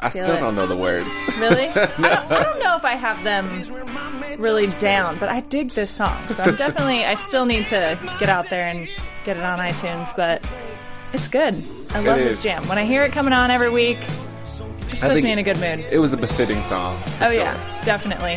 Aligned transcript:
I 0.00 0.10
still 0.10 0.30
it. 0.32 0.40
don't 0.40 0.54
know 0.54 0.66
the 0.66 0.76
words. 0.82 1.08
Really? 1.38 1.68
I, 1.68 1.86
don't, 1.86 2.32
I 2.32 2.42
don't 2.42 2.60
know 2.60 2.76
if 2.76 2.84
I 2.84 2.94
have 2.94 3.24
them 3.24 3.48
really 4.40 4.68
down, 4.78 5.18
but 5.18 5.28
I 5.28 5.40
dig 5.40 5.70
this 5.70 5.90
song. 5.90 6.28
So 6.28 6.44
I'm 6.44 6.56
definitely, 6.56 7.04
I 7.04 7.14
still 7.14 7.46
need 7.46 7.66
to 7.68 7.98
get 8.20 8.28
out 8.28 8.48
there 8.50 8.66
and 8.68 8.88
get 9.24 9.36
it 9.36 9.42
on 9.42 9.58
iTunes, 9.58 10.14
but 10.16 10.42
it's 11.12 11.28
good. 11.28 11.64
I 11.90 12.00
love 12.00 12.18
this 12.18 12.42
jam. 12.42 12.68
When 12.68 12.78
I 12.78 12.84
hear 12.84 13.04
it 13.04 13.12
coming 13.12 13.32
on 13.32 13.50
every 13.50 13.70
week, 13.70 13.98
just 14.88 15.02
puts 15.02 15.22
me 15.22 15.32
in 15.32 15.38
a 15.38 15.42
good 15.42 15.58
mood. 15.58 15.80
It 15.90 15.98
was 15.98 16.12
a 16.12 16.16
befitting 16.16 16.62
song. 16.62 17.00
Oh 17.20 17.26
sure. 17.26 17.32
yeah, 17.32 17.84
definitely. 17.84 18.36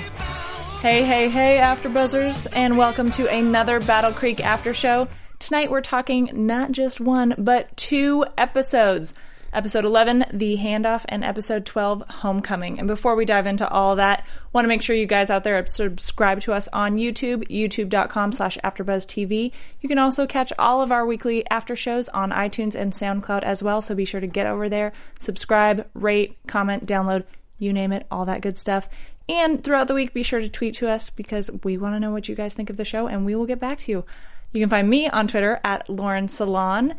Hey, 0.82 1.04
hey, 1.04 1.30
hey, 1.30 1.60
After 1.60 1.90
Buzzers, 1.90 2.48
and 2.48 2.76
welcome 2.76 3.12
to 3.12 3.28
another 3.28 3.80
Battle 3.80 4.12
Creek 4.12 4.44
After 4.44 4.74
Show. 4.74 5.08
Tonight 5.38 5.70
we're 5.70 5.82
talking 5.82 6.30
not 6.34 6.72
just 6.72 7.00
one, 7.00 7.36
but 7.38 7.76
two 7.78 8.26
episodes. 8.38 9.14
Episode 9.54 9.84
11, 9.84 10.26
The 10.32 10.56
Handoff, 10.56 11.04
and 11.10 11.26
episode 11.26 11.66
12, 11.66 12.04
Homecoming. 12.08 12.80
And 12.80 12.88
before 12.88 13.18
we 13.18 13.26
dive 13.26 13.46
into 13.46 13.68
all 13.68 13.98
that, 13.98 14.26
want 14.54 14.64
to 14.64 14.70
make 14.70 14.82
sure 14.82 14.96
you 14.96 15.06
guys 15.06 15.30
out 15.30 15.44
there 15.44 15.66
subscribe 15.68 16.40
to 16.42 16.54
us 16.54 16.70
on 16.72 16.96
YouTube, 16.96 17.46
youtube.com 17.50 18.32
slash 18.32 18.58
AfterBuzzTV. 18.64 19.52
You 19.82 19.90
can 19.90 20.00
also 20.00 20.26
catch 20.26 20.54
all 20.58 20.82
of 20.82 20.90
our 20.90 21.06
weekly 21.06 21.44
after 21.50 21.76
shows 21.76 22.08
on 22.10 22.32
iTunes 22.32 22.76
and 22.76 22.94
SoundCloud 22.94 23.44
as 23.44 23.62
well, 23.62 23.82
so 23.82 23.94
be 23.94 24.06
sure 24.06 24.22
to 24.22 24.28
get 24.28 24.48
over 24.48 24.70
there, 24.70 24.94
subscribe, 25.20 25.86
rate, 25.94 26.38
comment, 26.48 26.86
download, 26.86 27.26
you 27.60 27.74
name 27.74 27.92
it, 27.92 28.08
all 28.10 28.24
that 28.26 28.40
good 28.40 28.58
stuff. 28.58 28.88
And 29.28 29.62
throughout 29.62 29.90
the 29.90 29.94
week, 29.94 30.14
be 30.14 30.24
sure 30.24 30.40
to 30.40 30.48
tweet 30.48 30.76
to 30.76 30.88
us 30.88 31.10
because 31.10 31.52
we 31.66 31.78
want 31.78 31.96
to 31.96 32.00
know 32.00 32.12
what 32.12 32.30
you 32.30 32.36
guys 32.36 32.54
think 32.54 32.70
of 32.70 32.78
the 32.78 32.86
show 32.86 33.08
and 33.08 33.26
we 33.26 33.36
will 33.36 33.46
get 33.46 33.60
back 33.60 33.80
to 33.80 33.92
you. 33.92 34.06
You 34.54 34.62
can 34.62 34.70
find 34.70 34.90
me 34.90 35.10
on 35.10 35.28
Twitter 35.28 35.60
at 35.64 35.90
Lauren 35.90 36.28
Salon, 36.28 36.96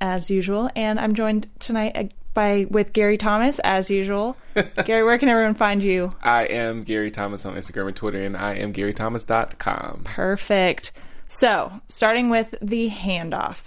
as 0.00 0.30
usual, 0.30 0.70
and 0.76 0.98
I'm 0.98 1.14
joined 1.14 1.48
tonight 1.58 2.12
by 2.34 2.66
with 2.70 2.92
Gary 2.92 3.18
Thomas, 3.18 3.58
as 3.60 3.90
usual. 3.90 4.36
Gary, 4.84 5.02
where 5.02 5.18
can 5.18 5.28
everyone 5.28 5.54
find 5.54 5.82
you? 5.82 6.14
I 6.22 6.44
am 6.44 6.82
Gary 6.82 7.10
Thomas 7.10 7.44
on 7.46 7.54
Instagram 7.54 7.88
and 7.88 7.96
Twitter, 7.96 8.22
and 8.22 8.36
I 8.36 8.54
am 8.54 8.72
GaryThomas.com. 8.72 10.02
Perfect. 10.04 10.92
So, 11.28 11.72
starting 11.88 12.30
with 12.30 12.54
the 12.62 12.90
handoff. 12.90 13.58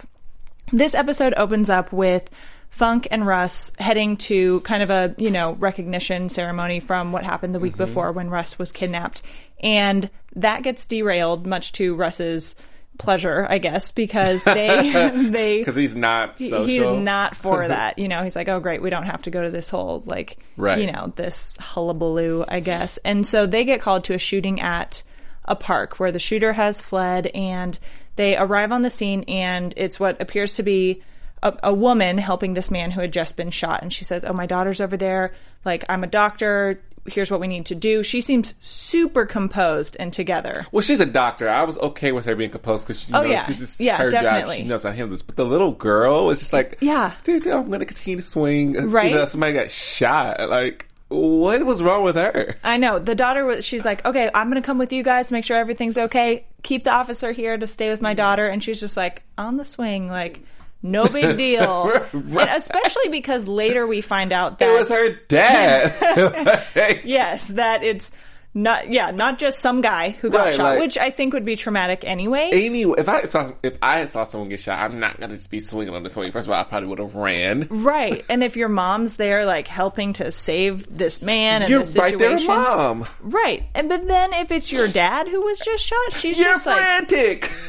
This 0.72 0.94
episode 0.94 1.34
opens 1.36 1.68
up 1.68 1.92
with 1.92 2.30
Funk 2.70 3.08
and 3.10 3.26
Russ 3.26 3.72
heading 3.78 4.16
to 4.18 4.60
kind 4.60 4.82
of 4.82 4.90
a, 4.90 5.14
you 5.18 5.30
know, 5.30 5.54
recognition 5.54 6.28
ceremony 6.28 6.80
from 6.80 7.12
what 7.12 7.24
happened 7.24 7.54
the 7.54 7.58
week 7.58 7.72
mm-hmm. 7.74 7.84
before 7.84 8.12
when 8.12 8.30
Russ 8.30 8.58
was 8.58 8.72
kidnapped. 8.72 9.22
And 9.60 10.08
that 10.36 10.62
gets 10.62 10.86
derailed 10.86 11.46
much 11.46 11.72
to 11.72 11.94
Russ's 11.94 12.54
pleasure, 13.00 13.46
I 13.50 13.58
guess, 13.58 13.90
because 13.90 14.42
they 14.44 15.10
they 15.30 15.58
Because 15.58 15.74
he's 15.74 15.96
not 15.96 16.38
he- 16.38 16.50
He's 16.66 16.86
not 16.86 17.34
for 17.36 17.66
that. 17.68 17.98
You 17.98 18.06
know, 18.08 18.22
he's 18.22 18.36
like, 18.36 18.48
oh, 18.48 18.60
great, 18.60 18.82
we 18.82 18.90
don't 18.90 19.06
have 19.06 19.22
to 19.22 19.30
go 19.30 19.42
to 19.42 19.50
this 19.50 19.68
whole, 19.70 20.02
like, 20.06 20.38
Right. 20.56 20.78
you 20.78 20.92
know, 20.92 21.12
this 21.16 21.56
hullabaloo, 21.58 22.44
I 22.46 22.60
guess. 22.60 22.98
And 23.04 23.26
so 23.26 23.46
they 23.46 23.64
get 23.64 23.80
called 23.80 24.04
to 24.04 24.14
a 24.14 24.18
shooting 24.18 24.60
at 24.60 25.02
a 25.46 25.56
park 25.56 25.98
where 25.98 26.12
the 26.12 26.18
shooter 26.20 26.52
has 26.52 26.80
fled 26.80 27.26
and 27.28 27.76
they 28.16 28.36
arrive 28.36 28.70
on 28.72 28.82
the 28.82 28.90
scene 28.90 29.24
and 29.26 29.72
it's 29.76 29.98
what 29.98 30.20
appears 30.20 30.54
to 30.54 30.62
be 30.62 31.02
a, 31.42 31.54
a 31.64 31.74
woman 31.74 32.18
helping 32.18 32.52
this 32.54 32.70
man 32.70 32.90
who 32.90 33.00
had 33.00 33.12
just 33.12 33.34
been 33.36 33.50
shot. 33.50 33.82
And 33.82 33.90
she 33.92 34.04
says, 34.04 34.24
oh, 34.26 34.32
my 34.34 34.44
daughter's 34.46 34.80
over 34.80 34.96
there. 34.98 35.32
Like, 35.64 35.84
I'm 35.88 36.04
a 36.04 36.06
doctor. 36.06 36.80
Here's 37.06 37.30
what 37.30 37.40
we 37.40 37.48
need 37.48 37.66
to 37.66 37.74
do. 37.74 38.02
She 38.02 38.20
seems 38.20 38.54
super 38.60 39.24
composed 39.26 39.96
and 39.98 40.12
together. 40.12 40.66
Well, 40.72 40.82
she's 40.82 41.00
a 41.00 41.06
doctor. 41.06 41.48
I 41.48 41.64
was 41.64 41.78
okay 41.78 42.12
with 42.12 42.24
her 42.26 42.36
being 42.36 42.50
composed 42.50 42.86
because 42.86 43.08
you 43.08 43.14
Oh, 43.16 43.22
know 43.22 43.28
yeah. 43.30 43.46
this 43.46 43.60
is 43.60 43.80
Yeah, 43.80 43.96
her 43.96 44.10
definitely. 44.10 44.56
job. 44.56 44.62
She 44.62 44.68
knows 44.68 44.82
how 44.82 44.90
to 44.90 44.96
handle 44.96 45.10
this. 45.12 45.22
But 45.22 45.36
the 45.36 45.46
little 45.46 45.72
girl 45.72 46.30
is 46.30 46.40
just 46.40 46.52
like, 46.52 46.76
Yeah. 46.80 47.12
dude, 47.24 47.46
I'm 47.46 47.68
going 47.68 47.80
to 47.80 47.86
continue 47.86 48.16
to 48.16 48.22
swing. 48.22 48.78
Uh, 48.78 48.86
right? 48.86 49.10
You 49.10 49.16
know, 49.16 49.24
somebody 49.24 49.54
got 49.54 49.70
shot. 49.70 50.48
Like, 50.50 50.86
what 51.08 51.64
was 51.64 51.82
wrong 51.82 52.04
with 52.04 52.16
her? 52.16 52.54
I 52.62 52.76
know. 52.76 52.98
The 52.98 53.14
daughter 53.14 53.44
was, 53.44 53.64
she's 53.64 53.84
like, 53.84 54.04
okay, 54.04 54.30
I'm 54.34 54.48
going 54.50 54.62
to 54.62 54.66
come 54.66 54.78
with 54.78 54.92
you 54.92 55.02
guys, 55.02 55.32
make 55.32 55.44
sure 55.44 55.56
everything's 55.56 55.98
okay. 55.98 56.46
Keep 56.62 56.84
the 56.84 56.90
officer 56.92 57.32
here 57.32 57.56
to 57.56 57.66
stay 57.66 57.88
with 57.88 58.00
my 58.00 58.14
daughter. 58.14 58.46
And 58.46 58.62
she's 58.62 58.78
just 58.78 58.96
like, 58.96 59.22
on 59.38 59.56
the 59.56 59.64
swing, 59.64 60.08
like, 60.08 60.40
no 60.82 61.06
big 61.06 61.36
deal. 61.38 61.88
Right. 62.12 62.48
And 62.48 62.56
especially 62.56 63.08
because 63.10 63.46
later 63.46 63.86
we 63.86 64.00
find 64.00 64.32
out 64.32 64.58
that. 64.58 64.68
It 64.68 64.78
was 64.78 64.88
her 64.88 65.10
dad. 65.28 66.66
Like, 66.76 67.02
Yes, 67.04 67.44
that 67.48 67.82
it's 67.82 68.10
not, 68.52 68.90
yeah, 68.90 69.12
not 69.12 69.38
just 69.38 69.60
some 69.60 69.80
guy 69.80 70.10
who 70.10 70.28
got 70.28 70.46
Right, 70.46 70.54
shot, 70.54 70.64
like- 70.64 70.80
which 70.80 70.98
I 70.98 71.10
think 71.10 71.34
would 71.34 71.44
be 71.44 71.54
traumatic 71.54 72.02
anyway. 72.04 72.50
Anyway, 72.52 72.96
if 72.98 73.08
I 73.08 73.22
saw 73.22 73.52
if 73.62 73.78
I 73.80 74.06
saw 74.06 74.24
someone 74.24 74.48
get 74.48 74.58
shot, 74.58 74.80
I'm 74.80 74.98
not 74.98 75.20
gonna 75.20 75.34
just 75.34 75.50
be 75.50 75.60
swinging 75.60 75.94
on 75.94 76.02
the 76.02 76.10
swing. 76.10 76.32
First 76.32 76.48
of 76.48 76.52
all, 76.52 76.60
I 76.60 76.64
probably 76.64 76.88
would 76.88 76.98
have 76.98 77.14
ran. 77.14 77.68
Right. 77.70 78.24
And 78.28 78.42
if 78.42 78.56
your 78.56 78.68
mom's 78.68 79.14
there, 79.14 79.44
like, 79.46 79.68
helping 79.68 80.14
to 80.14 80.32
save 80.32 80.92
this 80.92 81.22
man 81.22 81.62
and 81.62 81.70
You're 81.70 81.80
this 81.80 81.94
right 81.94 82.12
situation. 82.12 82.46
there, 82.48 82.56
mom. 82.56 83.06
Right. 83.20 83.68
And 83.74 83.88
but 83.88 84.08
then 84.08 84.32
if 84.32 84.50
it's 84.50 84.72
your 84.72 84.88
dad 84.88 85.28
who 85.28 85.40
was 85.44 85.60
just 85.60 85.84
shot, 85.84 86.12
she's 86.14 86.36
You're 86.36 86.46
just 86.54 86.66
like, 86.66 87.12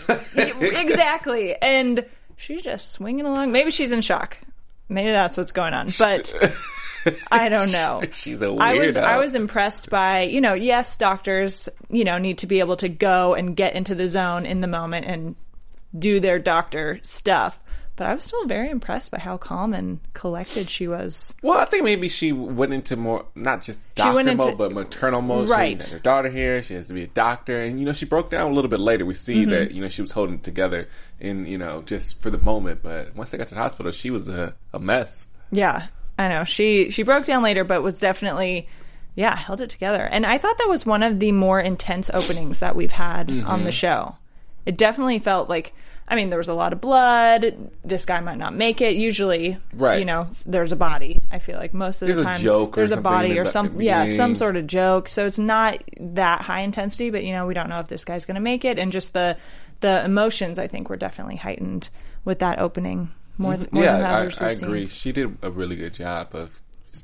exactly. 0.35 1.55
And 1.61 2.05
she's 2.41 2.63
just 2.63 2.91
swinging 2.91 3.25
along. 3.25 3.51
Maybe 3.51 3.71
she's 3.71 3.91
in 3.91 4.01
shock. 4.01 4.37
Maybe 4.89 5.11
that's 5.11 5.37
what's 5.37 5.51
going 5.51 5.73
on. 5.73 5.87
But 5.97 6.33
I 7.31 7.49
don't 7.49 7.71
know. 7.71 8.03
She's 8.15 8.41
a 8.41 8.47
weirdo. 8.47 8.59
I 8.59 8.77
was 8.79 8.95
I 8.95 9.17
was 9.17 9.35
impressed 9.35 9.89
by, 9.89 10.23
you 10.23 10.41
know, 10.41 10.53
yes, 10.53 10.97
doctors, 10.97 11.69
you 11.89 12.03
know, 12.03 12.17
need 12.17 12.39
to 12.39 12.47
be 12.47 12.59
able 12.59 12.77
to 12.77 12.89
go 12.89 13.33
and 13.33 13.55
get 13.55 13.75
into 13.75 13.95
the 13.95 14.07
zone 14.07 14.45
in 14.45 14.59
the 14.61 14.67
moment 14.67 15.05
and 15.05 15.35
do 15.97 16.19
their 16.19 16.39
doctor 16.39 16.99
stuff. 17.03 17.60
But 17.97 18.07
I 18.07 18.13
was 18.13 18.23
still 18.23 18.45
very 18.47 18.69
impressed 18.69 19.11
by 19.11 19.19
how 19.19 19.37
calm 19.37 19.73
and 19.73 19.99
collected 20.13 20.69
she 20.69 20.87
was. 20.87 21.35
Well, 21.43 21.59
I 21.59 21.65
think 21.65 21.83
maybe 21.83 22.09
she 22.09 22.31
went 22.31 22.73
into 22.73 22.95
more 22.95 23.25
not 23.35 23.61
just 23.63 23.83
doctor 23.95 24.15
went 24.15 24.29
into- 24.29 24.55
but 24.55 24.71
maternal 24.71 25.21
mode. 25.21 25.49
Right. 25.49 25.77
She 25.81 25.83
had 25.89 25.93
her 25.93 25.99
daughter 25.99 26.29
here. 26.29 26.63
She 26.63 26.73
has 26.73 26.87
to 26.87 26.93
be 26.93 27.03
a 27.03 27.07
doctor, 27.07 27.59
and 27.61 27.79
you 27.79 27.85
know 27.85 27.93
she 27.93 28.05
broke 28.05 28.31
down 28.31 28.49
a 28.49 28.53
little 28.53 28.69
bit 28.69 28.79
later. 28.79 29.05
We 29.05 29.13
see 29.13 29.41
Mm-hmm. 29.41 29.49
that 29.51 29.71
you 29.71 29.81
know 29.81 29.89
she 29.89 30.01
was 30.01 30.11
holding 30.11 30.35
it 30.35 30.43
together 30.43 30.87
in 31.19 31.45
you 31.45 31.57
know 31.57 31.83
just 31.83 32.19
for 32.21 32.29
the 32.29 32.39
moment, 32.39 32.81
but 32.81 33.15
once 33.15 33.29
they 33.31 33.37
got 33.37 33.49
to 33.49 33.55
the 33.55 33.61
hospital, 33.61 33.91
she 33.91 34.09
was 34.09 34.29
a, 34.29 34.55
a 34.73 34.79
mess. 34.79 35.27
Yeah, 35.51 35.87
I 36.17 36.29
know. 36.29 36.43
She 36.45 36.89
she 36.91 37.03
broke 37.03 37.25
down 37.25 37.43
later, 37.43 37.63
but 37.63 37.83
was 37.83 37.99
definitely 37.99 38.67
yeah, 39.13 39.35
held 39.35 39.59
it 39.59 39.69
together. 39.69 40.03
And 40.05 40.25
I 40.25 40.37
thought 40.37 40.57
that 40.57 40.69
was 40.69 40.85
one 40.85 41.03
of 41.03 41.19
the 41.19 41.33
more 41.33 41.59
intense 41.59 42.09
openings 42.13 42.59
that 42.59 42.75
we've 42.75 42.93
had 42.93 43.27
Mm-hmm. 43.27 43.45
on 43.47 43.65
the 43.65 43.71
show. 43.73 44.15
It 44.65 44.77
definitely 44.77 45.19
felt 45.19 45.49
like 45.49 45.73
I 46.11 46.15
mean, 46.15 46.29
there 46.29 46.37
was 46.37 46.49
a 46.49 46.53
lot 46.53 46.73
of 46.73 46.81
blood. 46.81 47.71
This 47.85 48.03
guy 48.03 48.19
might 48.19 48.37
not 48.37 48.53
make 48.53 48.81
it. 48.81 48.97
Usually, 48.97 49.57
Right. 49.73 49.99
You 49.99 50.05
know, 50.05 50.27
there's 50.45 50.73
a 50.73 50.75
body. 50.75 51.21
I 51.31 51.39
feel 51.39 51.57
like 51.57 51.73
most 51.73 52.01
of 52.01 52.09
the 52.09 52.15
There's 52.15 52.25
a 52.25 52.29
time, 52.29 52.41
joke 52.41 52.77
or 52.77 52.81
there's 52.81 52.91
a 52.91 52.99
body 52.99 53.39
or 53.39 53.45
the 53.45 53.49
some, 53.49 53.79
yeah, 53.79 54.05
some 54.07 54.35
sort 54.35 54.57
of 54.57 54.67
joke. 54.67 55.07
So 55.07 55.25
it's 55.25 55.39
not 55.39 55.81
that 56.01 56.41
high 56.41 56.59
intensity, 56.61 57.11
but 57.11 57.23
you 57.23 57.31
know, 57.31 57.47
we 57.47 57.53
don't 57.53 57.69
know 57.69 57.79
if 57.79 57.87
this 57.87 58.03
guy's 58.03 58.25
going 58.25 58.35
to 58.35 58.41
make 58.41 58.65
it. 58.65 58.77
And 58.77 58.91
just 58.91 59.13
the 59.13 59.37
the 59.79 60.03
emotions, 60.03 60.59
I 60.59 60.67
think, 60.67 60.89
were 60.89 60.97
definitely 60.97 61.37
heightened 61.37 61.89
with 62.25 62.39
that 62.39 62.59
opening 62.59 63.11
more, 63.37 63.55
th- 63.55 63.71
more 63.71 63.83
yeah, 63.83 63.93
than 63.93 64.05
I, 64.05 64.19
others 64.19 64.37
I 64.37 64.49
agree. 64.51 64.87
She 64.87 65.13
did 65.13 65.37
a 65.41 65.49
really 65.49 65.77
good 65.77 65.93
job 65.93 66.35
of 66.35 66.60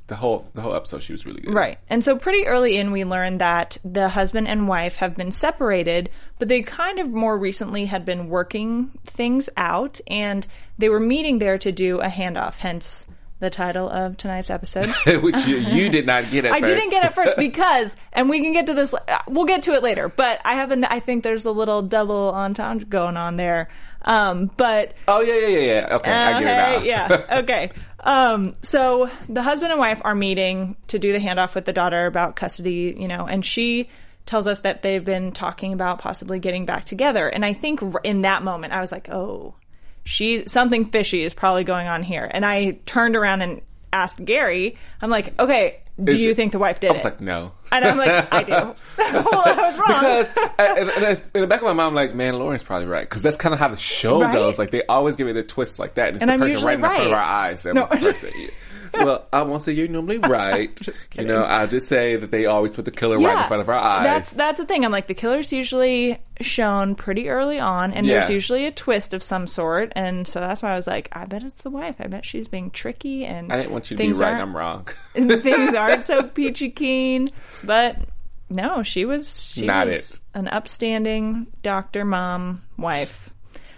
the 0.08 0.16
whole 0.16 0.50
the 0.54 0.60
whole 0.60 0.74
episode. 0.74 1.02
She 1.02 1.12
was 1.12 1.24
really 1.24 1.42
good. 1.42 1.54
Right. 1.54 1.78
And 1.88 2.02
so 2.02 2.16
pretty 2.16 2.46
early 2.46 2.76
in, 2.76 2.90
we 2.90 3.04
learned 3.04 3.40
that 3.40 3.78
the 3.84 4.08
husband 4.08 4.48
and 4.48 4.66
wife 4.66 4.96
have 4.96 5.16
been 5.16 5.30
separated, 5.30 6.10
but 6.38 6.48
they 6.48 6.62
kind 6.62 6.98
of 6.98 7.08
more 7.08 7.38
recently 7.38 7.84
had 7.86 8.04
been 8.04 8.28
working 8.28 8.90
things 9.04 9.48
out 9.56 10.00
and 10.06 10.46
they 10.78 10.88
were 10.88 11.00
meeting 11.00 11.38
there 11.38 11.58
to 11.58 11.70
do 11.70 12.00
a 12.00 12.08
handoff, 12.08 12.54
hence 12.54 13.06
the 13.40 13.50
title 13.50 13.88
of 13.88 14.16
tonight's 14.16 14.50
episode. 14.50 14.86
Which 15.22 15.46
you, 15.46 15.58
you 15.58 15.88
did 15.90 16.06
not 16.06 16.30
get 16.30 16.44
at 16.44 16.52
I 16.54 16.60
first. 16.60 16.72
didn't 16.72 16.90
get 16.90 17.04
it 17.04 17.14
first 17.14 17.36
because, 17.38 17.94
and 18.12 18.28
we 18.28 18.40
can 18.40 18.52
get 18.52 18.66
to 18.66 18.74
this, 18.74 18.92
we'll 19.28 19.44
get 19.44 19.64
to 19.64 19.74
it 19.74 19.82
later, 19.82 20.08
but 20.08 20.40
I 20.44 20.54
haven't, 20.54 20.84
I 20.84 21.00
think 21.00 21.22
there's 21.22 21.44
a 21.44 21.50
little 21.52 21.82
double 21.82 22.32
entendre 22.34 22.86
going 22.86 23.16
on 23.16 23.36
there. 23.36 23.68
Um, 24.02 24.50
but 24.56 24.94
oh 25.08 25.20
yeah, 25.20 25.34
yeah, 25.34 25.48
yeah, 25.48 25.58
yeah. 25.58 25.96
Okay, 25.96 26.10
I 26.12 26.32
get 26.40 26.42
it 26.42 26.44
now. 26.44 26.84
Yeah. 26.84 27.38
Okay. 27.40 27.72
Um, 28.00 28.54
so 28.62 29.10
the 29.28 29.42
husband 29.42 29.72
and 29.72 29.78
wife 29.80 30.00
are 30.04 30.14
meeting 30.14 30.76
to 30.88 30.98
do 30.98 31.12
the 31.12 31.18
handoff 31.18 31.54
with 31.54 31.64
the 31.64 31.72
daughter 31.72 32.06
about 32.06 32.36
custody, 32.36 32.94
you 32.98 33.08
know, 33.08 33.26
and 33.26 33.44
she 33.44 33.88
tells 34.26 34.46
us 34.46 34.60
that 34.60 34.82
they've 34.82 35.04
been 35.04 35.32
talking 35.32 35.72
about 35.72 35.98
possibly 35.98 36.38
getting 36.38 36.66
back 36.66 36.84
together. 36.84 37.26
And 37.28 37.44
I 37.44 37.54
think 37.54 37.80
in 38.04 38.22
that 38.22 38.42
moment, 38.42 38.72
I 38.72 38.80
was 38.80 38.92
like, 38.92 39.08
oh, 39.08 39.54
she 40.04 40.46
something 40.46 40.90
fishy 40.90 41.24
is 41.24 41.34
probably 41.34 41.64
going 41.64 41.86
on 41.88 42.02
here. 42.02 42.30
And 42.32 42.44
I 42.44 42.72
turned 42.86 43.16
around 43.16 43.42
and 43.42 43.62
asked 43.92 44.24
Gary, 44.24 44.76
I'm 45.02 45.10
like, 45.10 45.38
okay, 45.40 45.80
do 46.02 46.12
Is 46.12 46.22
you 46.22 46.30
it- 46.30 46.34
think 46.36 46.52
the 46.52 46.58
wife 46.58 46.78
did 46.80 46.88
it? 46.88 46.90
I 46.90 46.92
was 46.92 47.02
it? 47.02 47.06
like, 47.06 47.20
no. 47.20 47.52
And 47.72 47.84
I'm 47.84 47.98
like, 47.98 48.32
I 48.32 48.42
do. 48.42 48.50
well, 48.52 48.76
I 48.98 49.54
was 49.68 49.78
wrong. 49.78 49.88
because 49.88 50.36
uh, 50.36 50.74
and 50.78 50.88
that's- 50.88 51.22
in 51.34 51.40
the 51.40 51.46
back 51.46 51.60
of 51.60 51.66
my 51.66 51.72
mind, 51.72 51.88
I'm 51.88 51.94
like, 51.94 52.14
man, 52.14 52.34
Lauren's 52.38 52.62
probably 52.62 52.86
right 52.86 53.08
because 53.08 53.22
that's 53.22 53.36
kind 53.36 53.52
of 53.52 53.58
how 53.60 53.68
the 53.68 53.76
show 53.76 54.20
Right? 54.22 54.32
goes. 54.32 54.58
Like 54.58 54.70
they 54.70 54.84
always 54.86 55.16
give 55.16 55.28
it 55.28 55.34
the 55.34 55.42
twist 55.42 55.78
like 55.78 55.94
that, 55.94 56.08
and 56.08 56.16
it's 56.16 56.22
And 56.22 56.28
the 56.30 56.34
I'm 56.34 56.40
person 56.40 56.64
right 56.66 56.74
in 56.74 56.80
front 56.80 57.06
of 57.06 57.12
our 57.12 57.18
eyes. 57.18 57.62
That 57.62 57.74
No. 57.74 57.82
was 57.82 57.90
the 57.90 57.96
person. 58.12 58.30
well, 58.94 59.26
I 59.34 59.42
won't 59.42 59.62
say 59.62 59.72
you're 59.72 59.86
normally 59.86 60.16
right. 60.16 60.80
you 61.14 61.26
know, 61.26 61.42
I'll 61.42 61.66
just 61.68 61.88
say 61.88 62.16
that 62.16 62.30
they 62.30 62.46
always 62.46 62.72
put 62.72 62.86
the 62.86 62.90
killer 62.90 63.18
right 63.18 63.42
in 63.42 63.46
front 63.48 63.60
of 63.60 63.68
our 63.68 63.74
eyes. 63.76 64.02
That's 64.04 64.30
that's 64.32 64.58
the 64.58 64.64
thing. 64.64 64.84
I'm 64.84 64.90
like 64.92 65.06
the 65.08 65.14
killer's 65.14 65.52
usually 65.52 66.18
shown 66.40 66.94
pretty 66.94 67.28
early 67.28 67.58
on, 67.58 67.92
and 67.92 68.08
there's 68.08 68.30
usually 68.30 68.64
a 68.66 68.70
twist 68.72 69.12
of 69.12 69.22
some 69.22 69.46
sort, 69.46 69.92
and 69.94 70.26
so 70.26 70.40
that's 70.40 70.62
why 70.62 70.72
I 70.72 70.76
was 70.76 70.86
like, 70.86 71.08
I 71.12 71.26
bet 71.26 71.42
it's 71.42 71.60
the 71.60 71.68
wife. 71.70 71.96
I 71.98 72.06
bet 72.06 72.24
she's 72.24 72.48
being 72.48 72.70
tricky, 72.70 73.26
and 73.26 73.52
I 73.52 73.56
didn't 73.58 73.72
want 73.72 73.90
you 73.90 73.96
to 73.98 74.02
be 74.02 74.12
right, 74.12 74.40
I'm 74.40 74.56
wrong. 74.56 74.88
And 75.14 75.30
things 75.42 75.74
aren't 75.74 76.06
so 76.06 76.22
peachy 76.22 76.70
keen. 76.70 77.30
But 77.64 77.96
no, 78.50 78.82
she 78.82 79.04
was 79.04 79.44
she 79.44 79.66
Not 79.66 79.86
was 79.86 80.12
it. 80.12 80.20
an 80.34 80.48
upstanding 80.48 81.46
doctor, 81.62 82.04
mom, 82.04 82.62
wife. 82.76 83.30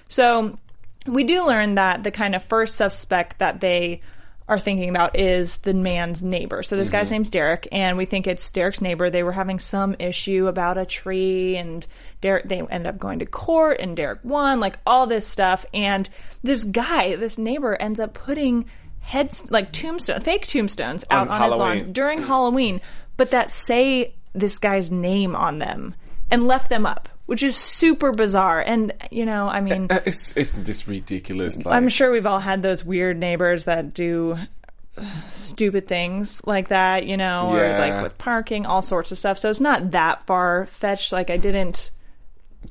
So 0.09 0.59
we 1.07 1.25
do 1.25 1.47
learn 1.47 1.77
that 1.77 2.03
the 2.05 2.11
kind 2.11 2.35
of 2.35 2.43
first 2.45 2.77
suspect 2.77 3.39
that 3.39 3.61
they 3.61 4.01
are 4.49 4.59
thinking 4.59 4.89
about 4.91 5.17
is 5.17 5.59
the 5.59 5.73
man's 5.73 6.23
neighbor. 6.23 6.65
So 6.65 6.77
this 6.77 6.89
Mm-hmm. 6.89 6.97
guy's 6.97 7.11
name's 7.11 7.31
Derek, 7.31 7.69
and 7.71 7.97
we 7.97 8.05
think 8.05 8.27
it's 8.27 8.51
Derek's 8.51 8.81
neighbor. 8.81 9.09
They 9.09 9.23
were 9.23 9.31
having 9.31 9.61
some 9.61 9.95
issue 10.01 10.49
about 10.49 10.77
a 10.77 10.85
tree, 10.85 11.57
and 11.57 11.87
Derek 12.21 12.49
they 12.49 12.61
end 12.61 12.87
up 12.89 12.99
going 12.99 13.21
to 13.21 13.27
court, 13.27 13.79
and 13.81 13.97
Derek 13.97 14.19
won, 14.25 14.59
like 14.59 14.79
all 14.85 15.07
this 15.07 15.25
stuff. 15.27 15.65
And 15.73 16.11
this 16.43 16.65
guy, 16.65 17.15
this 17.15 17.39
neighbor, 17.39 17.77
ends 17.81 18.01
up 18.01 18.13
putting 18.13 18.65
heads 18.99 19.49
like 19.53 19.71
tombstone, 19.73 20.21
fake 20.21 20.47
tombstones 20.49 21.05
out 21.11 21.29
On 21.29 21.43
on, 21.43 21.51
his 21.51 21.59
lawn 21.59 21.93
during 21.93 22.23
Halloween, 22.23 22.81
but 23.21 23.33
that 23.33 23.51
say 23.51 24.15
this 24.33 24.57
guy's 24.57 24.91
name 24.91 25.37
on 25.37 25.59
them 25.59 25.95
and 26.31 26.47
left 26.47 26.71
them 26.71 26.87
up, 26.87 27.07
which 27.27 27.43
is 27.43 27.55
super 27.55 28.13
bizarre. 28.13 28.63
And 28.63 28.95
you 29.11 29.27
know, 29.27 29.47
I 29.47 29.61
mean. 29.61 29.89
Uh, 29.91 30.01
it's 30.07 30.33
it's 30.39 30.55
just 30.55 30.87
ridiculous. 30.87 31.63
Like, 31.63 31.75
I'm 31.75 31.91
sure 31.91 32.11
we've 32.11 32.25
all 32.25 32.39
had 32.39 32.63
those 32.63 32.83
weird 32.83 33.19
neighbors 33.19 33.65
that 33.65 33.93
do 33.93 34.39
uh, 34.97 35.05
stupid 35.29 35.87
things 35.87 36.41
like 36.47 36.69
that, 36.69 37.05
you 37.05 37.19
know, 37.19 37.51
or 37.55 37.79
like 37.79 38.03
with 38.03 38.17
parking, 38.17 38.65
all 38.65 38.81
sorts 38.81 39.13
of 39.13 39.19
stuff. 39.19 39.37
So 39.39 39.51
it's 39.51 39.61
not 39.61 39.91
that 39.91 40.25
far 40.25 40.65
fetched. 40.65 41.13
Like 41.13 41.29
I 41.29 41.37
didn't. 41.37 41.91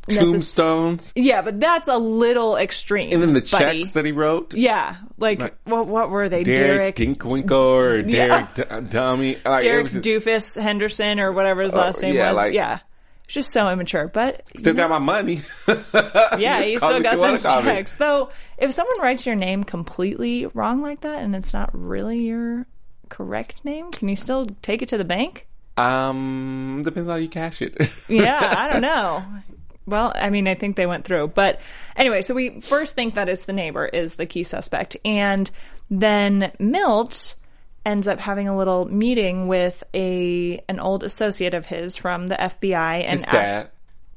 Tombstones, 0.10 1.12
Yeah, 1.16 1.42
but 1.42 1.60
that's 1.60 1.88
a 1.88 1.98
little 1.98 2.58
extreme. 2.58 3.12
and 3.14 3.22
then 3.22 3.34
the 3.34 3.42
buddy. 3.42 3.82
checks 3.82 3.94
that 3.94 4.06
he 4.06 4.12
wrote. 4.12 4.54
Yeah, 4.54 4.96
like, 5.18 5.40
Like- 5.40 5.56
what? 5.66 5.88
What 5.88 6.10
were 6.10 6.30
they? 6.30 6.44
Derek, 6.44 6.96
Derek, 6.96 7.18
Dinkwinkle 7.20 7.52
or 7.52 7.98
Yeah. 8.00 8.48
Derek 8.56 8.84
D- 8.86 8.90
Dummy. 8.92 9.38
Like, 9.46 9.64
Derek 9.64 9.88
just- 9.88 9.98
Doofus 10.06 10.62
Henderson 10.62 11.20
or 11.20 11.32
whatever 11.32 11.62
his 11.62 11.74
last 11.74 12.02
name 12.02 12.16
yeah, 12.16 12.30
was. 12.32 12.36
like- 12.38 12.54
yeah, 12.54 12.80
it's 13.26 13.34
just 13.34 13.52
so 13.52 13.70
immature. 13.70 14.08
But 14.08 14.44
Still 14.58 14.74
got 14.74 14.90
my 14.90 15.00
money. 15.00 15.42
yeah, 16.38 16.62
You 16.62 16.78
still 16.78 17.02
got 17.02 17.18
those 17.18 17.44
checks. 17.44 17.94
Though, 17.94 18.30
if 18.58 18.74
someone 18.74 19.00
writes 19.00 19.26
your 19.26 19.36
name 19.36 19.64
completely 19.64 20.46
wrong 20.54 20.82
like 20.82 21.02
that, 21.02 21.20
and 21.22 21.36
it's 21.36 21.54
not 21.54 21.70
really 21.74 22.20
your 22.20 22.66
correct 23.10 23.64
name, 23.66 23.92
can 23.92 24.10
you 24.10 24.16
still 24.16 24.46
take 24.62 24.82
it 24.82 24.90
to 24.90 24.98
the 24.98 25.06
bank? 25.06 25.46
Um, 25.78 26.82
depends 26.84 27.08
on 27.08 27.14
how 27.16 27.20
you 27.20 27.30
cash 27.30 27.62
it. 27.62 27.78
Yeah, 28.10 28.38
I 28.58 28.72
don't 28.72 28.82
know. 28.82 29.24
Well, 29.90 30.12
I 30.16 30.30
mean, 30.30 30.48
I 30.48 30.56
think 30.56 30.76
they 30.76 30.86
went 30.86 31.06
through, 31.06 31.30
but 31.30 31.60
anyway, 31.96 32.22
so 32.22 32.34
we 32.34 32.62
first 32.62 32.96
think 32.96 33.16
that 33.16 33.28
it's 33.30 33.46
the 33.46 33.54
neighbor 33.54 33.86
is 33.86 34.16
the 34.16 34.26
key 34.26 34.44
suspect, 34.44 34.96
and 35.04 35.50
then 35.90 36.52
Milt 36.60 37.36
ends 37.86 38.08
up 38.08 38.20
having 38.20 38.48
a 38.48 38.56
little 38.56 38.86
meeting 38.86 39.48
with 39.48 39.84
a 39.94 40.62
an 40.70 40.80
old 40.80 41.04
associate 41.04 41.54
of 41.54 41.66
his 41.66 41.98
from 41.98 42.28
the 42.28 42.36
FBI, 42.36 43.02
and 43.04 43.12
His 43.14 43.24
asks- 43.24 43.34
dad. 43.34 43.70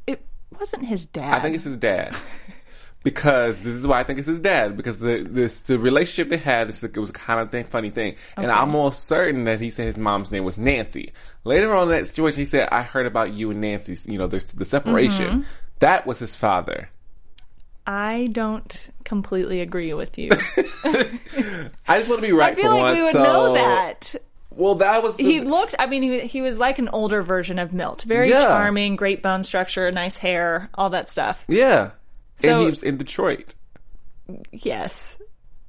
it 0.06 0.24
wasn't 0.58 0.84
his 0.84 1.06
dad. 1.06 1.32
I 1.34 1.40
think 1.40 1.54
it's 1.54 1.64
his 1.64 1.76
dad. 1.78 2.14
Because 3.04 3.58
this 3.58 3.74
is 3.74 3.84
why 3.84 3.98
I 3.98 4.04
think 4.04 4.20
it's 4.20 4.28
his 4.28 4.38
dad. 4.38 4.76
Because 4.76 5.00
the 5.00 5.26
this 5.28 5.62
the 5.62 5.76
relationship 5.76 6.28
they 6.30 6.36
had, 6.36 6.68
this 6.68 6.84
it 6.84 6.96
was 6.96 7.10
a 7.10 7.12
kind 7.12 7.40
of 7.40 7.50
thing, 7.50 7.64
funny 7.64 7.90
thing, 7.90 8.14
and 8.36 8.48
I'm 8.48 8.76
almost 8.76 9.06
certain 9.08 9.42
that 9.44 9.60
he 9.60 9.70
said 9.70 9.86
his 9.86 9.98
mom's 9.98 10.30
name 10.30 10.44
was 10.44 10.56
Nancy. 10.56 11.12
Later 11.42 11.74
on 11.74 11.90
in 11.90 11.98
that 11.98 12.06
situation, 12.06 12.38
he 12.38 12.44
said, 12.44 12.68
"I 12.70 12.82
heard 12.82 13.06
about 13.06 13.32
you 13.32 13.50
and 13.50 13.60
Nancy's, 13.60 14.06
you 14.06 14.18
know, 14.18 14.28
the 14.28 14.38
the 14.54 14.64
separation." 14.64 15.26
Mm-hmm. 15.28 15.40
That 15.82 16.06
was 16.06 16.18
his 16.20 16.34
father. 16.36 16.88
I 17.86 18.28
don't 18.30 18.90
completely 19.04 19.60
agree 19.60 19.92
with 19.92 20.16
you. 20.16 20.30
I 21.86 21.98
just 21.98 22.08
want 22.08 22.20
to 22.20 22.26
be 22.26 22.32
right 22.32 22.52
I 22.52 22.54
feel 22.54 22.70
for 22.70 22.74
like 22.74 22.82
once. 22.82 22.96
we 22.98 23.02
would 23.04 23.12
so- 23.12 23.22
know 23.22 23.54
that. 23.54 24.14
Well, 24.54 24.74
that 24.76 25.02
was 25.02 25.16
the, 25.16 25.24
He 25.24 25.40
looked. 25.40 25.74
I 25.78 25.86
mean, 25.86 26.02
he 26.02 26.20
he 26.20 26.42
was 26.42 26.58
like 26.58 26.78
an 26.78 26.88
older 26.90 27.22
version 27.22 27.58
of 27.58 27.72
Milt. 27.72 28.02
Very 28.02 28.28
Yeah. 28.28 28.42
charming, 28.42 28.96
great 28.96 29.22
bone 29.22 29.44
structure, 29.44 29.90
nice 29.90 30.16
hair, 30.16 30.68
all 30.74 30.90
that 30.90 31.08
stuff. 31.08 31.42
yeah, 31.48 31.92
So- 32.38 32.48
and 32.50 32.60
he 32.60 32.70
was 32.70 32.82
in 32.82 32.96
Detroit. 32.98 33.54
Yes. 34.52 35.16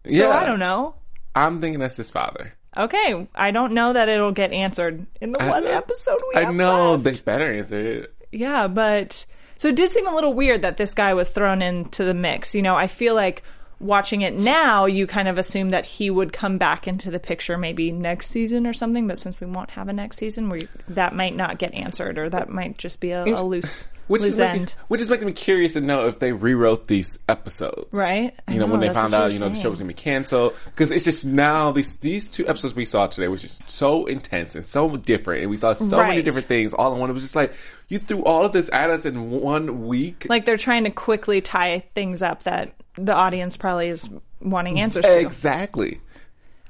Yeah, 0.06 0.25
So 0.25 0.31
I 0.33 0.45
don't 0.45 0.60
know. 0.60 0.95
I'm 1.33 1.62
thinking 1.62 1.80
that's 1.80 1.95
his 1.98 2.12
father. 2.12 2.54
Okay, 2.75 3.27
I 3.33 3.51
don't 3.51 3.74
know 3.74 3.94
that 3.94 4.10
it'll 4.10 4.31
get 4.33 4.51
answered 4.51 5.06
in 5.21 5.31
the 5.31 5.39
one 5.39 5.65
episode 5.65 6.19
we 6.33 6.42
I 6.42 6.51
know 6.51 6.92
left. 6.92 7.04
they 7.06 7.13
better 7.19 7.51
answer 7.54 7.80
it. 7.80 8.13
Yeah, 8.31 8.68
but 8.68 9.25
so 9.63 9.69
it 9.69 9.77
did 9.77 9.94
seem 9.94 10.06
a 10.10 10.13
little 10.13 10.33
weird 10.33 10.63
that 10.63 10.75
this 10.75 10.94
guy 10.94 11.13
was 11.13 11.30
thrown 11.30 11.62
into 11.62 12.04
the 12.04 12.13
mix. 12.13 12.54
You 12.54 12.62
know, 12.62 12.75
I 12.75 12.88
feel 12.88 13.15
like 13.15 13.44
watching 13.80 14.19
it 14.19 14.33
now, 14.33 14.88
you 14.88 15.07
kind 15.07 15.30
of 15.30 15.38
assume 15.38 15.69
that 15.69 15.86
he 15.86 16.10
would 16.10 16.33
come 16.33 16.57
back 16.57 16.86
into 16.86 17.10
the 17.10 17.18
picture 17.18 17.57
maybe 17.57 17.89
next 17.89 18.27
season 18.27 18.68
or 18.68 18.74
something. 18.74 19.07
But 19.07 19.19
since 19.19 19.39
we 19.39 19.48
won't 19.48 19.69
have 19.69 19.88
a 19.88 19.94
next 19.94 20.18
season, 20.18 20.50
we 20.50 20.68
that 20.89 21.15
might 21.15 21.33
not 21.38 21.60
get 21.60 21.74
answered, 21.74 22.18
or 22.18 22.30
that 22.31 22.50
might 22.50 22.77
just 22.77 23.00
be 23.00 23.12
a, 23.12 23.24
a 23.24 23.42
loose 23.42 23.88
Which 24.08 24.24
is 24.24 24.38
making, 24.38 24.68
which 24.90 25.02
is 25.02 25.10
making 25.10 25.28
me 25.28 25.34
curious 25.34 25.74
to 25.74 25.82
know 25.82 26.08
if 26.08 26.20
they 26.20 26.32
rewrote 26.34 26.88
these 26.88 27.20
episodes, 27.30 27.88
Right? 27.92 28.34
I 28.48 28.52
You 28.54 28.60
know, 28.60 28.66
know, 28.66 28.74
when 28.74 28.82
they 28.82 28.90
found 28.90 29.14
out, 29.14 29.32
you 29.34 29.40
know, 29.40 29.50
the 29.50 29.60
show 29.60 29.70
was 29.70 29.80
gonna 29.80 29.88
be 29.88 29.94
canceled 29.94 30.56
because 30.66 30.92
it's 30.92 31.06
just 31.06 31.26
now 31.26 31.72
these 31.72 31.96
these 31.98 32.30
two 32.30 32.48
episodes 32.48 32.76
we 32.76 32.86
saw 32.86 33.08
today 33.08 33.28
was 33.28 33.42
just 33.42 33.70
so 33.70 34.06
intense 34.06 34.56
and 34.56 34.66
so 34.66 34.96
different, 34.98 35.42
and 35.42 35.50
we 35.50 35.58
saw 35.58 35.74
so 35.74 35.98
many 35.98 36.22
different 36.22 36.48
things 36.48 36.74
all 36.74 36.94
in 36.94 37.00
one. 37.00 37.10
It 37.10 37.13
was 37.13 37.24
just 37.24 37.36
like 37.36 37.54
you 37.88 38.00
threw 38.00 38.24
all 38.24 38.44
of 38.46 38.51
this 38.54 38.70
at 38.74 38.89
us 38.89 39.06
in 39.06 39.30
one 39.32 39.88
week. 39.88 40.25
Like 40.30 40.46
they're 40.46 40.58
trying 40.58 40.84
to 40.84 40.89
quickly 40.89 41.42
tie 41.42 41.84
things 41.96 42.22
up 42.22 42.44
that 42.44 42.74
the 42.96 43.13
audience 43.13 43.58
probably 43.58 43.88
is 43.88 44.10
wanting 44.42 44.80
answers 44.80 45.06
to. 45.06 45.20
exactly, 45.20 46.01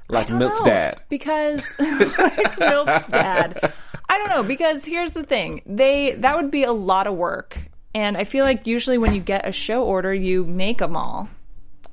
like 0.10 0.29
Milt's 0.29 0.60
know, 0.62 0.65
dad. 0.67 1.01
Because 1.10 1.63
like 1.79 2.60
Milt's 2.60 3.05
dad. 3.07 3.74
I 4.10 4.17
don't 4.17 4.29
know 4.29 4.43
because 4.43 4.86
here's 4.86 5.12
the 5.13 5.24
thing. 5.24 5.62
They 5.65 6.12
that 6.19 6.36
would 6.36 6.51
be 6.51 6.63
a 6.63 6.72
lot 6.74 7.07
of 7.07 7.15
work. 7.15 7.57
And 7.95 8.17
I 8.17 8.24
feel 8.24 8.43
like 8.45 8.65
usually 8.67 8.98
when 8.98 9.13
you 9.13 9.22
get 9.22 9.48
a 9.48 9.51
show 9.51 9.83
order, 9.83 10.12
you 10.13 10.43
make 10.45 10.79
them 10.79 10.98
all, 10.98 11.29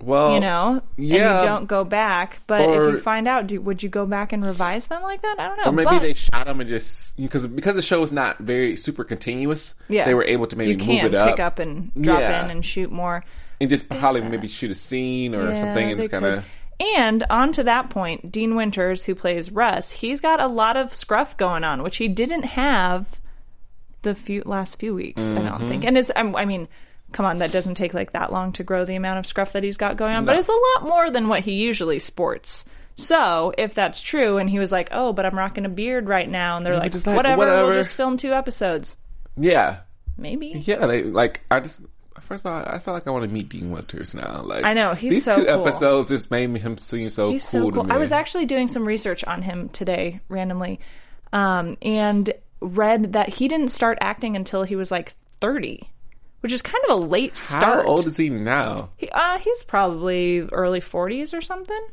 Well, 0.02 0.32
you 0.32 0.40
know, 0.40 0.82
yeah. 0.96 1.34
and 1.36 1.42
you 1.42 1.46
don't 1.48 1.66
go 1.66 1.84
back. 1.84 2.40
But 2.46 2.62
if 2.70 2.76
you 2.94 2.98
find 3.00 3.28
out, 3.28 3.46
do, 3.48 3.60
would 3.60 3.82
you 3.82 3.90
go 3.90 4.06
back 4.06 4.32
and 4.32 4.42
revise 4.44 4.86
them 4.86 5.02
like 5.02 5.20
that? 5.20 5.36
I 5.38 5.48
don't 5.48 5.58
know. 5.58 5.64
Or 5.66 5.72
maybe 5.72 5.84
but 5.90 5.98
they 6.00 6.14
shot 6.14 6.46
them 6.46 6.58
and 6.60 6.70
just 6.70 7.16
because 7.18 7.46
because 7.46 7.76
the 7.76 7.82
show 7.82 8.02
is 8.02 8.12
not 8.12 8.38
very 8.38 8.76
super 8.76 9.04
continuous. 9.04 9.74
yeah, 9.90 10.06
they 10.06 10.14
were 10.14 10.24
able 10.24 10.46
to 10.46 10.56
maybe 10.56 10.74
move 10.76 11.04
it 11.04 11.14
up 11.14 11.30
pick 11.30 11.40
up 11.40 11.58
and 11.58 11.92
drop 11.94 12.20
Yeah. 12.20 12.44
in 12.46 12.50
and 12.50 12.64
shoot 12.64 12.90
more. 12.90 13.22
and 13.60 13.68
just 13.68 13.88
probably 13.90 14.22
maybe 14.22 14.48
shoot 14.48 14.70
a 14.70 14.74
scene 14.74 15.34
or 15.34 15.50
Yeah, 15.50 15.60
something 15.60 15.90
and 15.90 16.00
just 16.00 16.10
kind 16.10 16.24
of. 16.24 16.44
And 16.80 17.24
on 17.28 17.52
to 17.52 17.64
that 17.64 17.90
point, 17.90 18.32
Dean 18.32 18.56
Winters, 18.56 19.04
who 19.04 19.14
plays 19.14 19.50
Russ, 19.50 19.90
he's 19.90 20.20
got 20.20 20.40
a 20.40 20.46
lot 20.46 20.76
of 20.78 20.94
scruff 20.94 21.36
going 21.36 21.62
on, 21.62 21.82
which 21.82 21.98
he 21.98 22.08
didn't 22.08 22.44
have 22.44 23.06
the 24.02 24.14
few 24.14 24.42
last 24.46 24.78
few 24.80 24.94
weeks. 24.94 25.20
I 25.20 25.24
Mm-hmm. 25.26 25.46
don't 25.46 25.68
think, 25.68 25.84
and 25.84 25.98
it's. 25.98 26.10
I'm- 26.16 26.32
mean, 26.48 26.68
come 27.12 27.26
on, 27.26 27.38
that 27.38 27.52
doesn't 27.52 27.74
take 27.74 27.92
like 27.92 28.12
that 28.12 28.32
long 28.32 28.52
to 28.52 28.64
grow 28.64 28.84
the 28.86 28.94
amount 28.96 29.18
of 29.18 29.26
scruff 29.26 29.52
that 29.52 29.62
he's 29.62 29.76
got 29.76 29.98
going 29.98 30.14
on, 30.14 30.24
but 30.24 30.38
it's 30.38 30.48
a 30.48 30.52
lot 30.80 30.88
more 30.88 31.10
than 31.10 31.28
what 31.28 31.40
he 31.40 31.52
usually 31.52 31.98
sports. 31.98 32.64
So 32.96 33.52
if 33.58 33.74
that's 33.74 34.00
true, 34.00 34.38
and 34.38 34.48
he 34.48 34.58
was 34.58 34.72
like, 34.72 34.88
"Oh, 34.92 35.12
but 35.12 35.26
I'm 35.26 35.36
rocking 35.36 35.64
a 35.66 35.68
beard 35.70 36.08
right 36.08 36.28
now," 36.28 36.56
and 36.56 36.64
they're 36.64 36.76
like, 36.76 36.92
just 36.92 37.06
like, 37.06 37.16
"Whatever, 37.16 37.36
whatever." 37.38 37.64
we'll 37.68 37.74
just 37.74 37.94
film 37.94 38.16
two 38.16 38.32
episodes." 38.32 38.96
Yeah, 39.36 39.80
Maybe. 40.16 40.62
yeah. 40.66 40.86
They 40.86 41.02
like 41.02 41.42
I 41.50 41.60
just 41.60 41.80
first 42.30 42.44
of 42.46 42.52
all 42.52 42.62
I 42.64 42.78
feel 42.78 42.94
like 42.94 43.06
I 43.06 43.10
want 43.10 43.24
to 43.24 43.30
meet 43.30 43.48
Dean 43.48 43.70
Winters 43.72 44.14
now. 44.14 44.42
Like 44.42 44.64
I 44.64 44.72
know, 44.72 44.94
he's 44.94 45.12
these 45.14 45.24
so 45.24 45.36
two 45.36 45.44
cool. 45.46 45.66
episodes 45.66 46.08
just 46.08 46.30
made 46.30 46.56
him 46.56 46.78
seem 46.78 47.10
so 47.10 47.32
He's 47.32 47.42
cool 47.42 47.60
so 47.62 47.70
to 47.70 47.74
cool. 47.74 47.84
me. 47.84 47.90
I 47.94 47.98
was 47.98 48.12
actually 48.12 48.46
doing 48.46 48.68
some 48.68 48.86
research 48.86 49.24
on 49.24 49.42
him 49.42 49.68
today 49.70 50.20
randomly, 50.28 50.78
um, 51.32 51.76
and 51.82 52.32
read 52.60 53.14
that 53.14 53.28
he 53.30 53.48
didn't 53.48 53.68
start 53.68 53.98
acting 54.00 54.36
until 54.36 54.62
he 54.62 54.76
was 54.76 54.90
like 54.92 55.14
thirty, 55.40 55.90
which 56.40 56.52
is 56.52 56.62
kind 56.62 56.82
of 56.88 56.98
a 57.02 57.04
late 57.06 57.36
start. 57.36 57.62
How 57.64 57.82
old 57.82 58.06
is 58.06 58.16
he 58.16 58.28
now? 58.30 58.90
He, 58.96 59.08
uh, 59.08 59.38
he's 59.38 59.62
probably 59.64 60.40
early 60.52 60.80
forties 60.80 61.34
or 61.34 61.40
something. 61.40 61.86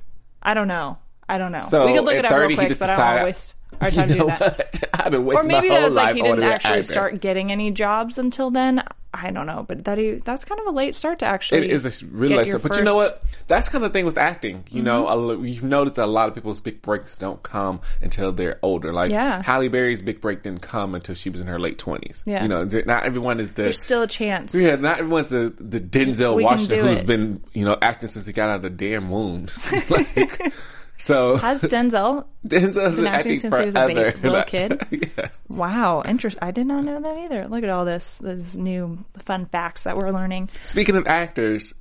I 0.43 0.53
don't 0.53 0.67
know. 0.67 0.99
I 1.27 1.37
don't 1.39 1.51
know. 1.51 1.59
So 1.67 1.87
we 1.87 1.93
could 1.93 2.05
look 2.05 2.13
at 2.15 2.19
it 2.19 2.25
up 2.25 2.31
30, 2.31 2.47
real 2.55 2.57
quick, 2.67 2.79
but 2.79 2.89
I 2.89 2.95
don't 2.95 3.05
want 3.05 3.09
decided- 3.09 3.19
to 3.19 3.25
waste 3.25 3.55
our 3.81 3.91
time 3.91 4.09
you 4.09 4.15
to 4.15 4.19
know 4.19 4.25
do 4.29 4.39
that. 4.39 4.83
I've 4.93 5.11
been 5.11 5.25
Or 5.25 5.43
maybe 5.43 5.69
my 5.69 5.75
that 5.79 5.85
was 5.87 5.95
like 5.95 6.15
he 6.15 6.21
didn't 6.21 6.43
actually 6.43 6.79
actor. 6.79 6.83
start 6.83 7.19
getting 7.19 7.51
any 7.51 7.69
jobs 7.71 8.17
until 8.17 8.49
then. 8.49 8.81
I 9.21 9.31
don't 9.31 9.45
know, 9.47 9.65
but 9.67 9.83
that 9.85 9.97
he 9.97 10.13
that's 10.23 10.45
kind 10.45 10.59
of 10.61 10.67
a 10.67 10.71
late 10.71 10.95
start 10.95 11.19
to 11.19 11.25
actually. 11.25 11.65
It 11.65 11.71
is 11.71 11.85
a 11.85 12.05
really 12.05 12.35
nice 12.35 12.47
your 12.47 12.59
stuff. 12.59 12.69
But 12.69 12.77
you 12.77 12.83
know 12.83 12.97
Mm-hmm. 12.97 13.13
what? 13.15 13.23
That's 13.47 13.69
kind 13.69 13.83
of 13.83 13.91
the 13.91 13.97
thing 13.97 14.05
with 14.05 14.17
acting. 14.17 14.63
You 14.69 14.83
know, 14.83 15.07
a, 15.07 15.45
you've 15.47 15.63
noticed 15.63 15.95
that 15.95 16.05
a 16.05 16.07
lot 16.07 16.27
of 16.27 16.35
people's 16.35 16.59
big 16.59 16.81
breaks 16.81 17.17
don't 17.17 17.41
come 17.43 17.79
until 18.01 18.31
they're 18.31 18.59
older. 18.61 18.91
Like 18.93 19.11
Yeah. 19.11 19.41
Halle 19.41 19.67
Berry's 19.69 20.01
big 20.01 20.19
break 20.21 20.43
didn't 20.43 20.61
come 20.61 20.93
until 20.95 21.15
she 21.15 21.29
was 21.29 21.41
in 21.41 21.47
her 21.47 21.57
late 21.59 21.77
twenties. 21.77 22.23
Yeah. 22.25 22.43
You 22.43 22.49
know, 22.49 22.63
not 22.63 23.03
everyone 23.05 23.39
is 23.39 23.53
the 23.53 23.63
There's 23.63 23.81
still 23.81 24.03
a 24.03 24.07
chance. 24.07 24.53
yeah, 24.53 24.75
not 24.75 24.99
everyone's 24.99 25.27
the 25.27 25.53
the 25.57 25.79
Denzel 25.79 26.35
We 26.35 26.43
Washington 26.43 26.85
who's 26.87 26.99
it. 27.01 27.07
been 27.07 27.43
you 27.53 27.65
know 27.65 27.77
acting 27.81 28.09
since 28.09 28.25
he 28.25 28.33
got 28.33 28.49
out 28.49 28.57
of 28.57 28.61
the 28.63 28.69
damn 28.69 29.09
wound. 29.09 29.51
like, 29.89 30.53
so 30.97 31.35
Has 31.37 31.61
Denzel? 31.61 32.25
Denzel's 32.47 32.95
been, 32.95 33.05
been 33.05 33.07
acting 33.07 33.33
acting 33.37 33.39
since 33.41 33.57
he 33.57 33.65
was 33.65 33.75
a 33.75 33.87
forever. 33.93 34.17
little 34.23 34.43
kid? 34.47 35.11
yes. 35.17 35.39
Wow, 35.49 36.03
interest. 36.05 36.37
I 36.41 36.51
did 36.51 36.65
not 36.67 36.83
know 36.83 36.99
that 37.01 37.17
either. 37.19 37.47
Look 37.47 37.63
at 37.63 37.69
all 37.69 37.85
this, 37.85 38.17
these 38.19 38.55
new 38.55 39.03
fun 39.25 39.45
facts 39.47 39.83
that 39.83 39.97
we're 39.97 40.11
learning. 40.11 40.49
Speaking 40.63 40.95
of 40.95 41.07
actors, 41.07 41.73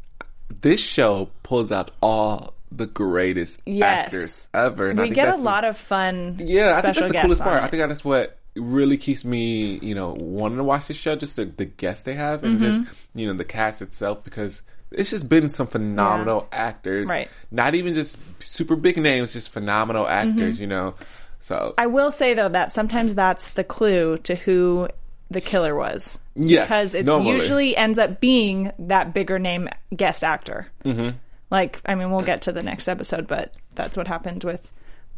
this 0.61 0.81
show 0.81 1.31
pulls 1.43 1.73
out 1.73 1.91
all 2.03 2.55
the 2.73 2.87
greatest 2.87 3.61
Yes. 3.65 4.07
actors 4.07 4.49
ever. 4.53 4.91
and 4.91 4.99
We 4.99 5.11
get 5.11 5.29
a 5.29 5.37
lot 5.37 5.65
of 5.65 5.77
fun. 5.79 6.37
Yeah, 6.45 6.77
I 6.77 6.83
think 6.83 6.97
that's 6.97 7.13
the 7.13 7.19
coolest 7.21 7.43
part. 7.43 7.63
I 7.63 7.69
think 7.69 7.89
that's 7.89 8.05
what 8.05 8.39
really 8.55 8.97
keeps 8.97 9.25
me, 9.25 9.79
you 9.83 9.95
know, 9.95 10.17
wanting 10.19 10.59
to 10.59 10.65
watch 10.65 10.89
this 10.89 10.97
show. 10.97 11.15
Just 11.15 11.37
the, 11.37 11.45
the 11.45 11.65
guests 11.67 12.05
they 12.05 12.15
have 12.15 12.43
and 12.43 12.59
Mm-hmm. 12.59 12.65
just 12.65 12.83
you 13.15 13.27
know 13.27 13.35
the 13.35 13.45
cast 13.45 13.83
itself 13.83 14.25
because 14.25 14.63
it's 14.91 15.11
just 15.11 15.29
been 15.29 15.49
some 15.49 15.67
phenomenal 15.67 16.49
actors. 16.53 17.09
Right. 17.09 17.29
Not 17.51 17.75
even 17.75 17.95
just 17.95 18.19
super 18.43 18.77
big 18.77 18.99
names, 18.99 19.33
just 19.33 19.51
phenomenal 19.51 20.07
actors. 20.07 20.61
You 20.61 20.67
know, 20.67 20.95
so 21.41 21.57
Mm-hmm. 21.57 21.81
I 21.81 21.87
will 21.87 22.11
say 22.11 22.35
though 22.35 22.49
that 22.49 22.73
sometimes 22.73 23.15
that's 23.15 23.49
the 23.51 23.65
clue 23.65 24.19
to 24.19 24.35
who 24.35 24.89
the 25.31 25.41
killer 25.41 25.75
was. 25.75 26.19
Yes, 26.35 26.67
because 26.67 26.95
it 26.95 27.07
normally. 27.07 27.35
usually 27.35 27.77
ends 27.77 27.99
up 27.99 28.21
being 28.21 28.73
that 28.79 29.15
bigger 29.15 29.39
name 29.39 29.69
guest 29.95 30.23
actor. 30.23 30.67
Mm-hmm. 30.85 31.17
Like, 31.51 31.81
I 31.87 31.95
mean, 31.95 32.11
we'll 32.11 32.25
get 32.25 32.43
to 32.43 32.53
the 32.53 32.63
next 32.63 32.89
episode, 32.89 33.27
but 33.27 33.55
that's 33.75 33.97
what 33.97 34.09
happened 34.09 34.45
with 34.45 34.71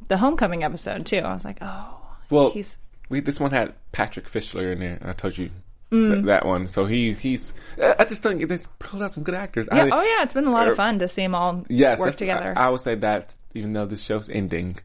the 0.09 0.19
homecoming 0.19 0.63
episode 0.63 1.07
too. 1.07 1.19
I 1.19 1.33
was 1.33 1.45
like, 1.45 1.59
oh, 1.61 1.99
well, 2.31 2.51
he's 2.51 2.77
we 3.09 3.21
this 3.21 3.41
one 3.41 3.51
had 3.51 3.75
Patrick 3.93 4.31
Fischler 4.31 4.73
in 4.73 4.81
there. 4.81 4.99
I 5.03 5.13
told 5.13 5.39
you. 5.39 5.51
Mm. 5.91 6.13
th- 6.13 6.25
that 6.27 6.45
one, 6.45 6.69
so 6.69 6.85
he 6.85 7.13
he's. 7.13 7.55
I 7.81 8.05
just 8.05 8.23
think 8.23 8.47
they 8.47 8.59
pulled 8.79 9.03
out 9.03 9.11
some 9.13 9.23
good 9.23 9.35
actors. 9.35 9.69
yeah. 9.73 9.85
I, 9.85 9.91
oh 9.91 10.03
yeah, 10.03 10.23
it's 10.23 10.35
been 10.35 10.47
a 10.47 10.51
lot 10.51 10.67
of 10.67 10.75
er, 10.75 10.77
fun 10.77 10.99
to 10.99 11.09
see 11.09 11.23
them 11.23 11.35
all 11.35 11.65
Yes, 11.69 11.99
work 11.99 12.15
together. 12.15 12.53
I, 12.57 12.67
I 12.67 12.69
would 12.69 12.81
say 12.81 12.95
that 12.97 13.35
even 13.55 13.73
though 13.73 13.87
this 13.87 14.03
show's 14.03 14.29
ending, 14.29 14.79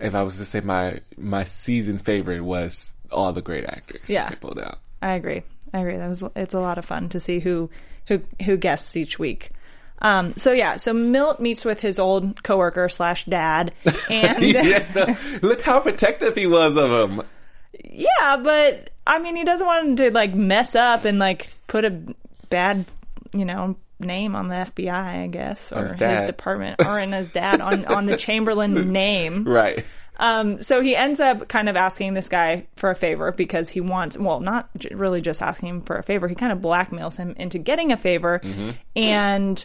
if 0.00 0.14
I 0.14 0.22
was 0.22 0.38
to 0.38 0.44
say 0.44 0.60
my 0.60 1.00
my 1.16 1.44
season 1.44 1.98
favorite 1.98 2.42
was 2.42 2.94
all 3.10 3.32
the 3.32 3.42
great 3.42 3.64
actors. 3.64 4.08
Yeah. 4.08 4.28
they 4.30 4.36
pulled 4.36 4.58
out. 4.58 4.78
I 5.00 5.12
agree. 5.12 5.42
I 5.72 5.80
agree. 5.80 5.96
That 5.96 6.08
was 6.08 6.24
it's 6.34 6.54
a 6.54 6.60
lot 6.60 6.78
of 6.78 6.84
fun 6.84 7.08
to 7.10 7.20
see 7.20 7.38
who 7.38 7.70
who 8.06 8.22
who 8.44 8.56
guests 8.56 8.96
each 8.96 9.18
week. 9.18 9.50
Um, 10.02 10.36
so 10.36 10.52
yeah, 10.52 10.76
so 10.76 10.92
Milt 10.92 11.40
meets 11.40 11.64
with 11.64 11.80
his 11.80 11.98
old 11.98 12.42
coworker 12.42 12.88
slash 12.88 13.24
dad, 13.24 13.72
and 14.10 14.42
yes, 14.42 14.94
uh, 14.94 15.14
look 15.40 15.62
how 15.62 15.80
protective 15.80 16.34
he 16.34 16.46
was 16.46 16.76
of 16.76 16.90
him. 17.10 17.22
Yeah, 17.84 18.36
but 18.42 18.90
I 19.06 19.18
mean, 19.18 19.36
he 19.36 19.44
doesn't 19.44 19.66
want 19.66 19.88
him 19.88 19.96
to 19.96 20.10
like 20.12 20.34
mess 20.34 20.74
up 20.74 21.04
and 21.04 21.18
like 21.18 21.52
put 21.66 21.84
a 21.84 22.00
bad, 22.50 22.86
you 23.32 23.44
know, 23.44 23.76
name 23.98 24.36
on 24.36 24.48
the 24.48 24.54
FBI, 24.54 24.90
I 25.24 25.26
guess, 25.28 25.72
or 25.72 25.82
his 25.82 25.94
his, 25.94 26.22
department, 26.22 26.84
or 26.86 26.98
in 26.98 27.12
his 27.12 27.30
dad 27.30 27.60
on 27.60 27.84
on 27.86 28.06
the 28.06 28.16
Chamberlain 28.16 28.92
name. 28.92 29.44
Right. 29.44 29.84
Um, 30.18 30.62
so 30.62 30.80
he 30.80 30.96
ends 30.96 31.20
up 31.20 31.46
kind 31.48 31.68
of 31.68 31.76
asking 31.76 32.14
this 32.14 32.28
guy 32.30 32.66
for 32.76 32.90
a 32.90 32.94
favor 32.94 33.32
because 33.32 33.68
he 33.68 33.82
wants, 33.82 34.16
well, 34.16 34.40
not 34.40 34.70
j- 34.78 34.94
really 34.94 35.20
just 35.20 35.42
asking 35.42 35.68
him 35.68 35.82
for 35.82 35.96
a 35.96 36.02
favor. 36.02 36.26
He 36.26 36.34
kind 36.34 36.52
of 36.52 36.60
blackmails 36.60 37.16
him 37.18 37.34
into 37.36 37.58
getting 37.58 37.92
a 37.92 37.98
favor. 37.98 38.40
And 38.94 39.62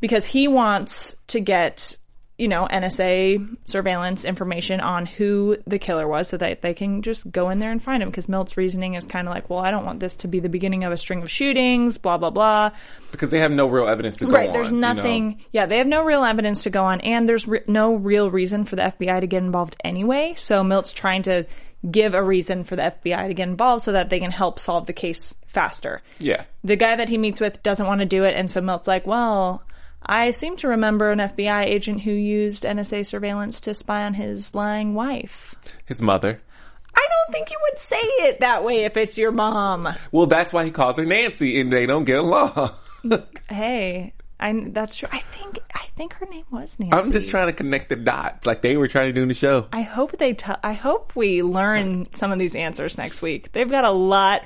because 0.00 0.26
he 0.26 0.48
wants 0.48 1.14
to 1.28 1.38
get, 1.38 1.98
you 2.38 2.48
know, 2.48 2.66
NSA 2.70 3.56
surveillance 3.66 4.24
information 4.24 4.80
on 4.80 5.06
who 5.06 5.56
the 5.66 5.78
killer 5.78 6.08
was 6.08 6.28
so 6.28 6.36
that 6.38 6.62
they 6.62 6.74
can 6.74 7.02
just 7.02 7.30
go 7.30 7.50
in 7.50 7.58
there 7.58 7.70
and 7.70 7.82
find 7.82 8.02
him. 8.02 8.08
Because 8.08 8.28
Milt's 8.28 8.56
reasoning 8.56 8.94
is 8.94 9.06
kind 9.06 9.28
of 9.28 9.34
like, 9.34 9.48
well, 9.50 9.60
I 9.60 9.70
don't 9.70 9.84
want 9.84 10.00
this 10.00 10.16
to 10.16 10.28
be 10.28 10.40
the 10.40 10.48
beginning 10.48 10.82
of 10.84 10.92
a 10.92 10.96
string 10.96 11.22
of 11.22 11.30
shootings, 11.30 11.98
blah, 11.98 12.16
blah, 12.16 12.30
blah. 12.30 12.70
Because 13.12 13.30
they 13.30 13.38
have 13.40 13.52
no 13.52 13.68
real 13.68 13.86
evidence 13.86 14.16
to 14.18 14.24
go 14.26 14.32
Right. 14.32 14.40
on. 14.40 14.46
Right, 14.46 14.52
there's 14.54 14.72
you 14.72 14.78
know? 14.78 14.92
nothing. 14.94 15.40
Yeah, 15.52 15.66
they 15.66 15.78
have 15.78 15.86
no 15.86 16.02
real 16.04 16.24
evidence 16.24 16.62
to 16.64 16.70
go 16.70 16.84
on, 16.84 17.00
and 17.02 17.28
there's 17.28 17.46
re- 17.46 17.60
no 17.66 17.94
real 17.94 18.30
reason 18.30 18.64
for 18.64 18.76
the 18.76 18.82
FBI 18.82 19.20
to 19.20 19.26
get 19.26 19.42
involved 19.42 19.76
anyway. 19.84 20.34
So 20.36 20.64
Milt's 20.64 20.92
trying 20.92 21.22
to 21.24 21.44
give 21.90 22.14
a 22.14 22.22
reason 22.22 22.64
for 22.64 22.76
the 22.76 22.82
FBI 22.82 23.28
to 23.28 23.34
get 23.34 23.48
involved 23.48 23.82
so 23.82 23.92
that 23.92 24.08
they 24.08 24.20
can 24.20 24.30
help 24.30 24.58
solve 24.58 24.86
the 24.86 24.92
case 24.92 25.34
faster. 25.48 26.00
Yeah. 26.18 26.44
The 26.64 26.76
guy 26.76 26.96
that 26.96 27.08
he 27.08 27.18
meets 27.18 27.40
with 27.40 27.62
doesn't 27.62 27.86
want 27.86 28.00
to 28.00 28.06
do 28.06 28.24
it, 28.24 28.34
and 28.36 28.50
so 28.50 28.60
Milt's 28.60 28.88
like, 28.88 29.06
"Well, 29.06 29.62
I 30.06 30.30
seem 30.32 30.56
to 30.58 30.68
remember 30.68 31.10
an 31.10 31.18
FBI 31.18 31.64
agent 31.64 32.02
who 32.02 32.12
used 32.12 32.64
NSA 32.64 33.06
surveillance 33.06 33.60
to 33.62 33.74
spy 33.74 34.02
on 34.02 34.14
his 34.14 34.54
lying 34.54 34.94
wife." 34.94 35.54
His 35.84 36.02
mother. 36.02 36.40
I 36.94 37.06
don't 37.08 37.32
think 37.32 37.50
you 37.50 37.58
would 37.62 37.78
say 37.78 37.96
it 38.00 38.40
that 38.40 38.64
way 38.64 38.84
if 38.84 38.96
it's 38.96 39.16
your 39.16 39.32
mom. 39.32 39.88
Well, 40.10 40.26
that's 40.26 40.52
why 40.52 40.64
he 40.64 40.70
calls 40.70 40.96
her 40.98 41.04
Nancy, 41.04 41.60
and 41.60 41.72
they 41.72 41.86
don't 41.86 42.04
get 42.04 42.18
along. 42.18 42.70
Hey, 43.48 44.12
I 44.38 44.52
that's 44.68 44.94
true. 44.94 45.08
I 45.10 45.18
think 45.18 45.58
I 45.74 45.86
think 45.96 46.12
her 46.14 46.26
name 46.26 46.44
was 46.52 46.78
Nancy. 46.78 46.92
I'm 46.94 47.10
just 47.10 47.30
trying 47.30 47.48
to 47.48 47.52
connect 47.52 47.88
the 47.88 47.96
dots, 47.96 48.46
like 48.46 48.62
they 48.62 48.76
were 48.76 48.86
trying 48.86 49.08
to 49.08 49.12
do 49.12 49.22
in 49.22 49.28
the 49.28 49.34
show. 49.34 49.66
I 49.72 49.82
hope 49.82 50.18
they. 50.18 50.34
T- 50.34 50.52
I 50.62 50.72
hope 50.72 51.16
we 51.16 51.42
learn 51.42 52.06
some 52.12 52.30
of 52.30 52.38
these 52.38 52.54
answers 52.54 52.96
next 52.96 53.22
week. 53.22 53.50
They've 53.52 53.68
got 53.68 53.84
a 53.84 53.90
lot 53.90 54.42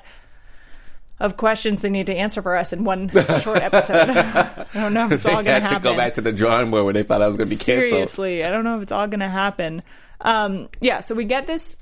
of 1.18 1.36
questions 1.36 1.82
they 1.82 1.90
need 1.90 2.06
to 2.06 2.14
answer 2.14 2.42
for 2.42 2.56
us 2.56 2.72
in 2.72 2.84
one 2.84 3.08
short 3.40 3.60
episode. 3.60 4.10
I 4.10 4.66
don't 4.74 4.92
know 4.92 5.06
if 5.06 5.12
it's 5.12 5.24
they 5.24 5.32
all 5.32 5.42
going 5.42 5.62
to 5.62 5.68
to 5.68 5.80
go 5.80 5.96
back 5.96 6.14
to 6.14 6.20
the 6.20 6.32
drawing 6.32 6.70
board 6.70 6.84
where 6.84 6.94
they 6.94 7.02
thought 7.02 7.22
I 7.22 7.26
was 7.26 7.36
going 7.36 7.48
to 7.48 7.56
be 7.56 7.62
canceled. 7.62 7.88
Seriously, 7.88 8.44
I 8.44 8.50
don't 8.50 8.64
know 8.64 8.76
if 8.76 8.82
it's 8.82 8.92
all 8.92 9.06
going 9.06 9.20
to 9.20 9.28
happen. 9.28 9.82
Um, 10.20 10.68
yeah, 10.80 11.00
so 11.00 11.14
we 11.14 11.24
get 11.24 11.46
this. 11.46 11.76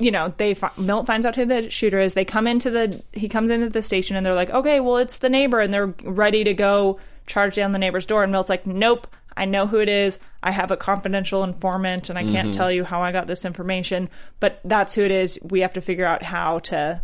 You 0.00 0.10
know, 0.10 0.34
they 0.36 0.54
fi- 0.54 0.72
Milt 0.76 1.06
finds 1.06 1.24
out 1.24 1.36
who 1.36 1.46
the 1.46 1.70
shooter 1.70 2.00
is. 2.00 2.14
They 2.14 2.24
come 2.24 2.48
into 2.48 2.68
the 2.70 3.00
he 3.12 3.28
comes 3.28 3.50
into 3.50 3.70
the 3.70 3.82
station 3.82 4.16
and 4.16 4.26
they're 4.26 4.34
like, 4.34 4.50
okay, 4.50 4.80
well 4.80 4.96
it's 4.96 5.18
the 5.18 5.28
neighbor, 5.28 5.60
and 5.60 5.72
they're 5.72 5.94
ready 6.02 6.42
to 6.44 6.54
go 6.54 6.98
charge 7.26 7.54
down 7.54 7.72
the 7.72 7.78
neighbor's 7.78 8.04
door. 8.04 8.22
And 8.24 8.32
Milt's 8.32 8.50
like, 8.50 8.66
nope, 8.66 9.06
I 9.36 9.44
know 9.44 9.66
who 9.66 9.78
it 9.78 9.88
is. 9.88 10.18
I 10.42 10.50
have 10.50 10.70
a 10.70 10.76
confidential 10.76 11.44
informant, 11.44 12.10
and 12.10 12.18
I 12.18 12.24
can't 12.24 12.52
tell 12.52 12.70
you 12.70 12.84
how 12.84 13.02
I 13.02 13.12
got 13.12 13.26
this 13.26 13.44
information, 13.44 14.08
but 14.40 14.60
that's 14.64 14.94
who 14.94 15.02
it 15.02 15.10
is. 15.10 15.38
We 15.42 15.60
have 15.60 15.72
to 15.74 15.80
figure 15.80 16.06
out 16.06 16.22
how 16.22 16.60
to, 16.60 17.00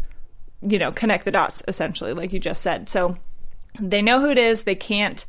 you 0.63 0.79
know, 0.79 0.93
connect 0.93 1.25
the 1.25 1.31
dots. 1.31 1.63
Essentially, 1.69 2.13
like 2.13 2.33
you 2.33 2.41
just 2.41 2.63
said. 2.63 2.89
So 2.89 3.17
they 3.79 4.03
know 4.03 4.21
who 4.21 4.31
it 4.31 4.39
is. 4.39 4.63
They 4.63 4.75
can't 4.75 5.25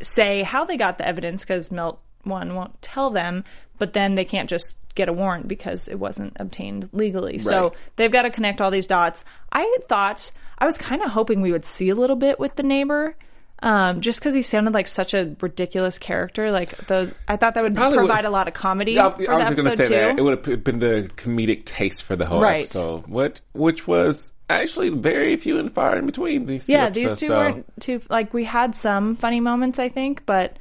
say 0.00 0.42
how 0.42 0.64
they 0.64 0.76
got 0.76 0.98
the 0.98 1.06
evidence 1.06 1.42
because 1.42 1.70
Milt 1.70 2.00
one 2.22 2.54
won't 2.54 2.80
tell 2.82 3.10
them, 3.10 3.44
but 3.78 3.92
then 3.92 4.14
they 4.14 4.24
can't 4.24 4.48
just 4.48 4.74
get 4.94 5.08
a 5.08 5.12
warrant 5.12 5.48
because 5.48 5.88
it 5.88 5.98
wasn't 5.98 6.36
obtained 6.36 6.88
legally. 6.92 7.38
So 7.38 7.72
they've 7.96 8.12
got 8.12 8.22
to 8.22 8.30
connect 8.30 8.60
all 8.60 8.70
these 8.70 8.86
dots. 8.86 9.24
I 9.52 9.78
thought 9.88 10.30
I 10.58 10.66
was 10.66 10.78
kind 10.78 11.02
of 11.02 11.10
hoping 11.10 11.40
we 11.40 11.52
would 11.52 11.64
see 11.64 11.88
a 11.88 11.94
little 11.94 12.16
bit 12.16 12.38
with 12.38 12.54
the 12.56 12.62
neighbor. 12.62 13.16
Um, 13.64 14.02
just 14.02 14.20
because 14.20 14.34
he 14.34 14.42
sounded 14.42 14.74
like 14.74 14.86
such 14.88 15.14
a 15.14 15.34
ridiculous 15.40 15.98
character, 15.98 16.52
like 16.52 16.76
the 16.86 17.14
I 17.26 17.36
thought 17.36 17.54
that 17.54 17.62
would 17.62 17.74
Probably 17.74 17.96
would- 17.98 18.06
provide 18.06 18.26
a 18.26 18.30
lot 18.30 18.46
of 18.46 18.52
comedy 18.54 18.92
Yeah, 18.92 19.08
for 19.10 19.32
I 19.32 19.38
the 19.38 19.54
was 19.56 19.64
going 19.64 19.70
to 19.70 19.76
say 19.76 19.88
too. 19.88 19.94
that 19.94 20.18
it 20.18 20.22
would 20.22 20.46
have 20.46 20.62
been 20.64 20.80
the 20.80 21.10
comedic 21.16 21.64
taste 21.64 22.02
for 22.04 22.14
the 22.14 22.26
whole 22.26 22.40
Right. 22.42 22.60
episode, 22.64 23.06
what 23.06 23.40
which 23.54 23.86
was 23.86 24.34
actually 24.50 24.90
very 24.90 25.36
few 25.36 25.58
and 25.58 25.72
far 25.72 25.96
in 25.96 26.04
between 26.04 26.44
these. 26.44 26.66
Two 26.66 26.72
yeah, 26.74 26.84
episodes, 26.84 27.10
these 27.12 27.20
two 27.20 27.26
so- 27.28 27.38
weren't 27.38 27.66
too 27.80 28.02
like 28.10 28.34
we 28.34 28.44
had 28.44 28.76
some 28.76 29.16
funny 29.16 29.40
moments, 29.40 29.78
I 29.78 29.88
think, 29.88 30.26
but 30.26 30.58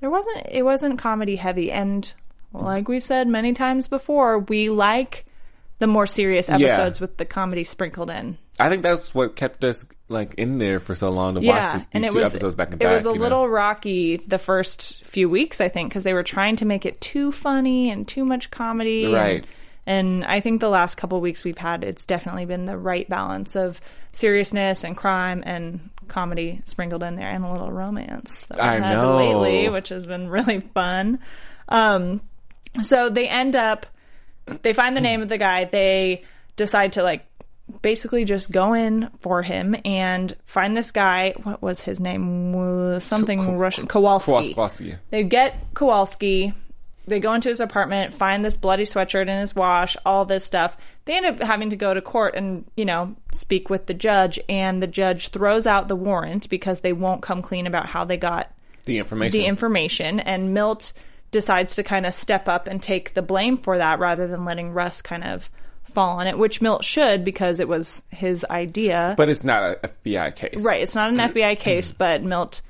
there 0.00 0.08
wasn't. 0.10 0.46
It 0.50 0.62
wasn't 0.62 0.98
comedy 0.98 1.36
heavy, 1.36 1.70
and 1.70 2.10
like 2.54 2.88
we've 2.88 3.04
said 3.04 3.28
many 3.28 3.52
times 3.52 3.86
before, 3.86 4.38
we 4.38 4.70
like 4.70 5.26
the 5.78 5.86
more 5.86 6.06
serious 6.06 6.48
episodes 6.48 7.00
with 7.02 7.18
the 7.18 7.26
comedy 7.26 7.64
sprinkled 7.64 8.08
in. 8.08 8.38
I 8.58 8.68
think 8.70 8.82
that's 8.82 9.14
what 9.14 9.36
kept 9.36 9.62
us 9.64 9.84
like 10.08 10.34
in 10.36 10.58
there 10.58 10.80
for 10.80 10.94
so 10.94 11.10
long 11.10 11.34
to 11.34 11.40
Yeah, 11.42 11.52
watch 11.72 11.72
these 11.80 11.88
and 11.92 12.04
it 12.04 12.10
two 12.10 12.16
was 12.18 12.24
episodes 12.26 12.54
back 12.54 12.68
and 12.72 12.80
it 12.80 12.84
back. 12.84 12.96
was 12.96 13.04
a 13.06 13.08
you 13.10 13.14
know? 13.16 13.20
little 13.20 13.48
rocky 13.48 14.16
the 14.18 14.38
first 14.38 15.04
few 15.04 15.28
weeks, 15.28 15.60
I 15.60 15.68
think, 15.68 15.90
because 15.90 16.04
they 16.04 16.14
were 16.14 16.22
trying 16.22 16.56
to 16.56 16.64
make 16.64 16.86
it 16.86 17.00
too 17.00 17.32
funny 17.32 17.90
and 17.90 18.06
too 18.06 18.24
much 18.24 18.50
comedy, 18.50 19.06
Right. 19.12 19.44
And, 19.88 20.24
I 20.24 20.40
think 20.40 20.60
the 20.60 20.68
last 20.68 20.96
couple 20.96 21.20
weeks 21.20 21.44
we've 21.44 21.58
had, 21.58 21.84
it's 21.84 22.04
definitely 22.04 22.44
been 22.44 22.66
the 22.66 22.76
right 22.76 23.08
balance 23.08 23.54
of 23.54 23.80
seriousness 24.10 24.82
and 24.82 24.96
crime 24.96 25.44
and 25.46 25.90
comedy 26.08 26.60
sprinkled 26.64 27.04
in 27.04 27.14
there, 27.14 27.28
and 27.30 27.44
a 27.44 27.52
little 27.52 27.70
romance 27.70 28.46
that 28.48 28.60
I 28.60 28.74
we've 28.74 28.82
had 28.82 28.94
know. 28.94 29.16
lately, 29.16 29.68
which 29.68 29.90
has 29.90 30.04
been 30.06 30.28
really 30.28 30.58
fun. 30.74 31.20
Um, 31.68 32.20
so 32.82 33.08
they 33.10 33.28
end 33.28 33.54
up, 33.54 33.86
they 34.62 34.72
find 34.72 34.96
the 34.96 35.00
name 35.00 35.22
of 35.22 35.28
the 35.28 35.38
guy. 35.38 35.66
They 35.66 36.24
decide 36.56 36.94
to 36.94 37.04
like 37.04 37.24
basically 37.82 38.24
just 38.24 38.50
go 38.50 38.74
in 38.74 39.10
for 39.20 39.42
him 39.42 39.76
and 39.84 40.34
find 40.46 40.76
this 40.76 40.90
guy. 40.90 41.34
What 41.42 41.62
was 41.62 41.80
his 41.80 41.98
name? 42.00 43.00
Something 43.00 43.56
Russian. 43.58 43.86
Kowalski. 43.86 44.30
Kowalski, 44.30 44.54
Kowalski. 44.54 44.94
They 45.10 45.24
get 45.24 45.74
Kowalski. 45.74 46.54
They 47.08 47.20
go 47.20 47.34
into 47.34 47.48
his 47.48 47.60
apartment, 47.60 48.14
find 48.14 48.44
this 48.44 48.56
bloody 48.56 48.82
sweatshirt 48.82 49.28
in 49.28 49.38
his 49.38 49.54
wash, 49.54 49.96
all 50.04 50.24
this 50.24 50.44
stuff. 50.44 50.76
They 51.04 51.16
end 51.16 51.26
up 51.26 51.40
having 51.40 51.70
to 51.70 51.76
go 51.76 51.94
to 51.94 52.00
court 52.00 52.34
and, 52.34 52.64
you 52.76 52.84
know, 52.84 53.14
speak 53.30 53.70
with 53.70 53.86
the 53.86 53.94
judge. 53.94 54.40
And 54.48 54.82
the 54.82 54.88
judge 54.88 55.28
throws 55.28 55.68
out 55.68 55.86
the 55.86 55.94
warrant 55.94 56.48
because 56.48 56.80
they 56.80 56.92
won't 56.92 57.22
come 57.22 57.42
clean 57.42 57.68
about 57.68 57.86
how 57.86 58.04
they 58.04 58.16
got 58.16 58.50
the 58.86 58.98
information. 58.98 59.38
the 59.38 59.46
information. 59.46 60.18
And 60.18 60.52
Milt 60.52 60.92
decides 61.30 61.76
to 61.76 61.84
kind 61.84 62.06
of 62.06 62.14
step 62.14 62.48
up 62.48 62.66
and 62.66 62.82
take 62.82 63.14
the 63.14 63.22
blame 63.22 63.56
for 63.56 63.78
that 63.78 64.00
rather 64.00 64.26
than 64.26 64.44
letting 64.44 64.72
Russ 64.72 65.00
kind 65.00 65.22
of 65.22 65.48
fall 65.96 66.20
on 66.20 66.26
it, 66.26 66.36
which 66.36 66.60
Milt 66.60 66.84
should 66.84 67.24
because 67.24 67.58
it 67.58 67.66
was 67.68 68.02
his 68.10 68.44
idea. 68.50 69.14
but 69.16 69.30
it's 69.30 69.42
not 69.42 69.62
an 69.62 69.76
FBI 70.04 70.36
case. 70.36 70.60
Right. 70.62 70.82
It's 70.82 70.94
not 70.94 71.08
an 71.08 71.16
FBI 71.32 71.58
case, 71.58 71.92
but 71.92 72.22
Milt, 72.22 72.60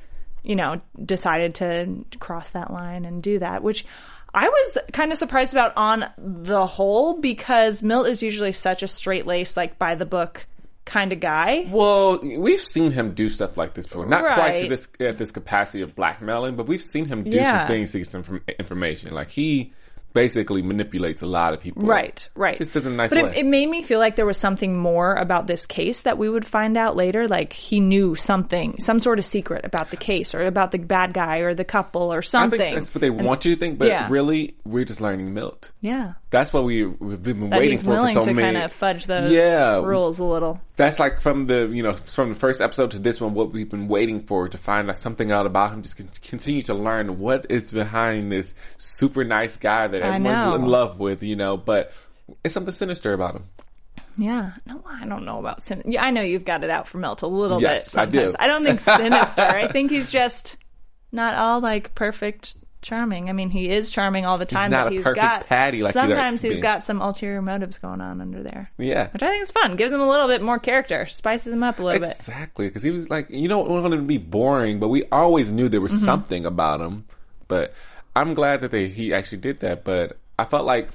you 0.44 0.54
know, 0.54 0.80
decided 1.04 1.56
to 1.56 2.04
cross 2.20 2.50
that 2.50 2.72
line 2.72 3.04
and 3.04 3.20
do 3.20 3.40
that, 3.40 3.64
which 3.64 3.84
I 4.32 4.48
was 4.48 4.78
kind 4.92 5.10
of 5.10 5.18
surprised 5.18 5.52
about 5.54 5.72
on 5.76 6.04
the 6.16 6.66
whole 6.66 7.20
because 7.20 7.82
Milt 7.82 8.06
is 8.06 8.22
usually 8.22 8.52
such 8.52 8.84
a 8.84 8.88
straight 8.88 9.26
laced, 9.26 9.56
like 9.56 9.76
by 9.76 9.96
the 9.96 10.06
book 10.06 10.46
kind 10.84 11.12
of 11.12 11.18
guy. 11.18 11.66
Well, 11.68 12.20
we've 12.22 12.60
seen 12.60 12.92
him 12.92 13.12
do 13.14 13.28
stuff 13.28 13.56
like 13.56 13.74
this 13.74 13.86
before. 13.88 14.06
Not 14.06 14.20
quite 14.22 14.58
to 14.58 14.68
this 14.68 14.86
at 15.00 15.18
this 15.18 15.32
capacity 15.32 15.80
of 15.82 15.96
blackmailing, 15.96 16.54
but 16.54 16.68
we've 16.68 16.80
seen 16.82 17.06
him 17.06 17.24
do 17.24 17.30
Yeah. 17.30 17.60
some 17.60 17.66
things 17.68 17.90
to 17.90 17.98
get 17.98 18.06
some 18.06 18.22
from- 18.22 18.42
information. 18.58 19.12
Like 19.14 19.30
he 19.30 19.72
basically 20.16 20.62
manipulates 20.62 21.20
a 21.20 21.26
lot 21.26 21.52
of 21.52 21.60
people. 21.60 21.82
Right, 21.82 22.26
right. 22.34 22.56
Just 22.56 22.72
does 22.72 22.84
it 22.84 22.88
in 22.88 22.94
a 22.94 22.96
nice 22.96 23.10
but. 23.10 23.18
It, 23.18 23.36
it 23.36 23.46
made 23.46 23.68
me 23.68 23.82
feel 23.82 24.00
like 24.00 24.16
there 24.16 24.24
was 24.24 24.38
something 24.38 24.76
more 24.76 25.14
about 25.14 25.46
this 25.46 25.66
case 25.66 26.00
that 26.00 26.16
we 26.16 26.28
would 26.28 26.46
find 26.46 26.78
out 26.78 26.96
later. 26.96 27.28
Like 27.28 27.52
he 27.52 27.80
knew 27.80 28.14
something, 28.14 28.78
some 28.78 28.98
sort 28.98 29.18
of 29.18 29.26
secret 29.26 29.64
about 29.64 29.90
the 29.90 29.96
case 29.96 30.34
or 30.34 30.46
about 30.46 30.72
the 30.72 30.78
bad 30.78 31.12
guy 31.12 31.38
or 31.38 31.54
the 31.54 31.64
couple 31.64 32.12
or 32.12 32.18
I 32.18 32.22
something. 32.22 32.58
think 32.58 32.74
that's 32.76 32.94
what 32.94 33.02
they 33.02 33.10
want 33.10 33.44
you 33.44 33.54
to 33.54 33.60
think, 33.60 33.78
but 33.78 33.88
yeah. 33.88 34.08
really, 34.08 34.56
we're 34.64 34.86
just 34.86 35.00
learning 35.00 35.34
Milt. 35.34 35.70
yeah. 35.80 36.14
That's 36.38 36.52
what 36.52 36.64
we, 36.64 36.84
we've 36.84 37.22
been 37.22 37.48
waiting 37.50 37.78
for 37.78 38.06
for 38.06 38.12
so 38.12 38.20
to 38.22 38.32
many. 38.34 38.52
kind 38.54 38.64
of 38.64 38.72
fudge 38.72 39.06
those 39.06 39.32
Yeah. 39.32 39.80
rules 39.82 40.18
a 40.18 40.24
little. 40.24 40.60
That's 40.76 40.98
like 40.98 41.20
from 41.20 41.46
the 41.46 41.66
you 41.72 41.82
know 41.82 41.94
from 41.94 42.28
the 42.28 42.34
first 42.34 42.60
episode 42.60 42.90
to 42.90 42.98
this 42.98 43.20
one, 43.20 43.32
what 43.34 43.52
we've 43.52 43.68
been 43.70 43.88
waiting 43.88 44.20
for 44.26 44.48
to 44.48 44.58
find 44.58 44.88
out 44.90 44.98
something 44.98 45.32
out 45.32 45.46
about 45.46 45.72
him. 45.72 45.82
Just 45.82 45.96
continue 46.22 46.62
to 46.64 46.74
learn 46.74 47.18
what 47.18 47.46
is 47.50 47.70
behind 47.70 48.30
this 48.30 48.54
super 48.76 49.24
nice 49.24 49.56
guy 49.56 49.86
that 49.86 50.02
everyone's 50.02 50.54
in 50.56 50.66
love 50.66 50.98
with, 50.98 51.22
you 51.22 51.36
know. 51.36 51.56
But 51.56 51.92
it's 52.44 52.54
something 52.54 52.72
sinister 52.72 53.12
about 53.12 53.36
him. 53.36 53.44
Yeah, 54.18 54.52
no, 54.66 54.82
I 54.86 55.06
don't 55.06 55.24
know 55.24 55.38
about 55.38 55.60
sin. 55.62 55.82
Yeah, 55.86 56.02
I 56.04 56.10
know 56.10 56.22
you've 56.22 56.44
got 56.44 56.64
it 56.64 56.70
out 56.70 56.88
for 56.88 56.98
Milt 56.98 57.22
a 57.22 57.26
little 57.26 57.60
Yes, 57.60 57.92
bit. 57.92 58.00
I 58.00 58.04
do. 58.06 58.18
Sometimes. 58.18 58.36
I 58.38 58.46
don't 58.46 58.64
think 58.64 58.80
sinister. 58.80 59.42
I 59.42 59.68
think 59.72 59.90
he's 59.90 60.10
just 60.10 60.56
not 61.12 61.34
all 61.34 61.60
like 61.60 61.94
perfect 61.94 62.56
charming. 62.82 63.28
I 63.28 63.32
mean, 63.32 63.50
he 63.50 63.68
is 63.68 63.90
charming 63.90 64.24
all 64.26 64.38
the 64.38 64.44
time. 64.44 64.64
He's 64.64 64.70
not 64.70 64.84
but 64.84 64.92
a 64.92 64.94
he's 64.96 65.02
perfect 65.04 65.22
got 65.24 65.46
patty 65.46 65.82
like 65.82 65.92
sometimes 65.94 66.40
he's 66.40 66.56
be. 66.56 66.60
got 66.60 66.84
some 66.84 67.00
ulterior 67.02 67.42
motives 67.42 67.78
going 67.78 68.00
on 68.00 68.20
under 68.20 68.42
there. 68.42 68.70
Yeah. 68.78 69.08
which 69.10 69.22
I 69.22 69.30
think 69.30 69.42
is 69.42 69.50
fun. 69.50 69.76
Gives 69.76 69.92
him 69.92 70.00
a 70.00 70.08
little 70.08 70.28
bit 70.28 70.42
more 70.42 70.58
character, 70.58 71.06
spices 71.06 71.52
him 71.52 71.62
up 71.62 71.78
a 71.78 71.82
little 71.82 72.00
bit. 72.00 72.08
Exactly, 72.10 72.68
because 72.68 72.82
he 72.82 72.90
was 72.90 73.10
like, 73.10 73.28
you 73.30 73.48
don't 73.48 73.68
want 73.68 73.84
him 73.86 73.92
to 73.92 73.98
be 74.02 74.18
boring, 74.18 74.78
but 74.78 74.88
we 74.88 75.04
always 75.10 75.50
knew 75.50 75.68
there 75.68 75.80
was 75.80 75.92
Mm-hmm. 75.92 76.04
something 76.04 76.46
about 76.46 76.80
him. 76.80 77.04
But 77.48 77.74
I'm 78.14 78.34
glad 78.34 78.60
that 78.62 78.70
they 78.70 78.88
he 78.88 79.12
actually 79.14 79.38
did 79.38 79.60
that. 79.60 79.82
But 79.84 80.18
I 80.38 80.44
felt 80.44 80.66
like 80.66 80.88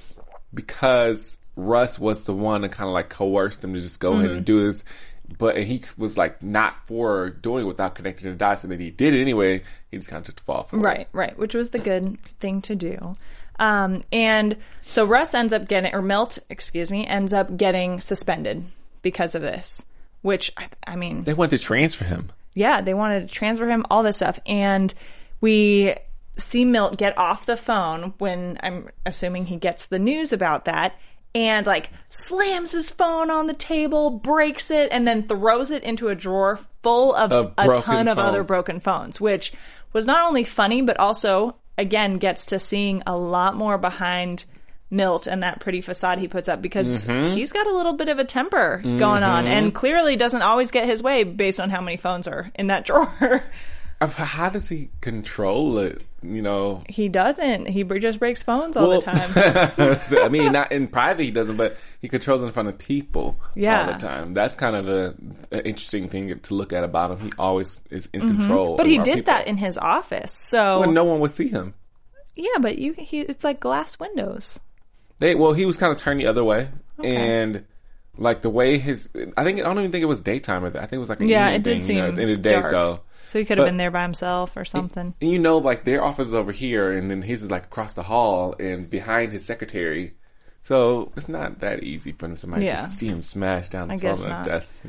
because 0.54 1.38
Russ 1.56 1.98
was 1.98 2.24
the 2.24 2.32
one 2.34 2.62
that 2.62 2.72
kind 2.72 2.88
of 2.88 2.94
like 2.94 3.08
coerced 3.10 3.62
him 3.64 3.74
to 3.74 3.80
just 3.80 4.00
go 4.00 4.12
ahead 4.14 4.26
Mm-hmm. 4.26 4.36
and 4.38 4.44
do 4.46 4.66
this, 4.66 4.84
but 5.38 5.56
and 5.56 5.66
he 5.66 5.82
was 5.96 6.16
like 6.18 6.42
not 6.42 6.74
for 6.86 7.30
doing 7.30 7.64
it 7.64 7.66
without 7.68 7.94
connecting 7.94 8.30
the 8.30 8.36
dots, 8.36 8.64
and 8.64 8.72
then 8.72 8.80
he 8.80 8.90
did 8.90 9.14
it 9.14 9.20
anyway. 9.20 9.62
He 9.90 9.96
just 9.96 10.08
kind 10.08 10.20
of 10.20 10.26
took 10.26 10.36
the 10.36 10.42
fall 10.42 10.64
for 10.64 10.76
it. 10.76 10.80
Right, 10.80 11.08
right, 11.12 11.38
which 11.38 11.54
was 11.54 11.70
the 11.70 11.78
good 11.78 12.18
thing 12.38 12.62
to 12.62 12.74
do. 12.74 13.16
Um, 13.58 14.02
and 14.12 14.56
so 14.86 15.04
Russ 15.04 15.34
ends 15.34 15.52
up 15.52 15.68
getting, 15.68 15.94
or 15.94 16.02
Milt, 16.02 16.38
excuse 16.50 16.90
me, 16.90 17.06
ends 17.06 17.32
up 17.32 17.56
getting 17.56 18.00
suspended 18.00 18.64
because 19.02 19.34
of 19.34 19.42
this. 19.42 19.84
Which 20.22 20.52
I, 20.56 20.68
I 20.86 20.96
mean, 20.96 21.24
They 21.24 21.34
wanted 21.34 21.58
to 21.58 21.64
transfer 21.64 22.04
him. 22.04 22.30
yeah, 22.54 22.80
they 22.80 22.94
wanted 22.94 23.28
to 23.28 23.34
transfer 23.34 23.68
him, 23.68 23.84
all 23.90 24.02
this 24.02 24.16
stuff. 24.16 24.38
And 24.46 24.92
we 25.40 25.94
see 26.38 26.64
Milt 26.64 26.96
get 26.96 27.18
off 27.18 27.44
the 27.46 27.56
phone 27.56 28.14
when 28.18 28.58
I'm 28.62 28.88
assuming 29.04 29.46
he 29.46 29.56
gets 29.56 29.86
the 29.86 29.98
news 29.98 30.32
about 30.32 30.64
that 30.64 30.94
and 31.34 31.66
like 31.66 31.90
slams 32.08 32.72
his 32.72 32.90
phone 32.90 33.30
on 33.30 33.46
the 33.46 33.54
table, 33.54 34.10
breaks 34.10 34.70
it, 34.70 34.88
and 34.92 35.06
then 35.06 35.26
throws 35.26 35.70
it 35.70 35.82
into 35.82 36.08
a 36.08 36.14
drawer 36.14 36.58
full 36.82 37.14
of 37.14 37.32
a 37.32 37.44
broken 37.66 37.82
ton 37.82 38.08
of 38.08 38.18
other 38.18 38.42
broken 38.44 38.80
phones, 38.80 39.20
which 39.20 39.52
was 39.92 40.04
not 40.06 40.26
only 40.26 40.44
funny, 40.44 40.82
but 40.82 40.98
also, 40.98 41.56
again, 41.78 42.18
gets 42.18 42.46
to 42.46 42.58
seeing 42.58 43.02
a 43.06 43.16
lot 43.16 43.56
more 43.56 43.78
behind 43.78 44.44
Milt 44.90 45.26
and 45.26 45.42
that 45.42 45.58
pretty 45.60 45.80
facade 45.80 46.18
he 46.18 46.28
puts 46.28 46.48
up 46.50 46.60
because 46.60 47.04
Mm-hmm. 47.06 47.34
he's 47.34 47.50
got 47.50 47.66
a 47.66 47.74
little 47.74 47.94
bit 47.94 48.10
of 48.10 48.18
a 48.18 48.24
temper 48.24 48.82
going 48.84 49.22
on 49.22 49.46
and 49.46 49.74
clearly 49.74 50.16
doesn't 50.16 50.42
always 50.42 50.70
get 50.70 50.86
his 50.86 51.02
way 51.02 51.24
based 51.24 51.58
on 51.60 51.70
how 51.70 51.80
many 51.80 51.96
phones 51.96 52.28
are 52.28 52.50
in 52.56 52.66
that 52.66 52.84
drawer. 52.86 53.42
How 54.10 54.48
does 54.48 54.68
he 54.68 54.90
control 55.00 55.78
it? 55.78 56.04
You 56.22 56.40
know, 56.42 56.82
he 56.88 57.08
doesn't. 57.08 57.66
He 57.66 57.82
just 57.84 58.18
breaks 58.20 58.42
phones 58.42 58.76
all 58.76 58.90
the 58.90 59.00
time. 59.02 60.00
so, 60.02 60.24
I 60.24 60.28
mean, 60.28 60.52
not 60.52 60.70
in 60.70 60.86
private 60.86 61.24
he 61.24 61.30
doesn't, 61.32 61.56
but 61.56 61.76
he 62.00 62.08
controls 62.08 62.42
in 62.42 62.52
front 62.52 62.68
of 62.68 62.78
people 62.78 63.36
Yeah. 63.56 63.86
all 63.86 63.92
the 63.92 63.98
time. 63.98 64.32
That's 64.32 64.54
kind 64.54 64.76
of 64.76 64.88
a, 64.88 65.14
an 65.50 65.60
interesting 65.64 66.08
thing 66.08 66.38
to 66.38 66.54
look 66.54 66.72
at 66.72 66.84
about 66.84 67.10
him. 67.12 67.18
He 67.20 67.32
always 67.38 67.80
is 67.90 68.08
in 68.12 68.20
control. 68.20 68.68
Mm-hmm. 68.68 68.76
But 68.76 68.86
he 68.86 68.98
did 68.98 69.14
people. 69.16 69.34
that 69.34 69.46
in 69.48 69.56
his 69.56 69.76
office. 69.78 70.32
So 70.32 70.80
when 70.80 70.94
no 70.94 71.04
one 71.04 71.18
would 71.20 71.32
see 71.32 71.48
him. 71.48 71.74
yeah, 72.36 72.58
but 72.60 72.78
you 72.78 72.92
he 72.92 73.20
it's 73.20 73.42
like 73.44 73.58
glass 73.58 73.98
windows. 73.98 74.60
They 75.18 75.34
well, 75.34 75.52
he 75.54 75.66
was 75.66 75.76
kind 75.76 75.92
of 75.92 75.98
turned 75.98 76.20
the 76.20 76.26
other 76.26 76.44
way, 76.44 76.68
and 77.02 77.64
like 78.16 78.42
the 78.42 78.50
way 78.50 78.78
his, 78.78 79.10
I 79.36 79.42
think 79.44 79.58
I 79.60 79.62
don't 79.64 79.78
even 79.78 79.90
think 79.92 80.02
it 80.02 80.06
was 80.06 80.20
daytime. 80.20 80.64
I 80.64 80.70
think 80.70 80.92
it 80.92 80.98
was 80.98 81.08
like 81.08 81.20
a 81.20 81.26
Yeah, 81.26 81.46
evening 81.46 81.54
it 81.60 81.62
did 81.64 81.78
thing, 81.78 81.86
seem 81.86 81.96
you 81.96 82.02
know, 82.02 82.08
at 82.08 82.14
the 82.16 82.22
end 82.22 82.30
of 82.32 82.36
the 82.38 82.42
day. 82.42 82.60
dark. 82.60 82.70
So 82.70 83.00
So 83.32 83.38
he 83.38 83.46
could 83.46 83.56
have 83.56 83.64
But- 83.64 83.70
been 83.70 83.76
there 83.78 83.90
by 83.90 84.02
himself 84.02 84.54
or 84.58 84.66
something. 84.66 85.14
And 85.18 85.30
you 85.32 85.38
know, 85.38 85.56
like 85.56 85.84
their 85.84 86.04
office 86.04 86.28
is 86.28 86.34
over 86.34 86.52
here, 86.52 86.92
and 86.92 87.10
then 87.10 87.22
his 87.22 87.42
is 87.42 87.50
like 87.50 87.64
across 87.64 87.94
the 87.94 88.02
hall 88.02 88.54
and 88.60 88.90
behind 88.90 89.32
his 89.32 89.42
secretary. 89.46 90.12
So 90.64 91.10
it's 91.16 91.30
not 91.30 91.60
that 91.60 91.82
easy 91.82 92.12
for 92.12 92.36
somebody 92.36 92.66
Yeah. 92.66 92.82
to 92.82 92.86
see 92.88 93.06
him 93.08 93.22
smash 93.22 93.68
down 93.68 93.88
the 93.88 93.94
I 93.94 93.98
floor 93.98 94.16
guess 94.16 94.24
on 94.24 94.30
not. 94.30 94.46
a 94.46 94.50
desk. 94.50 94.84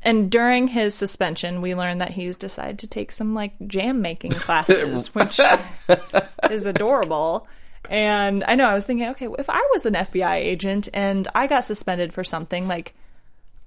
And 0.00 0.30
during 0.30 0.68
his 0.68 0.94
suspension, 0.94 1.60
we 1.60 1.74
learned 1.74 2.00
that 2.00 2.12
he's 2.12 2.36
decided 2.36 2.78
to 2.78 2.86
take 2.86 3.10
some 3.10 3.34
like 3.34 3.54
jam 3.66 4.00
making 4.00 4.30
classes, 4.46 5.12
which 5.12 5.40
is 6.50 6.66
adorable. 6.66 7.48
And 7.90 8.44
I 8.46 8.54
know 8.54 8.64
I 8.66 8.74
was 8.74 8.84
thinking, 8.84 9.08
okay, 9.08 9.26
if 9.40 9.50
I 9.50 9.66
was 9.72 9.86
an 9.86 9.94
FBI 9.94 10.36
agent 10.36 10.88
and 10.94 11.26
I 11.34 11.48
got 11.48 11.64
suspended 11.64 12.12
for 12.12 12.22
something, 12.22 12.68
like 12.68 12.94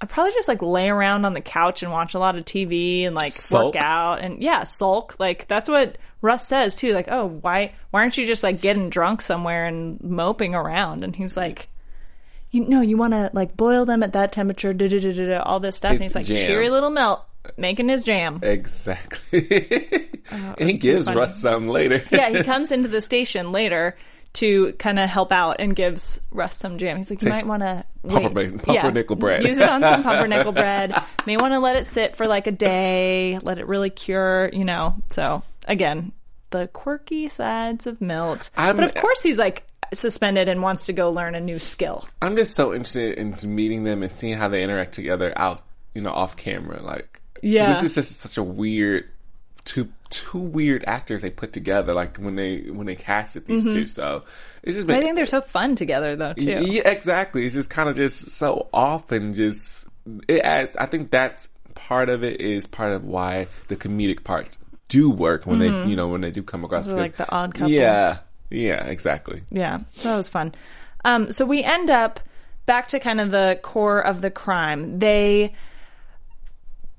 I'd 0.01 0.09
probably 0.09 0.33
just 0.33 0.47
like 0.47 0.63
lay 0.63 0.89
around 0.89 1.25
on 1.25 1.35
the 1.35 1.41
couch 1.41 1.83
and 1.83 1.91
watch 1.91 2.15
a 2.15 2.19
lot 2.19 2.35
of 2.35 2.43
TV 2.43 3.05
and 3.05 3.15
like 3.15 3.33
Sulk. 3.33 3.75
work 3.75 3.83
out 3.83 4.19
and 4.21 4.41
yeah, 4.41 4.63
sulk. 4.63 5.15
Like 5.19 5.47
that's 5.47 5.69
what 5.69 5.97
Russ 6.21 6.47
says 6.47 6.75
too. 6.75 6.91
Like, 6.93 7.07
oh, 7.09 7.27
why 7.27 7.73
why 7.91 8.01
aren't 8.01 8.17
you 8.17 8.25
just 8.25 8.41
like 8.41 8.61
getting 8.61 8.89
drunk 8.89 9.21
somewhere 9.21 9.67
and 9.67 10.01
moping 10.01 10.55
around? 10.55 11.03
And 11.03 11.15
he's 11.15 11.37
like, 11.37 11.69
you 12.49 12.67
know, 12.67 12.81
you 12.81 12.97
want 12.97 13.13
to 13.13 13.29
like 13.33 13.55
boil 13.55 13.85
them 13.85 14.01
at 14.01 14.13
that 14.13 14.31
temperature, 14.31 14.73
da 14.73 14.87
da 14.87 14.99
da 14.99 15.13
da, 15.13 15.25
da 15.27 15.43
all 15.43 15.59
this 15.59 15.75
stuff. 15.75 15.91
and 15.91 16.01
he's 16.01 16.15
like, 16.15 16.25
jam. 16.25 16.47
cheery 16.47 16.71
little 16.71 16.89
Milt, 16.89 17.23
making 17.55 17.87
his 17.87 18.03
jam. 18.03 18.39
Exactly. 18.43 20.07
Oh, 20.33 20.55
and 20.59 20.69
he 20.69 20.77
gives 20.77 21.07
funny. 21.07 21.17
Russ 21.19 21.41
some 21.41 21.67
later. 21.67 22.01
yeah, 22.09 22.29
he 22.29 22.43
comes 22.43 22.71
into 22.71 22.87
the 22.87 23.01
station 23.01 23.51
later 23.51 23.97
to 24.33 24.71
kind 24.73 24.97
of 24.99 25.09
help 25.09 25.31
out 25.31 25.57
and 25.59 25.75
gives 25.75 26.19
Russ 26.31 26.55
some 26.55 26.77
jam. 26.77 26.97
He's 26.97 27.09
like, 27.09 27.21
you 27.21 27.29
Takes 27.29 27.43
might 27.43 27.47
want 27.47 27.63
to 27.63 27.83
pumpernickel- 28.07 28.59
pumpernickel 28.73 29.15
bread. 29.17 29.43
Use 29.45 29.57
it 29.57 29.67
on 29.69 29.81
some 29.81 30.03
pumpernickel 30.03 30.51
bread. 30.53 30.93
May 31.25 31.35
want 31.37 31.53
to 31.53 31.59
let 31.59 31.75
it 31.75 31.87
sit 31.91 32.15
for 32.15 32.27
like 32.27 32.47
a 32.47 32.51
day, 32.51 33.39
let 33.41 33.57
it 33.57 33.67
really 33.67 33.89
cure, 33.89 34.49
you 34.53 34.63
know. 34.63 34.95
So 35.09 35.43
again, 35.67 36.13
the 36.51 36.67
quirky 36.67 37.27
sides 37.29 37.87
of 37.87 37.99
Milt. 37.99 38.49
I'm- 38.55 38.75
but 38.77 38.85
of 38.85 38.95
course, 38.95 39.21
he's 39.21 39.37
like 39.37 39.63
suspended 39.93 40.47
and 40.47 40.61
wants 40.61 40.85
to 40.85 40.93
go 40.93 41.11
learn 41.11 41.35
a 41.35 41.41
new 41.41 41.59
skill. 41.59 42.07
I'm 42.21 42.37
just 42.37 42.55
so 42.55 42.73
interested 42.73 43.17
in 43.17 43.35
meeting 43.53 43.83
them 43.83 44.01
and 44.03 44.11
seeing 44.11 44.37
how 44.37 44.47
they 44.47 44.63
interact 44.63 44.93
together 44.93 45.33
out, 45.35 45.63
you 45.93 46.01
know, 46.01 46.11
off 46.11 46.37
camera. 46.37 46.81
Like, 46.81 47.19
Yeah. 47.41 47.73
this 47.73 47.83
is 47.83 47.95
just 47.95 48.21
such 48.21 48.37
a 48.37 48.43
weird, 48.43 49.11
two 49.65 49.89
two 50.12 50.38
weird 50.38 50.84
actors 50.86 51.24
they 51.24 51.32
put 51.32 51.54
together. 51.54 51.93
Like 51.93 52.17
when 52.17 52.36
they 52.36 52.60
when 52.69 52.86
they 52.86 52.95
casted 52.95 53.47
these 53.47 53.63
two, 53.63 53.88
so 53.88 54.24
it's 54.62 54.76
just 54.76 54.86
been. 54.86 54.97
Mm-hmm. 54.97 55.02
I 55.02 55.06
think 55.06 55.15
they're 55.15 55.26
so 55.26 55.41
fun 55.41 55.76
together, 55.76 56.15
though, 56.15 56.34
too. 56.34 56.43
Yeah, 56.43 56.88
exactly. 56.88 57.45
It's 57.45 57.56
just 57.56 57.69
kind 57.69 57.89
of 57.89 57.95
just 57.95 58.32
so 58.32 58.67
often 58.71 59.34
just 59.34 59.88
it 60.28 60.41
adds. 60.41 60.76
I 60.76 60.86
think 60.86 61.10
that's 61.10 61.50
part 61.74 62.10
of 62.10 62.24
it 62.24 62.41
is 62.41 62.67
part 62.67 62.91
of 62.91 63.04
why 63.04 63.47
the 63.67 63.76
comedic 63.76 64.24
parts 64.24 64.60
do 64.88 65.10
work 65.10 65.45
when 65.45 65.60
they 65.60 65.67
you 65.67 65.95
know 65.95 66.10
when 66.10 66.21
they 66.21 66.32
do 66.32 66.43
come 66.43 66.63
across. 66.63 66.88
Mm-hmm. 66.88 66.97
like 66.97 67.17
the 67.17 67.32
odd 67.32 67.54
couple. 67.54 67.71
Yeah, 67.71 68.19
yeah, 68.50 68.86
exactly. 68.86 69.43
Yeah, 69.50 69.80
so 69.95 70.10
that 70.10 70.17
was 70.17 70.30
fun. 70.30 70.54
Um, 71.04 71.32
so 71.32 71.45
we 71.45 71.63
end 71.63 71.89
up 71.89 72.19
back 72.65 72.89
to 72.89 73.00
kind 73.00 73.19
of 73.19 73.32
the 73.32 73.60
core 73.62 74.00
of 74.00 74.21
the 74.21 74.30
crime. 74.30 75.00
They 75.00 75.56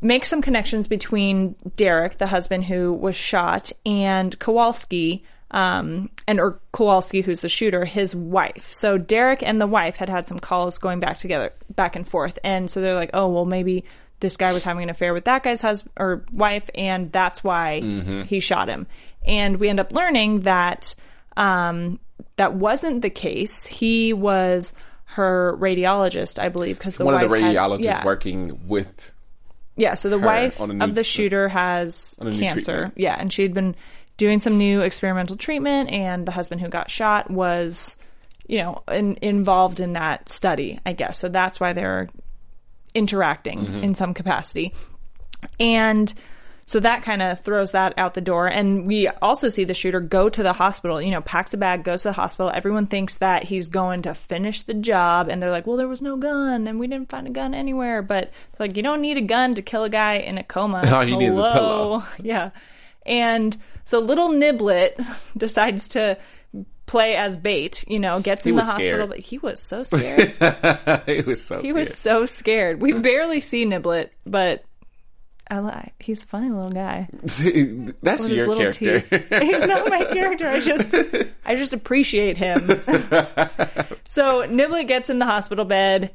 make 0.02 0.24
some 0.24 0.42
connections 0.42 0.88
between 0.88 1.54
Derek, 1.76 2.18
the 2.18 2.26
husband 2.26 2.64
who 2.64 2.92
was 2.92 3.16
shot, 3.16 3.72
and 3.86 4.38
Kowalski, 4.38 5.24
um, 5.50 6.10
and 6.26 6.40
or 6.40 6.60
Kowalski, 6.72 7.20
who's 7.20 7.40
the 7.40 7.48
shooter, 7.48 7.84
his 7.84 8.14
wife. 8.14 8.68
So 8.72 8.98
Derek 8.98 9.42
and 9.42 9.60
the 9.60 9.66
wife 9.66 9.96
had 9.96 10.08
had 10.08 10.26
some 10.26 10.38
calls 10.38 10.78
going 10.78 11.00
back 11.00 11.18
together, 11.18 11.52
back 11.74 11.96
and 11.96 12.08
forth, 12.08 12.38
and 12.42 12.70
so 12.70 12.80
they're 12.80 12.94
like, 12.94 13.10
oh 13.14 13.28
well, 13.28 13.44
maybe 13.44 13.84
this 14.20 14.36
guy 14.36 14.52
was 14.52 14.62
having 14.62 14.84
an 14.84 14.90
affair 14.90 15.12
with 15.14 15.24
that 15.24 15.42
guy's 15.42 15.60
husband 15.60 15.92
or 15.98 16.24
wife, 16.32 16.70
and 16.74 17.10
that's 17.12 17.42
why 17.42 17.80
he 18.26 18.40
shot 18.40 18.68
him. 18.68 18.86
And 19.26 19.58
we 19.58 19.68
end 19.68 19.80
up 19.80 19.92
learning 19.92 20.42
that 20.42 20.94
um, 21.36 21.98
that 22.36 22.54
wasn't 22.54 23.02
the 23.02 23.10
case. 23.10 23.64
He 23.66 24.12
was 24.12 24.72
her 25.04 25.56
radiologist, 25.60 26.38
I 26.38 26.48
believe, 26.48 26.78
because 26.78 26.96
the 26.96 27.04
One 27.04 27.14
of 27.14 27.20
the 27.20 27.28
wife 27.28 27.42
had- 27.42 27.56
radiologists 27.56 27.84
yeah. 27.84 28.04
working 28.04 28.66
with 28.68 29.12
Yeah, 29.76 29.94
so 29.94 30.10
the 30.10 30.18
her 30.18 30.26
wife 30.26 30.60
new- 30.60 30.82
of 30.84 30.94
the 30.94 31.04
shooter 31.04 31.48
has 31.48 32.14
on 32.20 32.26
a 32.28 32.30
new 32.30 32.38
cancer. 32.38 32.72
treatment. 32.72 32.94
Yeah, 32.98 33.16
and 33.18 33.32
she'd 33.32 33.54
been 33.54 33.74
doing 34.18 34.40
some 34.40 34.58
new 34.58 34.82
experimental 34.82 35.36
treatment, 35.36 35.90
and 35.90 36.26
the 36.26 36.32
husband 36.32 36.60
who 36.60 36.68
got 36.68 36.90
shot 36.90 37.30
was, 37.30 37.96
you 38.46 38.58
know, 38.58 38.82
in, 38.92 39.16
involved 39.22 39.80
in 39.80 39.94
that 39.94 40.28
study, 40.28 40.78
I 40.84 40.92
guess. 40.92 41.18
So 41.18 41.28
that's 41.28 41.58
why 41.58 41.72
they're 41.72 42.08
interacting 42.94 43.60
Mm-hmm. 43.60 43.84
in 43.84 43.94
some 43.94 44.12
capacity. 44.14 44.74
And 45.58 46.12
so 46.66 46.80
that 46.80 47.02
kind 47.02 47.20
of 47.22 47.40
throws 47.40 47.72
that 47.72 47.94
out 47.98 48.14
the 48.14 48.20
door. 48.20 48.46
And 48.46 48.86
we 48.86 49.08
also 49.08 49.48
see 49.48 49.64
the 49.64 49.74
shooter 49.74 50.00
go 50.00 50.28
to 50.28 50.42
the 50.42 50.52
hospital, 50.52 51.02
you 51.02 51.10
know, 51.10 51.20
packs 51.20 51.52
a 51.52 51.56
bag, 51.56 51.84
goes 51.84 52.02
to 52.02 52.08
the 52.08 52.12
hospital. 52.12 52.50
Everyone 52.54 52.86
thinks 52.86 53.16
that 53.16 53.44
he's 53.44 53.68
going 53.68 54.02
to 54.02 54.14
finish 54.14 54.62
the 54.62 54.74
job. 54.74 55.28
And 55.28 55.42
they're 55.42 55.50
like, 55.50 55.66
well, 55.66 55.76
there 55.76 55.88
was 55.88 56.00
no 56.02 56.16
gun 56.16 56.66
and 56.68 56.78
we 56.78 56.86
didn't 56.86 57.10
find 57.10 57.26
a 57.26 57.30
gun 57.30 57.52
anywhere. 57.54 58.00
But 58.02 58.30
it's 58.50 58.60
like, 58.60 58.76
you 58.76 58.82
don't 58.82 59.00
need 59.00 59.16
a 59.16 59.22
gun 59.22 59.54
to 59.56 59.62
kill 59.62 59.84
a 59.84 59.90
guy 59.90 60.14
in 60.18 60.38
a 60.38 60.44
coma. 60.44 60.82
All 60.86 60.94
oh, 60.94 61.00
you 61.00 61.16
need 61.16 61.26
is 61.30 61.36
a 61.36 61.52
pillow. 61.52 62.04
Yeah. 62.22 62.50
And 63.04 63.56
so 63.84 63.98
little 63.98 64.30
Niblet 64.30 64.94
decides 65.36 65.88
to 65.88 66.16
play 66.86 67.16
as 67.16 67.36
bait, 67.36 67.84
you 67.88 67.98
know, 67.98 68.20
gets 68.20 68.46
in 68.46 68.54
the 68.54 68.62
hospital. 68.64 68.84
scared. 69.06 69.08
But 69.08 69.18
he 69.18 69.38
was 69.38 69.60
so 69.60 69.82
scared. 69.82 70.34
it 70.40 71.26
was 71.26 71.44
so 71.44 71.60
He 71.60 71.70
scared. 71.70 71.88
was 71.88 71.98
so 71.98 72.26
scared. 72.26 72.80
We 72.80 72.92
barely 72.92 73.40
see 73.40 73.66
Niblet, 73.66 74.10
but 74.24 74.64
I 75.52 75.58
li- 75.58 75.92
he's 75.98 76.22
a 76.22 76.26
funny 76.26 76.48
little 76.48 76.70
guy. 76.70 77.08
That's 77.20 77.36
with 78.22 78.30
his 78.30 78.30
your 78.30 78.56
character. 78.56 79.00
he's 79.44 79.66
not 79.66 79.86
my 79.90 80.02
character. 80.06 80.48
I 80.48 80.60
just 80.60 80.94
I 81.44 81.56
just 81.56 81.74
appreciate 81.74 82.38
him. 82.38 82.66
so 84.08 84.46
Niblet 84.48 84.88
gets 84.88 85.10
in 85.10 85.18
the 85.18 85.26
hospital 85.26 85.66
bed, 85.66 86.10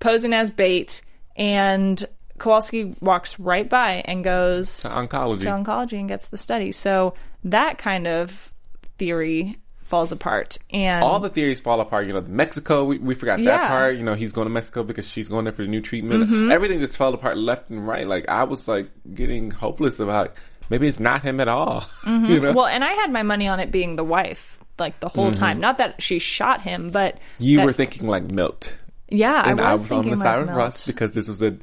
posing 0.00 0.32
as 0.34 0.50
bait, 0.50 1.02
and 1.36 2.04
Kowalski 2.38 2.96
walks 3.00 3.38
right 3.38 3.68
by 3.68 4.02
and 4.06 4.24
goes 4.24 4.82
to 4.82 4.88
Oncology. 4.88 5.42
To 5.42 5.50
oncology 5.50 6.00
and 6.00 6.08
gets 6.08 6.28
the 6.30 6.38
study. 6.38 6.72
So 6.72 7.14
that 7.44 7.78
kind 7.78 8.08
of 8.08 8.52
theory 8.98 9.56
falls 9.94 10.10
apart. 10.10 10.58
And 10.70 11.04
All 11.04 11.20
the 11.20 11.28
theories 11.28 11.60
fall 11.60 11.80
apart. 11.80 12.08
You 12.08 12.14
know, 12.14 12.20
Mexico, 12.22 12.82
we, 12.84 12.98
we 12.98 13.14
forgot 13.14 13.36
that 13.36 13.44
Yeah. 13.44 13.58
Mm-hmm. 13.58 13.68
part. 13.68 13.96
You 13.96 14.02
know, 14.02 14.14
he's 14.14 14.32
going 14.32 14.46
to 14.46 14.50
Mexico 14.50 14.82
because 14.82 15.06
she's 15.06 15.28
going 15.28 15.44
there 15.44 15.52
for 15.52 15.62
the 15.62 15.68
new 15.68 15.80
treatment. 15.80 16.50
Everything 16.50 16.80
just 16.80 16.96
fell 16.96 17.14
apart 17.14 17.38
left 17.38 17.70
and 17.70 17.86
right. 17.86 18.04
Like, 18.08 18.28
I 18.28 18.42
was 18.42 18.66
like 18.66 18.90
getting 19.14 19.52
hopeless 19.52 20.00
about 20.00 20.34
maybe 20.68 20.88
it's 20.88 20.98
not 20.98 21.22
him 21.22 21.38
at 21.38 21.46
all. 21.46 21.84
you 22.06 22.40
know? 22.40 22.52
well, 22.52 22.66
and 22.66 22.82
I 22.82 22.92
had 22.94 23.12
my 23.12 23.22
money 23.22 23.46
on 23.46 23.60
it 23.60 23.70
being 23.70 23.94
the 23.94 24.02
wife, 24.02 24.58
like 24.80 24.98
the 24.98 25.08
whole 25.08 25.30
time. 25.30 25.60
Not 25.60 25.78
that 25.78 26.02
she 26.02 26.18
shot 26.18 26.60
him, 26.62 26.88
but 26.90 27.14
Mm-hmm. 27.14 27.44
you 27.44 27.56
that- 27.58 27.66
were 27.66 27.72
thinking 27.72 28.08
like 28.08 28.24
Milt. 28.24 28.76
yeah, 29.08 29.48
and 29.48 29.60
I 29.60 29.68
I 29.68 29.72
was, 29.74 29.82
was, 29.82 29.92
on 29.92 30.10
the 30.10 30.16
side 30.16 30.40
of 30.40 30.48
Russ 30.48 30.84
because 30.84 31.12
this 31.12 31.28
was 31.28 31.40
a. 31.40 31.56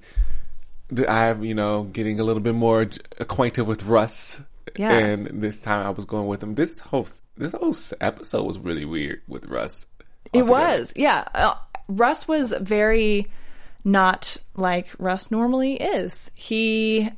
I'm, 1.08 1.44
you 1.44 1.54
know, 1.56 1.84
getting 1.84 2.20
a 2.20 2.24
little 2.24 2.42
bit 2.42 2.54
more 2.56 2.88
acquainted 3.20 3.64
with 3.64 3.84
Russ. 3.84 4.40
Yeah. 4.78 4.92
And 4.92 5.42
this 5.42 5.62
time 5.62 5.86
I 5.86 5.90
was 5.90 6.06
going 6.06 6.28
with 6.28 6.42
him. 6.44 6.56
This 6.56 6.80
whole 6.80 7.08
this 7.38 7.54
whole 7.54 7.76
episode 8.00 8.44
was 8.44 8.60
really 8.60 8.86
weird 8.86 9.22
with 9.28 9.46
Russ. 9.46 9.88
It 10.34 10.46
was, 10.46 10.94
yeah. 10.96 11.26
Uh, 11.34 11.56
Russ 11.88 12.28
was 12.28 12.54
very 12.60 13.28
not 13.84 14.38
like 14.56 14.88
Russ 15.00 15.32
normally 15.32 15.74
is. 15.76 16.32
He 16.36 17.10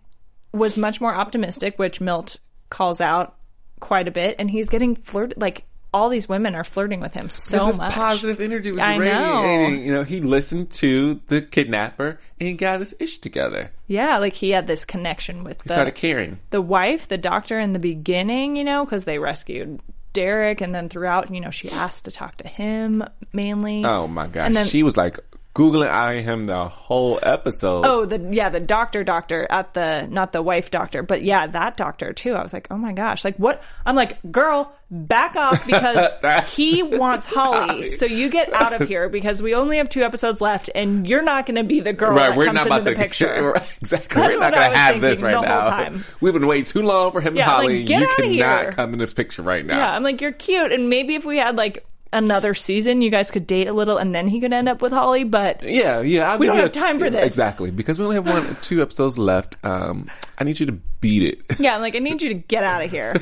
was 0.52 0.78
much 0.78 1.02
more 1.02 1.13
optimistic, 1.13 1.78
which 1.78 2.00
Milt 2.00 2.38
calls 2.70 3.02
out 3.02 3.36
quite 3.80 4.08
a 4.08 4.12
bit, 4.12 4.36
and 4.39 4.50
he's 4.50 4.70
getting 4.70 4.96
flirted. 4.96 5.39
Like 5.39 5.66
all 5.93 6.10
these 6.10 6.27
women 6.27 6.56
are 6.56 6.63
flirting 6.63 6.99
with 6.99 7.13
him 7.13 7.29
so 7.29 7.51
Because 7.51 7.67
his 7.67 7.79
much. 7.79 7.93
positive 7.93 8.41
energy 8.41 8.71
was 8.71 8.82
I 8.82 8.95
radiating. 8.97 9.21
know. 9.21 9.67
You 9.84 9.91
know, 9.91 10.03
he 10.03 10.21
listened 10.21 10.71
to 10.73 11.21
the 11.27 11.41
kidnapper 11.41 12.19
and 12.39 12.49
he 12.49 12.56
got 12.56 12.79
his 12.79 12.95
ish 12.99 13.19
together. 13.19 13.71
Yeah, 13.88 14.17
like 14.17 14.34
he 14.34 14.49
had 14.51 14.65
this 14.67 14.86
connection 14.86 15.43
with 15.43 15.62
He 15.62 15.67
the 15.67 15.73
started 15.75 15.95
caring. 15.95 16.39
the 16.49 16.62
wife, 16.62 17.08
the 17.08 17.17
doctor 17.17 17.60
in 17.60 17.73
the 17.73 17.79
beginning, 17.79 18.56
you 18.56 18.63
know, 18.63 18.84
because 18.86 19.03
they 19.03 19.19
rescued 19.19 19.79
Derek, 20.13 20.62
and 20.62 20.73
then 20.75 20.89
throughout, 20.89 21.34
you 21.34 21.41
know, 21.41 21.49
she 21.49 21.69
asked 21.71 22.06
to 22.06 22.12
talk 22.12 22.38
to 22.38 22.47
him 22.47 23.03
mainly. 23.32 23.84
Oh 23.86 24.08
my 24.08 24.27
gosh. 24.27 24.45
And 24.47 24.56
then- 24.56 24.67
she 24.67 24.84
was 24.84 24.95
like 24.97 25.19
Googling 25.56 25.88
eyeing 25.89 26.24
him 26.24 26.46
the 26.46 26.68
whole 26.68 27.20
episode. 27.22 27.86
Oh, 27.86 28.06
the 28.06 28.18
yeah, 28.34 28.50
the 28.50 28.60
doctor, 28.60 29.04
doctor 29.04 29.46
at 29.52 29.76
the 29.76 30.08
not 30.08 30.32
the 30.32 30.42
wife 30.42 30.72
doctor, 30.72 31.04
but 31.04 31.22
yeah, 31.22 31.46
that 31.46 31.78
doctor 31.78 32.12
too. 32.12 32.34
I 32.34 32.42
was 32.42 32.54
like, 32.54 32.68
oh 32.72 32.78
my 32.78 32.92
gosh, 32.94 33.24
like 33.24 33.36
what? 33.38 33.62
I'm 33.86 33.96
like, 33.96 34.18
girl, 34.32 34.74
back 34.89 35.36
off 35.36 35.63
because 35.68 36.10
he 36.54 36.82
wants 36.82 37.28
Holly. 37.28 37.92
So 37.92 38.08
you 38.08 38.30
get 38.30 38.52
out 38.52 38.74
of 38.74 38.88
here 38.88 39.10
because 39.10 39.44
we 39.44 39.54
only 39.54 39.78
have 39.78 39.89
two 39.89 40.02
episodes 40.02 40.42
left, 40.42 40.72
and 40.74 41.06
you're 41.08 41.22
not 41.22 41.46
going 41.46 41.58
to 41.58 41.63
be 41.63 41.82
the 41.82 41.94
girl 41.94 42.13
Right, 42.13 42.30
that 42.30 42.38
we're 42.38 42.46
comes 42.46 42.56
not 42.56 42.66
into 42.66 42.76
about 42.76 42.84
the 42.86 42.92
to 42.96 42.98
picture. 42.98 43.44
Right, 43.54 43.70
exactly. 43.80 44.22
That's 44.22 44.34
we're 44.34 44.39
not 44.39 44.54
going 44.56 44.72
to 44.72 44.78
have 44.78 45.02
this 45.02 45.22
right 45.22 45.39
now. 45.39 45.92
We've 46.20 46.34
been 46.34 46.48
waiting 46.48 46.66
too 46.66 46.82
long 46.82 47.12
for 47.12 47.22
him 47.22 47.36
Yeah, 47.36 47.44
and 47.44 47.52
like, 47.52 47.62
Holly. 47.62 47.84
get 47.84 48.02
you 48.02 48.08
cannot 48.39 48.62
here. 48.62 48.72
come 48.72 48.94
in 48.94 48.98
this 49.00 49.13
picture 49.13 49.44
right 49.44 49.63
now. 49.63 49.78
Yeah, 49.78 49.92
I'm 49.96 50.02
like, 50.02 50.20
you're 50.20 50.32
cute, 50.32 50.72
and 50.72 50.89
maybe 50.89 51.13
if 51.13 51.26
we 51.26 51.38
had 51.38 51.56
like 51.58 51.86
another 52.13 52.54
season, 52.54 53.02
you 53.02 53.10
guys 53.10 53.32
could 53.32 53.45
date 53.47 53.67
a 53.67 53.73
little, 53.73 53.97
and 53.97 54.13
then 54.15 54.28
he 54.28 54.39
could 54.39 54.54
end 54.54 54.69
up 54.69 54.82
with 54.82 54.93
Holly. 54.93 55.23
But 55.23 55.63
Yeah, 55.63 56.02
yeah. 56.02 56.32
I'll 56.32 56.38
We 56.39 56.45
don't 56.45 56.58
have 56.58 56.71
time 56.71 56.99
for 56.99 57.10
this. 57.10 57.26
Exactly, 57.26 57.71
because 57.71 57.99
we 57.99 58.06
only 58.06 58.15
have 58.15 58.28
one, 58.28 58.56
two 58.62 58.82
episodes 58.82 59.17
left. 59.17 59.56
Um, 59.63 60.10
I 60.38 60.43
need 60.43 60.60
you 60.60 60.65
to 60.67 60.73
beat 61.02 61.23
it. 61.23 61.60
Yeah, 61.60 61.76
I'm 61.76 61.82
like, 61.82 61.95
I 61.95 61.99
need 61.99 62.21
you 62.21 62.30
to 62.30 62.36
get 62.36 62.63
out 62.63 62.84
of 62.84 62.89
here. 62.91 63.15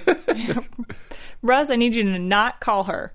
Russ, 1.42 1.70
I 1.70 1.76
need 1.76 1.96
you 1.96 2.04
to 2.04 2.20
not 2.20 2.60
call 2.60 2.84
her. 2.84 3.14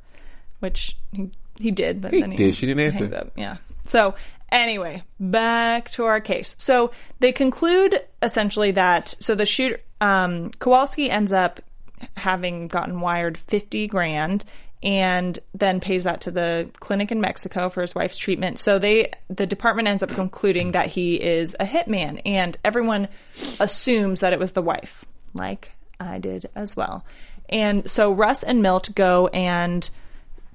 Which 0.61 0.97
he, 1.13 1.31
he 1.59 1.71
did, 1.71 2.01
but 2.01 2.13
He 2.13 2.21
then 2.21 2.31
he 2.33 2.37
did. 2.37 2.55
She 2.55 2.67
didn't 2.67 2.81
answer. 2.81 3.15
up. 3.15 3.33
Yeah. 3.37 3.59
So 3.85 4.15
anyway, 4.51 5.03
back 5.21 5.91
to 5.93 6.05
our 6.05 6.21
case. 6.21 6.57
So 6.59 6.91
they 7.21 7.31
conclude 7.33 8.01
essentially 8.23 8.71
that 8.73 9.15
so 9.21 9.35
the 9.35 9.47
shooter 9.47 9.81
um 10.01 10.51
Kowalski 10.59 11.11
ends 11.11 11.33
up 11.33 11.61
having 12.17 12.69
gotten 12.69 13.01
wired 13.01 13.37
fifty 13.39 13.87
grand 13.87 14.45
and 14.83 15.39
then 15.55 15.81
pays 15.81 16.05
that 16.05 16.21
to 16.23 16.31
the 16.31 16.69
clinic 16.81 17.11
in 17.11 17.21
Mexico 17.21 17.69
for 17.69 17.81
his 17.81 17.95
wife's 17.95 18.17
treatment. 18.17 18.59
So 18.59 18.79
they 18.79 19.13
the 19.29 19.47
department 19.47 19.89
ends 19.89 20.03
up 20.03 20.11
concluding 20.11 20.73
that 20.73 20.89
he 20.89 21.15
is 21.17 21.57
a 21.59 21.65
hitman 21.65 22.21
and 22.25 22.57
everyone 22.65 23.09
assumes 23.59 24.21
that 24.21 24.33
it 24.33 24.39
was 24.39 24.53
the 24.53 24.63
wife, 24.63 25.05
like 25.35 25.73
I 25.99 26.19
did 26.19 26.49
as 26.55 26.77
well. 26.77 27.05
And 27.49 27.89
so 27.91 28.13
Russ 28.13 28.43
and 28.43 28.63
Milt 28.63 28.95
go 28.95 29.29
and 29.29 29.89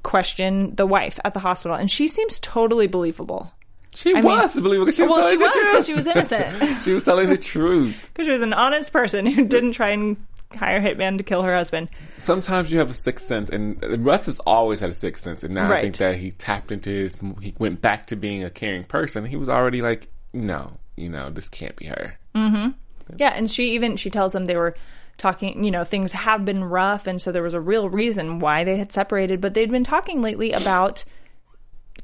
question 0.03 0.75
the 0.75 0.85
wife 0.85 1.19
at 1.23 1.33
the 1.33 1.39
hospital 1.39 1.75
and 1.75 1.89
she 1.89 2.07
seems 2.07 2.39
totally 2.39 2.87
believable. 2.87 3.51
She 3.95 4.13
mean- 4.13 4.23
was 4.23 4.59
believable. 4.59 4.91
She 4.91 5.01
was 5.01 5.11
well, 5.11 5.29
she 5.29 5.37
was 5.37 5.51
because 5.53 5.85
she 5.85 5.93
was 5.93 6.07
innocent. 6.07 6.81
she 6.83 6.93
was 6.93 7.03
telling 7.03 7.29
the 7.29 7.37
truth. 7.53 8.09
Because 8.13 8.27
she 8.27 8.31
was 8.31 8.41
an 8.41 8.53
honest 8.53 8.93
person 8.93 9.25
who 9.25 9.43
didn't 9.45 9.73
try 9.73 9.89
and 9.89 10.15
hire 10.55 10.77
a 10.77 10.81
hitman 10.81 11.17
to 11.17 11.23
kill 11.23 11.43
her 11.43 11.53
husband. 11.53 11.89
Sometimes 12.17 12.71
you 12.71 12.79
have 12.79 12.91
a 12.91 12.95
sixth 12.95 13.27
sense, 13.27 13.49
and 13.49 14.05
Russ 14.05 14.25
has 14.27 14.39
always 14.41 14.79
had 14.79 14.89
a 14.89 14.93
sixth 14.93 15.23
sense, 15.23 15.43
and 15.43 15.53
now 15.53 15.71
I 15.71 15.81
think 15.81 15.97
that 15.97 16.15
he 16.15 16.31
tapped 16.31 16.71
into 16.71 16.89
his. 16.89 17.17
He 17.41 17.53
went 17.57 17.81
back 17.81 18.07
to 18.07 18.15
being 18.15 18.43
a 18.43 18.49
caring 18.49 18.83
person. 18.83 19.25
He 19.25 19.35
was 19.35 19.49
already 19.49 19.81
like, 19.81 20.09
no, 20.33 20.77
you 20.95 21.09
know, 21.09 21.29
this 21.29 21.49
can't 21.49 21.75
be 21.75 21.85
her. 21.85 22.17
Mm-hmm. 22.35 22.69
Yeah, 23.17 23.33
and 23.35 23.49
she 23.49 23.71
even 23.73 23.97
she 23.97 24.09
tells 24.09 24.31
them 24.31 24.45
they 24.45 24.55
were 24.55 24.75
talking, 25.17 25.63
you 25.63 25.71
know, 25.71 25.83
things 25.83 26.11
have 26.11 26.45
been 26.45 26.63
rough 26.63 27.07
and 27.07 27.21
so 27.21 27.31
there 27.31 27.43
was 27.43 27.53
a 27.53 27.59
real 27.59 27.89
reason 27.89 28.39
why 28.39 28.63
they 28.63 28.77
had 28.77 28.91
separated, 28.91 29.39
but 29.39 29.53
they'd 29.53 29.71
been 29.71 29.83
talking 29.83 30.21
lately 30.21 30.51
about 30.51 31.03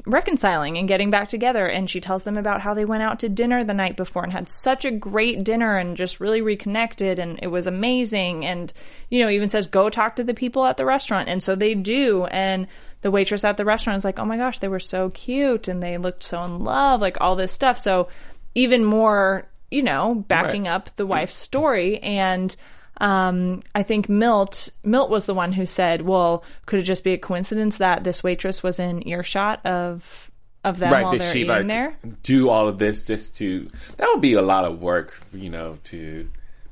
reconciling 0.07 0.77
and 0.77 0.87
getting 0.87 1.09
back 1.11 1.29
together. 1.29 1.67
And 1.67 1.89
she 1.89 1.99
tells 2.01 2.23
them 2.23 2.37
about 2.37 2.61
how 2.61 2.73
they 2.73 2.85
went 2.85 3.03
out 3.03 3.19
to 3.19 3.29
dinner 3.29 3.63
the 3.63 3.73
night 3.73 3.95
before 3.97 4.23
and 4.23 4.31
had 4.31 4.49
such 4.49 4.85
a 4.85 4.91
great 4.91 5.43
dinner 5.43 5.77
and 5.77 5.97
just 5.97 6.19
really 6.19 6.41
reconnected 6.41 7.19
and 7.19 7.39
it 7.41 7.47
was 7.47 7.67
amazing. 7.67 8.45
And 8.45 8.71
you 9.09 9.23
know 9.23 9.29
even 9.29 9.49
says 9.49 9.67
go 9.67 9.89
talk 9.89 10.15
to 10.15 10.23
the 10.23 10.33
people 10.33 10.65
at 10.65 10.77
the 10.77 10.85
restaurant. 10.85 11.29
And 11.29 11.43
so 11.43 11.55
they 11.55 11.73
do. 11.75 12.25
And 12.25 12.67
the 13.01 13.11
waitress 13.11 13.43
at 13.43 13.57
the 13.57 13.65
restaurant 13.65 13.97
is 13.97 14.03
like 14.05 14.17
oh 14.17 14.25
my 14.25 14.37
gosh 14.37 14.59
they 14.59 14.67
were 14.67 14.79
so 14.79 15.09
cute 15.11 15.67
and 15.67 15.83
they 15.83 15.97
looked 15.97 16.23
so 16.23 16.43
in 16.43 16.63
love 16.63 17.01
like 17.01 17.17
all 17.21 17.35
this 17.35 17.51
stuff. 17.51 17.77
So 17.77 18.07
even 18.55 18.83
more 18.83 19.47
you 19.69 19.83
know 19.83 20.15
backing 20.27 20.63
Right. 20.63 20.71
up 20.71 20.95
the 20.95 21.05
wife's 21.05 21.35
story. 21.35 21.99
And 21.99 22.55
um, 22.99 23.63
I 23.75 23.83
think 23.83 24.09
Milt 24.09 24.69
Milt 24.83 25.09
was 25.09 25.25
the 25.25 25.33
one 25.33 25.53
who 25.53 25.65
said, 25.65 26.01
"Well, 26.01 26.43
could 26.65 26.79
it 26.79 26.83
just 26.83 27.03
be 27.03 27.13
a 27.13 27.17
coincidence 27.17 27.77
that 27.77 28.03
this 28.03 28.23
waitress 28.23 28.63
was 28.63 28.79
in 28.79 29.07
earshot 29.07 29.65
of 29.65 30.31
of 30.63 30.79
them 30.79 30.91
right, 30.91 31.03
while 31.03 31.17
they're 31.17 31.31
she 31.31 31.41
eating 31.41 31.49
like 31.49 31.67
there. 31.67 31.97
do 32.23 32.49
all 32.49 32.67
of 32.67 32.77
this 32.77 33.05
just 33.05 33.35
to? 33.37 33.69
That 33.97 34.09
would 34.11 34.21
be 34.21 34.33
a 34.33 34.41
lot 34.41 34.65
of 34.65 34.81
work, 34.81 35.13
you 35.33 35.49
know, 35.49 35.77
to 35.85 36.29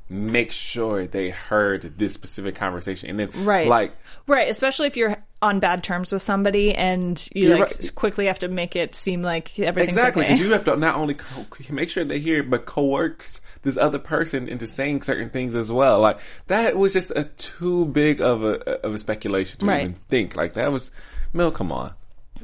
make 0.08 0.52
sure 0.52 1.06
they 1.06 1.30
heard 1.30 1.98
this 1.98 2.12
specific 2.12 2.54
conversation, 2.54 3.10
and 3.10 3.18
then 3.18 3.44
Right. 3.44 3.66
like 3.66 3.96
Right, 4.28 4.48
especially 4.48 4.86
if 4.86 4.96
you're 4.96 5.16
on 5.42 5.60
bad 5.60 5.82
terms 5.84 6.10
with 6.12 6.22
somebody 6.22 6.74
and 6.74 7.28
you 7.34 7.50
like 7.50 7.60
right. 7.60 7.94
quickly 7.94 8.26
have 8.26 8.38
to 8.40 8.48
make 8.48 8.74
it 8.76 8.94
seem 8.94 9.22
like 9.22 9.58
everything's 9.58 9.96
Exactly, 9.96 10.24
okay. 10.24 10.32
because 10.34 10.44
you 10.46 10.52
have 10.52 10.64
to 10.64 10.76
not 10.76 10.96
only 10.96 11.14
co- 11.14 11.46
make 11.70 11.90
sure 11.90 12.04
they 12.04 12.18
hear, 12.20 12.40
it, 12.40 12.50
but 12.50 12.66
coerce 12.66 13.40
this 13.62 13.76
other 13.76 13.98
person 13.98 14.48
into 14.48 14.66
saying 14.68 15.02
certain 15.02 15.28
things 15.30 15.54
as 15.54 15.70
well. 15.70 16.00
Like 16.00 16.18
that 16.46 16.76
was 16.76 16.92
just 16.92 17.10
a 17.16 17.24
too 17.24 17.84
big 17.86 18.20
of 18.20 18.44
a 18.44 18.84
of 18.86 18.94
a 18.94 18.98
speculation 18.98 19.58
to 19.60 19.66
Right. 19.66 19.82
even 19.82 19.96
think. 20.08 20.36
Like 20.36 20.54
that 20.54 20.70
was, 20.72 20.90
Mel, 21.32 21.50
come 21.50 21.70
on, 21.72 21.94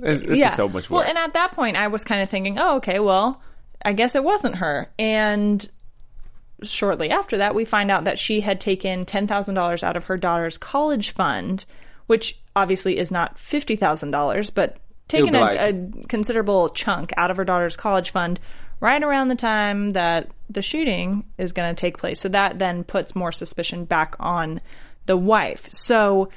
it's, 0.02 0.22
it's 0.22 0.38
yeah. 0.38 0.46
just 0.46 0.56
so 0.56 0.68
much 0.68 0.90
work. 0.90 1.00
Well, 1.00 1.08
and 1.08 1.16
at 1.18 1.32
that 1.34 1.52
point, 1.52 1.76
I 1.76 1.86
was 1.88 2.02
kind 2.04 2.22
of 2.22 2.28
thinking, 2.28 2.58
oh, 2.58 2.76
okay, 2.76 2.98
well, 2.98 3.40
I 3.84 3.92
guess 3.94 4.14
it 4.14 4.22
wasn't 4.24 4.56
her. 4.56 4.90
And 4.98 5.66
shortly 6.62 7.10
after 7.10 7.38
that, 7.38 7.54
we 7.54 7.64
find 7.64 7.90
out 7.90 8.04
that 8.04 8.18
she 8.18 8.40
had 8.40 8.60
taken 8.60 9.04
$10,000 9.04 9.82
out 9.82 9.96
of 9.96 10.04
her 10.04 10.16
daughter's 10.16 10.58
college 10.58 11.12
fund, 11.12 11.64
which 12.06 12.38
obviously 12.54 12.98
is 12.98 13.10
not 13.10 13.38
$50,000, 13.38 14.50
but 14.54 14.78
taken 15.08 15.34
a, 15.34 15.68
a 15.68 16.06
considerable 16.08 16.68
chunk 16.70 17.12
out 17.16 17.30
of 17.30 17.36
her 17.36 17.44
daughter's 17.44 17.76
college 17.76 18.10
fund 18.10 18.40
right 18.80 19.02
around 19.02 19.28
the 19.28 19.36
time 19.36 19.90
that 19.90 20.28
the 20.50 20.62
shooting 20.62 21.24
is 21.38 21.52
going 21.52 21.74
to 21.74 21.80
take 21.80 21.98
place. 21.98 22.20
So 22.20 22.28
that 22.30 22.58
then 22.58 22.82
puts 22.82 23.14
more 23.14 23.30
suspicion 23.30 23.84
back 23.84 24.16
on 24.18 24.60
the 25.06 25.16
wife. 25.16 25.68
So 25.70 26.30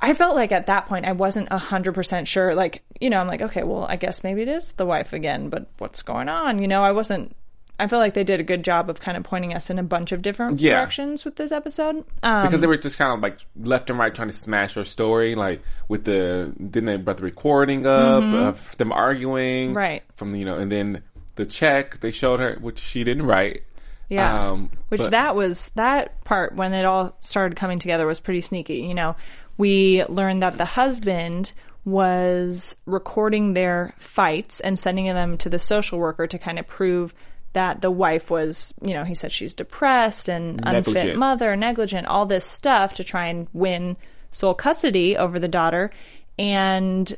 I 0.00 0.14
felt 0.14 0.36
like 0.36 0.52
at 0.52 0.66
that 0.66 0.86
point 0.86 1.06
I 1.06 1.12
wasn't 1.12 1.48
a 1.50 1.58
hundred 1.58 1.94
percent 1.94 2.28
sure. 2.28 2.54
Like, 2.54 2.82
you 3.00 3.10
know, 3.10 3.20
I'm 3.20 3.26
like, 3.26 3.42
okay, 3.42 3.64
well, 3.64 3.84
I 3.88 3.96
guess 3.96 4.22
maybe 4.22 4.42
it 4.42 4.48
is 4.48 4.72
the 4.76 4.86
wife 4.86 5.12
again, 5.12 5.48
but 5.48 5.66
what's 5.78 6.02
going 6.02 6.28
on? 6.28 6.60
You 6.60 6.68
know, 6.68 6.84
I 6.84 6.92
wasn't. 6.92 7.34
I 7.78 7.86
feel 7.86 7.98
like 8.00 8.14
they 8.14 8.24
did 8.24 8.40
a 8.40 8.42
good 8.42 8.64
job 8.64 8.90
of 8.90 8.98
kind 9.00 9.16
of 9.16 9.22
pointing 9.22 9.54
us 9.54 9.70
in 9.70 9.78
a 9.78 9.82
bunch 9.82 10.10
of 10.12 10.20
different 10.22 10.60
Yeah. 10.60 10.74
directions 10.74 11.24
with 11.24 11.36
this 11.36 11.52
episode. 11.52 12.04
Um, 12.22 12.42
because 12.44 12.60
they 12.60 12.66
were 12.66 12.76
just 12.76 12.98
kind 12.98 13.12
of 13.12 13.20
like 13.20 13.38
left 13.56 13.88
and 13.90 13.98
right 13.98 14.12
trying 14.14 14.28
to 14.28 14.34
smash 14.36 14.74
her 14.74 14.84
story, 14.84 15.34
like 15.36 15.62
with 15.88 16.04
the 16.04 16.52
then 16.58 16.86
they 16.86 16.96
brought 16.96 17.18
the 17.18 17.22
recording 17.24 17.86
up 17.86 18.22
of 18.24 18.76
them 18.78 18.90
arguing, 18.92 19.68
Mm-hmm. 19.70 19.76
Right. 19.76 20.02
From 20.16 20.34
you 20.34 20.44
know, 20.44 20.56
and 20.56 20.72
then 20.72 21.02
the 21.36 21.46
check 21.46 22.00
they 22.00 22.10
showed 22.10 22.40
her, 22.40 22.56
which 22.60 22.80
she 22.80 23.04
didn't 23.04 23.26
write. 23.26 23.62
Yeah. 24.08 24.48
Um, 24.50 24.70
Which 24.88 25.00
but- 25.00 25.10
that 25.10 25.36
was 25.36 25.70
that 25.74 26.24
part 26.24 26.54
when 26.56 26.72
it 26.72 26.84
all 26.84 27.14
started 27.20 27.56
coming 27.56 27.78
together 27.78 28.06
was 28.06 28.18
pretty 28.20 28.40
sneaky. 28.40 28.78
You 28.78 28.94
know, 28.94 29.16
we 29.58 30.02
learned 30.06 30.42
that 30.42 30.56
the 30.58 30.64
husband 30.64 31.52
was 31.84 32.76
recording 32.86 33.54
their 33.54 33.94
fights 33.98 34.60
and 34.60 34.78
sending 34.78 35.06
them 35.06 35.36
to 35.38 35.48
the 35.48 35.58
social 35.58 35.98
worker 35.98 36.26
to 36.26 36.38
kind 36.38 36.58
of 36.58 36.66
prove 36.66 37.14
that 37.54 37.80
the 37.80 37.90
wife 37.90 38.30
was, 38.30 38.74
you 38.82 38.94
know, 38.94 39.04
he 39.04 39.14
said 39.14 39.32
she's 39.32 39.54
depressed 39.54 40.28
and 40.28 40.60
unfit 40.64 40.94
Negligent. 40.94 41.18
mother, 41.18 41.56
negligent, 41.56 42.06
all 42.06 42.26
this 42.26 42.44
stuff 42.44 42.94
to 42.94 43.04
try 43.04 43.26
and 43.26 43.48
win 43.52 43.96
sole 44.30 44.54
custody 44.54 45.16
over 45.16 45.38
the 45.38 45.48
daughter. 45.48 45.90
And 46.38 47.12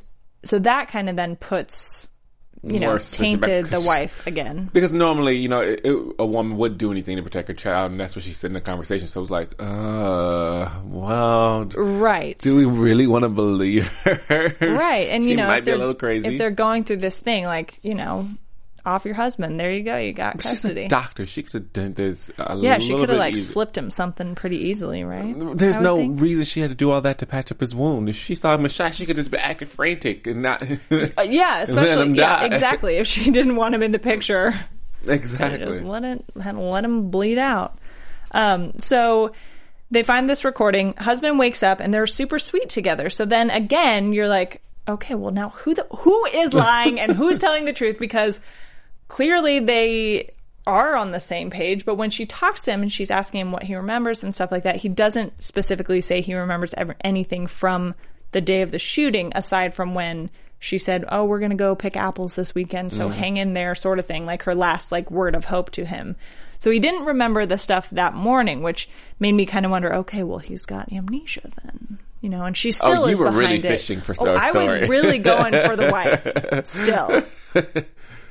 so 0.45 0.59
that 0.61 0.89
kind 0.89 1.09
of 1.11 1.17
then 1.17 1.37
puts, 1.37 2.09
you 2.63 2.79
know, 2.79 2.89
More 2.91 2.99
suspicion 2.99 3.41
back- 3.41 3.49
tainted 3.51 3.71
the 3.73 3.81
wife 3.81 4.27
again. 4.27 4.71
Because 4.73 4.93
normally, 4.95 5.37
you 5.39 5.49
know, 5.49 5.61
it, 5.61 5.81
it, 5.85 6.15
a 6.19 6.25
woman 6.27 6.57
would 6.59 6.79
do 6.79 6.91
anything 6.93 7.17
to 7.17 7.23
protect 7.23 7.49
her 7.49 7.55
child, 7.55 7.91
and 7.91 7.99
that's 8.01 8.15
what 8.15 8.25
she 8.25 8.33
said 8.33 8.49
in 8.49 8.55
the 8.55 8.61
conversation. 8.61 9.09
So 9.09 9.21
it 9.21 9.23
was 9.23 9.31
like, 9.31 9.55
uh, 9.59 10.71
well, 10.85 11.65
Right. 11.75 12.39
do 12.39 12.55
we 12.57 12.65
really 12.67 13.07
want 13.07 13.25
to 13.25 13.29
believe 13.29 13.87
her? 14.05 14.55
Right. 14.61 15.09
And 15.09 15.25
you 15.29 15.37
know, 15.37 15.47
might 15.49 15.65
be 15.65 15.71
a 15.73 15.77
little 15.79 15.95
crazy. 15.95 16.29
If 16.29 16.39
they're 16.39 16.51
going 16.51 16.85
through 16.85 16.99
this 16.99 17.17
thing, 17.17 17.45
like, 17.45 17.79
you 17.83 17.95
know, 17.95 18.29
off 18.85 19.05
your 19.05 19.15
husband, 19.15 19.59
there 19.59 19.73
you 19.73 19.83
go, 19.83 19.97
you 19.97 20.13
got 20.13 20.39
custody. 20.39 20.89
doctor. 20.89 21.27
She 21.27 21.43
could 21.43 21.53
have 21.53 21.73
done 21.73 21.95
this 21.95 22.31
yeah, 22.57 22.79
she 22.79 22.95
could 22.95 23.09
have 23.09 23.19
like 23.19 23.35
easier. 23.35 23.53
slipped 23.53 23.77
him 23.77 23.91
something 23.91 24.35
pretty 24.35 24.57
easily, 24.69 25.05
right? 25.05 25.35
There's 25.57 25.79
no 25.79 25.97
think. 25.97 26.21
reason 26.21 26.45
she 26.45 26.61
had 26.61 26.71
to 26.71 26.77
do 26.77 26.91
all 26.91 27.01
that 27.03 27.19
to 27.19 27.27
patch 27.27 27.53
up 27.53 27.61
his 27.61 27.75
wound. 27.75 28.09
If 28.09 28.17
she 28.17 28.35
saw 28.35 28.55
him 28.55 28.65
a 28.65 28.69
shot, 28.69 28.95
she 28.95 29.07
could 29.07 29.17
just 29.17 29.31
be 29.31 29.39
acting 29.39 29.69
frantic 29.69 30.27
and 30.27 30.43
not. 30.43 30.63
Uh, 30.91 31.23
yeah, 31.23 31.63
especially 31.63 32.15
yeah, 32.15 32.45
exactly. 32.45 32.97
If 32.97 33.07
she 33.07 33.31
didn't 33.31 33.57
want 33.57 33.75
him 33.75 33.83
in 33.83 33.91
the 33.91 33.99
picture, 33.99 34.59
exactly. 35.07 35.59
just 35.65 35.83
let 35.83 36.05
it 36.05 36.25
let 36.35 36.85
him 36.85 37.11
bleed 37.11 37.39
out. 37.39 37.79
Um, 38.33 38.73
so 38.79 39.33
they 39.91 40.03
find 40.03 40.29
this 40.29 40.45
recording. 40.45 40.95
Husband 40.95 41.39
wakes 41.39 41.63
up 41.63 41.81
and 41.81 41.93
they're 41.93 42.07
super 42.07 42.39
sweet 42.39 42.69
together. 42.69 43.11
So 43.11 43.25
then 43.25 43.51
again, 43.51 44.13
you're 44.13 44.29
like, 44.29 44.63
okay, 44.89 45.15
well 45.15 45.33
now 45.33 45.51
who 45.51 45.75
the 45.75 45.87
who 45.91 46.27
is 46.27 46.53
lying 46.55 47.01
and 47.01 47.13
who's 47.13 47.39
telling 47.39 47.65
the 47.65 47.73
truth? 47.73 47.99
Because 47.99 48.41
clearly 49.11 49.59
they 49.59 50.31
are 50.67 50.97
on 50.97 51.11
the 51.11 51.21
same 51.21 51.51
page. 51.51 51.85
But 51.85 51.97
when 51.97 52.11
she 52.11 52.25
talks 52.25 52.63
to 52.63 52.73
him 52.73 52.83
and 52.83 52.93
she's 52.93 53.11
asking 53.11 53.41
him 53.41 53.53
what 53.53 53.65
he 53.65 53.75
remembers 53.75 54.23
and 54.23 54.35
stuff 54.35 54.53
like 54.53 54.63
that, 54.63 54.77
he 54.77 54.89
doesn't 54.89 55.43
specifically 55.43 56.01
say 56.01 56.21
he 56.21 56.35
remembers 56.35 56.73
ever 56.75 56.97
anything 57.03 57.47
from 57.47 57.95
the 58.33 58.41
day 58.41 58.63
of 58.63 58.71
the 58.71 58.79
shooting, 58.79 59.33
aside 59.35 59.75
from 59.75 59.95
when 59.95 60.31
she 60.61 60.79
said, 60.79 61.05
"Oh, 61.09 61.25
we're 61.25 61.41
gonna 61.41 61.57
go 61.57 61.75
pick 61.75 61.97
apples 61.97 62.37
this 62.37 62.55
weekend, 62.55 62.93
so 62.93 63.09
mm-hmm. 63.09 63.19
hang 63.19 63.37
in 63.39 63.55
there," 63.55 63.75
sort 63.75 63.99
of 63.99 64.07
thing, 64.07 64.27
like 64.27 64.45
her 64.45 64.55
last 64.55 64.93
like 64.93 65.11
word 65.11 65.35
of 65.35 65.47
hope 65.47 65.71
to 65.73 65.85
him. 65.85 66.15
So 66.61 66.71
he 66.71 66.79
didn't 66.79 67.07
remember 67.07 67.47
the 67.47 67.59
stuff 67.59 67.89
that 67.91 68.15
morning, 68.15 68.63
which 68.63 68.89
made 69.19 69.33
me 69.33 69.47
kind 69.47 69.65
of 69.65 69.73
wonder. 69.73 69.93
Okay, 69.97 70.23
well, 70.23 70.39
he's 70.39 70.67
got 70.67 70.93
amnesia 70.93 71.51
then, 71.65 71.99
you 72.21 72.29
know. 72.29 72.45
And 72.45 72.57
she 72.57 72.69
oh, 72.69 72.73
still 72.73 73.03
Oh, 73.03 73.07
you 73.07 73.15
is 73.15 73.21
were 73.21 73.27
behind 73.27 73.39
really 73.39 73.57
it. 73.57 73.63
fishing 73.63 74.01
for 74.03 74.15
oh, 74.21 74.37
I 74.37 74.53
was 74.53 74.89
really 74.89 75.19
going 75.19 75.55
for 75.55 75.75
the 75.75 75.91
wife. 75.93 76.67
Still, 76.67 77.25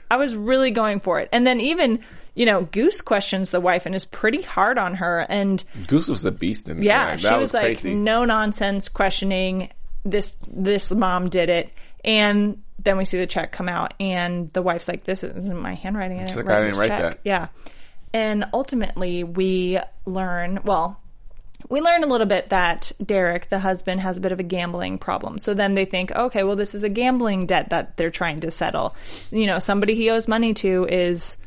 I 0.09 0.17
was 0.17 0.35
really 0.35 0.71
going 0.71 0.99
for 0.99 1.19
it. 1.19 1.29
And 1.31 1.45
then 1.45 1.59
even 1.61 1.99
you 2.35 2.45
know, 2.45 2.63
Goose 2.63 3.01
questions 3.01 3.51
the 3.51 3.59
wife 3.59 3.85
and 3.85 3.93
is 3.93 4.05
pretty 4.05 4.41
hard 4.41 4.77
on 4.77 4.95
her. 4.95 5.25
And 5.27 5.61
Goose 5.87 6.07
was 6.07 6.23
a 6.23 6.31
beast 6.31 6.69
in 6.69 6.81
yeah, 6.81 7.17
she 7.17 7.23
That 7.23 7.37
was, 7.37 7.53
like 7.53 7.83
no 7.83 8.23
nonsense 8.23 8.87
questioning 8.87 9.69
this 10.05 10.33
this 10.47 10.91
mom 10.91 11.29
did 11.29 11.49
it 11.49 11.71
and 12.05 12.61
then 12.81 12.97
we 12.97 13.05
see 13.05 13.17
the 13.17 13.27
check 13.27 13.51
come 13.51 13.67
out 13.67 13.93
and 13.99 14.49
the 14.51 14.61
wife's 14.61 14.87
like 14.87 15.03
this 15.03 15.23
isn't 15.23 15.59
my 15.59 15.75
handwriting 15.75 16.19
I 16.19 16.25
didn't 16.25 16.37
like, 16.37 16.45
write 16.45 16.57
"I 16.57 16.65
didn't 16.65 16.79
write 16.79 16.87
check." 16.87 17.01
that. 17.01 17.19
yeah 17.23 17.47
and 18.13 18.45
ultimately 18.53 19.23
we 19.23 19.79
learn 20.05 20.59
well 20.63 20.99
we 21.67 21.81
learn 21.81 22.03
a 22.03 22.07
little 22.07 22.25
bit 22.27 22.49
that 22.49 22.91
Derek, 23.03 23.49
the 23.49 23.59
husband, 23.59 24.01
has 24.01 24.17
a 24.17 24.21
bit 24.21 24.31
of 24.31 24.39
a 24.39 24.43
gambling 24.43 24.97
problem. 24.97 25.37
So 25.37 25.53
then 25.53 25.73
they 25.73 25.85
think, 25.85 26.11
okay, 26.11 26.43
well, 26.43 26.55
this 26.55 26.73
is 26.73 26.83
a 26.83 26.89
gambling 26.89 27.45
debt 27.47 27.69
that 27.69 27.97
they're 27.97 28.09
trying 28.11 28.39
to 28.41 28.51
settle. 28.51 28.95
You 29.31 29.45
know, 29.47 29.59
somebody 29.59 29.93
he 29.95 30.09
owes 30.09 30.27
money 30.27 30.53
to 30.55 30.85
is 30.89 31.37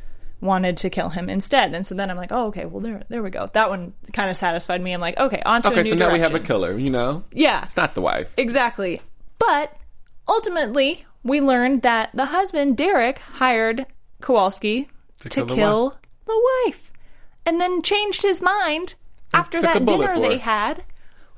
wanted 0.41 0.77
to 0.79 0.91
kill 0.91 1.09
him 1.09 1.31
instead. 1.31 1.73
And 1.73 1.87
so 1.87 1.95
then 1.95 2.11
I'm 2.11 2.17
like, 2.17 2.33
oh, 2.33 2.49
okay, 2.49 2.65
well, 2.67 2.81
there, 2.81 3.03
there 3.09 3.23
we 3.23 3.31
go. 3.31 3.49
That 3.53 3.71
one 3.71 3.95
kind 4.13 4.29
of 4.29 4.37
satisfied 4.37 4.83
me. 4.83 4.93
I'm 4.93 5.01
like, 5.01 5.17
okay, 5.17 5.41
on 5.47 5.63
to 5.63 5.69
a 5.69 5.71
Okay, 5.73 5.83
new 5.85 5.91
so 5.91 5.95
now 5.97 6.13
we 6.13 6.19
have 6.19 6.35
a 6.35 6.41
killer. 6.41 6.77
You 6.77 6.91
know, 6.91 7.25
Yeah, 7.33 7.65
it's 7.65 7.77
not 7.77 7.95
the 7.95 8.01
wife. 8.03 8.33
exactly. 8.37 9.01
But 9.39 9.75
ultimately, 10.29 11.05
we 11.23 11.41
learned 11.41 11.83
that 11.83 12.11
the 12.15 12.27
husband, 12.27 12.77
Derek, 12.77 13.19
hired 13.19 13.87
Kowalski 14.21 14.89
to, 15.21 15.29
kill 15.29 15.47
kill, 15.47 15.91
the 16.27 16.33
the, 16.33 16.43
wife. 16.67 16.91
and 17.47 17.61
then 17.61 17.83
changed 17.83 18.23
his 18.23 18.43
mind 18.43 18.95
after 19.33 19.61
that 19.61 19.85
dinner 19.85 20.21
they 20.21 20.39
had. 20.39 20.85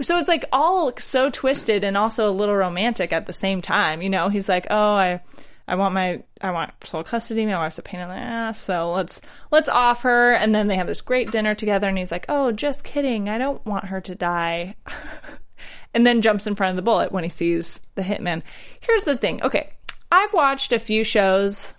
So 0.03 0.19
it's 0.19 0.29
like 0.29 0.45
all 0.53 0.93
so 0.99 1.31
twisted 1.31 1.85
and 1.85 1.97
also 1.97 2.29
a 2.29 2.33
little 2.33 2.57
romantic 2.57 3.13
at 3.13 3.27
the 3.27 3.33
same 3.33 3.63
time. 3.63 4.03
You 4.03 4.11
know, 4.11 4.29
he's 4.29 4.49
like, 4.49 4.67
"Oh, 4.71 4.95
I, 4.95 5.21
I 5.69 5.77
want 5.77 5.95
my, 5.95 6.23
I 6.41 6.51
want 6.51 6.73
sole 6.83 7.05
custody. 7.05 7.47
My 7.47 7.57
wife's 7.57 7.79
a 7.79 7.83
pain 7.83 8.01
in 8.01 8.09
the 8.09 8.15
ass, 8.15 8.59
so 8.59 8.91
let's 8.93 9.21
let's 9.53 9.69
off 9.69 10.03
her." 10.03 10.35
And 10.35 10.55
then 10.55 10.67
they 10.67 10.77
have 10.77 10.89
this 10.89 11.01
great 11.01 11.31
dinner 11.31 11.55
together, 11.55 11.89
and 11.89 11.97
he's 11.97 12.11
like, 12.11 12.27
"Oh, 12.29 12.51
just 12.51 12.83
kidding. 12.83 13.29
I 13.29 13.39
don't 13.39 13.65
want 13.65 13.87
her 13.87 14.01
to 14.01 14.15
die." 14.15 14.75
and 15.95 16.05
then 16.05 16.23
jumps 16.23 16.47
in 16.47 16.57
front 16.57 16.71
of 16.71 16.77
the 16.77 16.83
bullet 16.83 17.13
when 17.13 17.25
he 17.25 17.31
sees 17.31 17.81
the 17.95 18.03
hitman. 18.03 18.43
Here's 18.81 19.05
the 19.05 19.17
thing. 19.17 19.43
Okay, 19.43 19.71
I've 20.11 20.33
watched 20.33 20.73
a 20.73 20.79
few 20.79 21.05
shows 21.05 21.75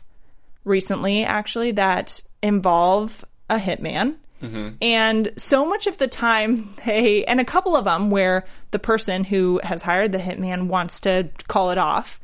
recently, 0.63 1.23
actually, 1.23 1.71
that 1.71 2.21
involve 2.41 3.25
a 3.49 3.58
hitman. 3.58 4.15
Mm-hmm. 4.47 4.69
And 4.81 5.31
so 5.38 5.65
much 5.65 5.88
of 5.88 5.97
the 5.97 6.08
time, 6.08 6.75
they, 6.86 7.25
and 7.25 7.39
a 7.39 7.45
couple 7.45 7.75
of 7.75 7.86
them 7.86 8.10
where 8.10 8.45
the 8.71 8.79
person 8.79 9.23
who 9.23 9.60
has 9.63 9.81
hired 9.81 10.12
the 10.12 10.17
hitman 10.19 10.67
wants 10.67 10.99
to 11.01 11.29
call 11.47 11.71
it 11.71 11.77
off 11.77 12.19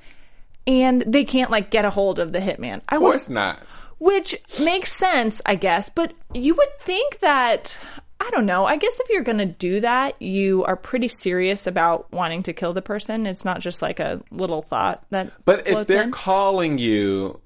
and 0.68 1.04
they 1.08 1.24
can't 1.24 1.50
like 1.52 1.72
get 1.72 1.86
a 1.86 1.90
hold 1.90 2.20
of 2.20 2.32
the 2.34 2.40
hitman. 2.40 2.82
I 2.88 2.96
Of 2.98 3.02
would 3.02 3.12
course 3.12 3.30
not. 3.30 3.60
which 4.00 4.36
makes 4.60 4.94
sense, 4.94 5.42
I 5.46 5.56
guess. 5.56 5.90
But 5.90 6.14
you 6.34 6.54
would 6.56 6.80
think 6.82 7.20
that, 7.20 7.78
I 8.20 8.30
don't 8.30 8.46
know, 8.46 8.66
I 8.66 8.78
guess 8.78 9.00
if 9.00 9.10
you're 9.10 9.24
going 9.24 9.40
to 9.40 9.46
do 9.48 9.80
that, 9.80 10.22
you 10.22 10.64
are 10.66 10.76
pretty 10.76 11.08
serious 11.08 11.66
about 11.66 12.12
wanting 12.12 12.44
to 12.44 12.54
kill 12.54 12.74
the 12.74 12.82
person. 12.84 13.26
It's 13.26 13.44
not 13.44 13.60
just 13.62 13.82
like 13.82 14.00
a 14.00 14.22
little 14.30 14.62
thought 14.62 15.04
that. 15.10 15.32
But 15.46 15.68
if 15.68 15.88
they're 15.88 16.04
in. 16.04 16.12
calling 16.12 16.78
you, 16.78 17.40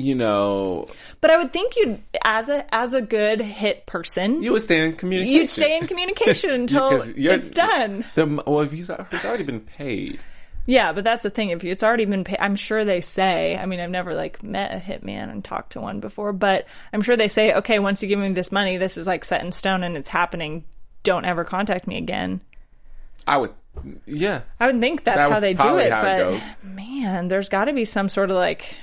you 0.00 0.14
know, 0.14 0.86
But 1.20 1.30
I 1.30 1.36
would 1.36 1.52
think 1.52 1.76
you'd, 1.76 2.00
as 2.24 2.48
a 2.48 2.74
as 2.74 2.92
a 2.92 3.00
good 3.02 3.40
hit 3.40 3.86
person, 3.86 4.42
you 4.42 4.52
would 4.52 4.62
stay 4.62 4.84
in 4.84 4.96
communication. 4.96 5.40
you'd 5.40 5.50
stay 5.50 5.76
in 5.76 5.86
communication 5.86 6.50
until 6.62 7.02
it's 7.04 7.50
done. 7.50 8.04
The, 8.14 8.26
well, 8.46 8.60
if 8.60 8.72
he's, 8.72 8.90
he's 9.10 9.24
already 9.24 9.44
been 9.44 9.60
paid. 9.60 10.20
Yeah, 10.66 10.92
but 10.92 11.04
that's 11.04 11.22
the 11.22 11.30
thing. 11.30 11.50
If 11.50 11.64
it's 11.64 11.82
already 11.82 12.04
been 12.04 12.22
paid, 12.22 12.38
I'm 12.38 12.54
sure 12.54 12.84
they 12.84 13.00
say. 13.00 13.56
I 13.56 13.66
mean, 13.66 13.80
I've 13.80 13.90
never 13.90 14.14
like 14.14 14.42
met 14.42 14.72
a 14.72 14.78
hitman 14.78 15.30
and 15.30 15.42
talked 15.44 15.72
to 15.72 15.80
one 15.80 16.00
before, 16.00 16.32
but 16.32 16.66
I'm 16.92 17.02
sure 17.02 17.16
they 17.16 17.28
say, 17.28 17.54
okay, 17.54 17.78
once 17.78 18.02
you 18.02 18.08
give 18.08 18.18
me 18.18 18.32
this 18.32 18.52
money, 18.52 18.76
this 18.76 18.96
is 18.96 19.06
like 19.06 19.24
set 19.24 19.42
in 19.42 19.52
stone 19.52 19.82
and 19.82 19.96
it's 19.96 20.08
happening. 20.08 20.64
Don't 21.02 21.24
ever 21.24 21.44
contact 21.44 21.86
me 21.86 21.96
again. 21.96 22.40
I 23.26 23.38
would, 23.38 23.52
yeah. 24.06 24.42
I 24.60 24.66
would 24.66 24.80
think 24.80 25.04
that's 25.04 25.16
That 25.18 25.30
how 25.32 25.40
they 25.40 25.54
do 25.54 25.78
it, 25.78 25.90
how 25.92 26.00
it 26.00 26.02
but 26.02 26.18
goes. 26.18 26.40
man, 26.62 27.28
there's 27.28 27.48
got 27.48 27.64
to 27.64 27.72
be 27.72 27.84
some 27.84 28.08
sort 28.08 28.30
of 28.30 28.36
like. 28.36 28.74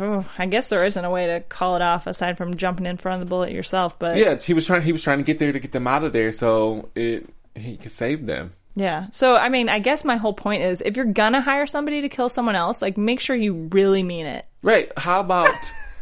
Oh, 0.00 0.24
I 0.38 0.46
guess 0.46 0.68
there 0.68 0.84
isn't 0.84 1.04
a 1.04 1.10
way 1.10 1.26
to 1.26 1.40
call 1.40 1.76
it 1.76 1.82
off 1.82 2.06
aside 2.06 2.36
from 2.38 2.56
jumping 2.56 2.86
in 2.86 2.96
front 2.96 3.20
of 3.22 3.28
the 3.28 3.30
bullet 3.30 3.52
yourself, 3.52 3.98
but 3.98 4.16
Yeah, 4.16 4.36
he 4.36 4.54
was 4.54 4.66
trying. 4.66 4.82
He 4.82 4.92
was 4.92 5.02
trying 5.02 5.18
to 5.18 5.24
get 5.24 5.38
there 5.38 5.52
to 5.52 5.58
get 5.58 5.72
them 5.72 5.86
out 5.86 6.04
of 6.04 6.12
there, 6.12 6.32
so 6.32 6.88
it 6.94 7.28
he 7.54 7.76
could 7.76 7.92
save 7.92 8.26
them. 8.26 8.52
Yeah. 8.76 9.06
So, 9.12 9.36
I 9.36 9.50
mean, 9.50 9.68
I 9.68 9.78
guess 9.78 10.04
my 10.04 10.16
whole 10.16 10.32
point 10.34 10.64
is 10.64 10.80
if 10.80 10.96
you're 10.96 11.04
gonna 11.04 11.40
hire 11.40 11.66
somebody 11.66 12.00
to 12.00 12.08
kill 12.08 12.28
someone 12.28 12.56
else, 12.56 12.82
like 12.82 12.96
make 12.98 13.20
sure 13.20 13.36
you 13.36 13.68
really 13.70 14.02
mean 14.02 14.26
it. 14.26 14.46
Right? 14.62 14.90
How 14.96 15.20
about 15.20 15.54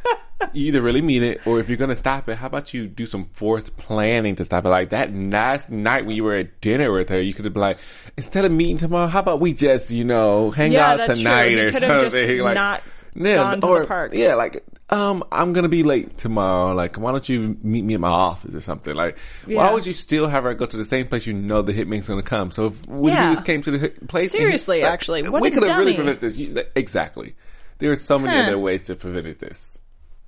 you 0.55 0.69
either 0.69 0.81
really 0.81 1.03
mean 1.03 1.23
it, 1.23 1.47
or 1.47 1.61
if 1.61 1.69
you're 1.69 1.77
gonna 1.77 1.95
stop 1.97 2.29
it, 2.31 2.37
how 2.37 2.47
about 2.47 2.73
you 2.73 2.87
do 2.89 3.05
some 3.05 3.27
fourth 3.33 3.77
planning 3.77 4.37
to 4.37 4.45
stop 4.47 4.65
it? 4.65 4.69
Like 4.71 4.89
that 4.91 5.15
last 5.15 5.69
night 5.71 6.07
when 6.07 6.17
you 6.17 6.25
were 6.25 6.35
at 6.37 6.61
dinner 6.63 6.91
with 6.91 7.11
her, 7.11 7.21
you 7.21 7.35
could 7.35 7.45
have 7.45 7.53
been 7.53 7.61
like, 7.61 7.79
instead 8.17 8.45
of 8.47 8.53
meeting 8.53 8.79
tomorrow, 8.79 9.07
how 9.07 9.21
about 9.21 9.41
we 9.41 9.53
just 9.53 9.91
you 9.91 10.05
know 10.05 10.51
hang 10.51 10.73
Yeah, 10.73 10.93
out 10.93 11.15
tonight 11.15 11.49
You 11.49 11.61
or 11.61 11.71
just 11.73 11.83
something? 11.85 12.39
like, 12.41 12.55
not 12.55 12.83
yeah, 13.15 13.37
gone 13.37 13.55
to 13.55 13.61
the 13.61 13.67
or, 13.67 13.85
park. 13.85 14.13
Yeah, 14.15 14.35
like. 14.35 14.65
Um, 14.91 15.25
I'm 15.33 15.55
gonna 15.55 15.71
be 15.71 15.83
late 15.85 16.19
tomorrow. 16.19 16.75
Like, 16.75 16.99
why 16.99 17.13
don't 17.13 17.27
you 17.27 17.57
meet 17.63 17.83
me 17.83 17.95
at 17.95 18.01
my 18.01 18.09
office 18.11 18.55
or 18.55 18.61
something? 18.61 18.95
Like, 18.95 19.17
Yeah. 19.47 19.57
why 19.57 19.73
would 19.73 19.87
you 19.87 19.95
still 19.95 20.27
have 20.27 20.45
her 20.45 20.53
go 20.53 20.67
to 20.67 20.77
the 20.77 20.85
same 20.85 21.07
place 21.09 21.25
you 21.27 21.33
know 21.33 21.63
the 21.63 21.73
hitman's 21.73 22.09
gonna 22.09 22.23
come? 22.23 22.51
So 22.51 22.67
if 22.67 22.87
when 22.87 23.15
Yeah. 23.15 23.33
just 23.33 23.47
came 23.47 23.63
to 23.63 23.71
the 23.71 23.89
place, 24.07 24.33
and 24.33 24.41
he- 24.41 24.45
Seriously, 24.49 24.83
like, 24.83 24.93
actually, 24.93 25.27
what 25.29 25.41
we 25.41 25.51
could 25.51 25.63
have 25.63 25.79
really 25.79 25.95
prevented 25.95 26.21
this. 26.21 26.37
You, 26.37 26.63
exactly. 26.77 27.35
There 27.79 27.91
are 27.91 27.97
so 27.97 28.19
many 28.19 28.37
Huh. 28.37 28.43
other 28.49 28.59
ways 28.59 28.83
to 28.83 28.95
prevent 28.95 29.39
this. 29.39 29.81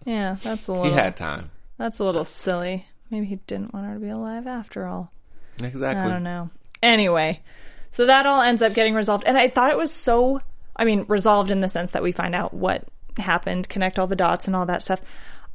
Yeah, 0.06 0.36
that's 0.42 0.66
a 0.68 0.72
little. 0.72 0.86
He 0.86 0.92
had 0.92 1.14
time. 1.16 1.50
That's 1.76 1.98
a 1.98 2.04
little 2.04 2.24
silly. 2.24 2.86
Maybe 3.10 3.26
he 3.26 3.36
didn't 3.46 3.74
want 3.74 3.86
her 3.86 3.94
to 3.94 4.00
be 4.00 4.08
alive 4.08 4.46
after 4.46 4.86
all. 4.86 5.12
Exactly. 5.62 6.04
I 6.04 6.12
don't 6.12 6.22
know. 6.22 6.48
Anyway, 6.82 7.42
so 7.90 8.06
that 8.06 8.24
all 8.26 8.40
ends 8.40 8.62
up 8.62 8.72
getting 8.74 8.94
resolved, 8.94 9.24
and 9.26 9.36
I 9.36 9.48
thought 9.48 9.70
it 9.70 9.76
was 9.76 9.92
so. 9.92 10.40
I 10.76 10.84
mean, 10.84 11.04
resolved 11.08 11.50
in 11.50 11.60
the 11.60 11.68
sense 11.68 11.92
that 11.92 12.02
we 12.02 12.12
find 12.12 12.34
out 12.34 12.52
what 12.54 12.84
happened, 13.18 13.68
connect 13.68 13.98
all 13.98 14.06
the 14.06 14.16
dots, 14.16 14.46
and 14.46 14.56
all 14.56 14.66
that 14.66 14.82
stuff. 14.82 15.00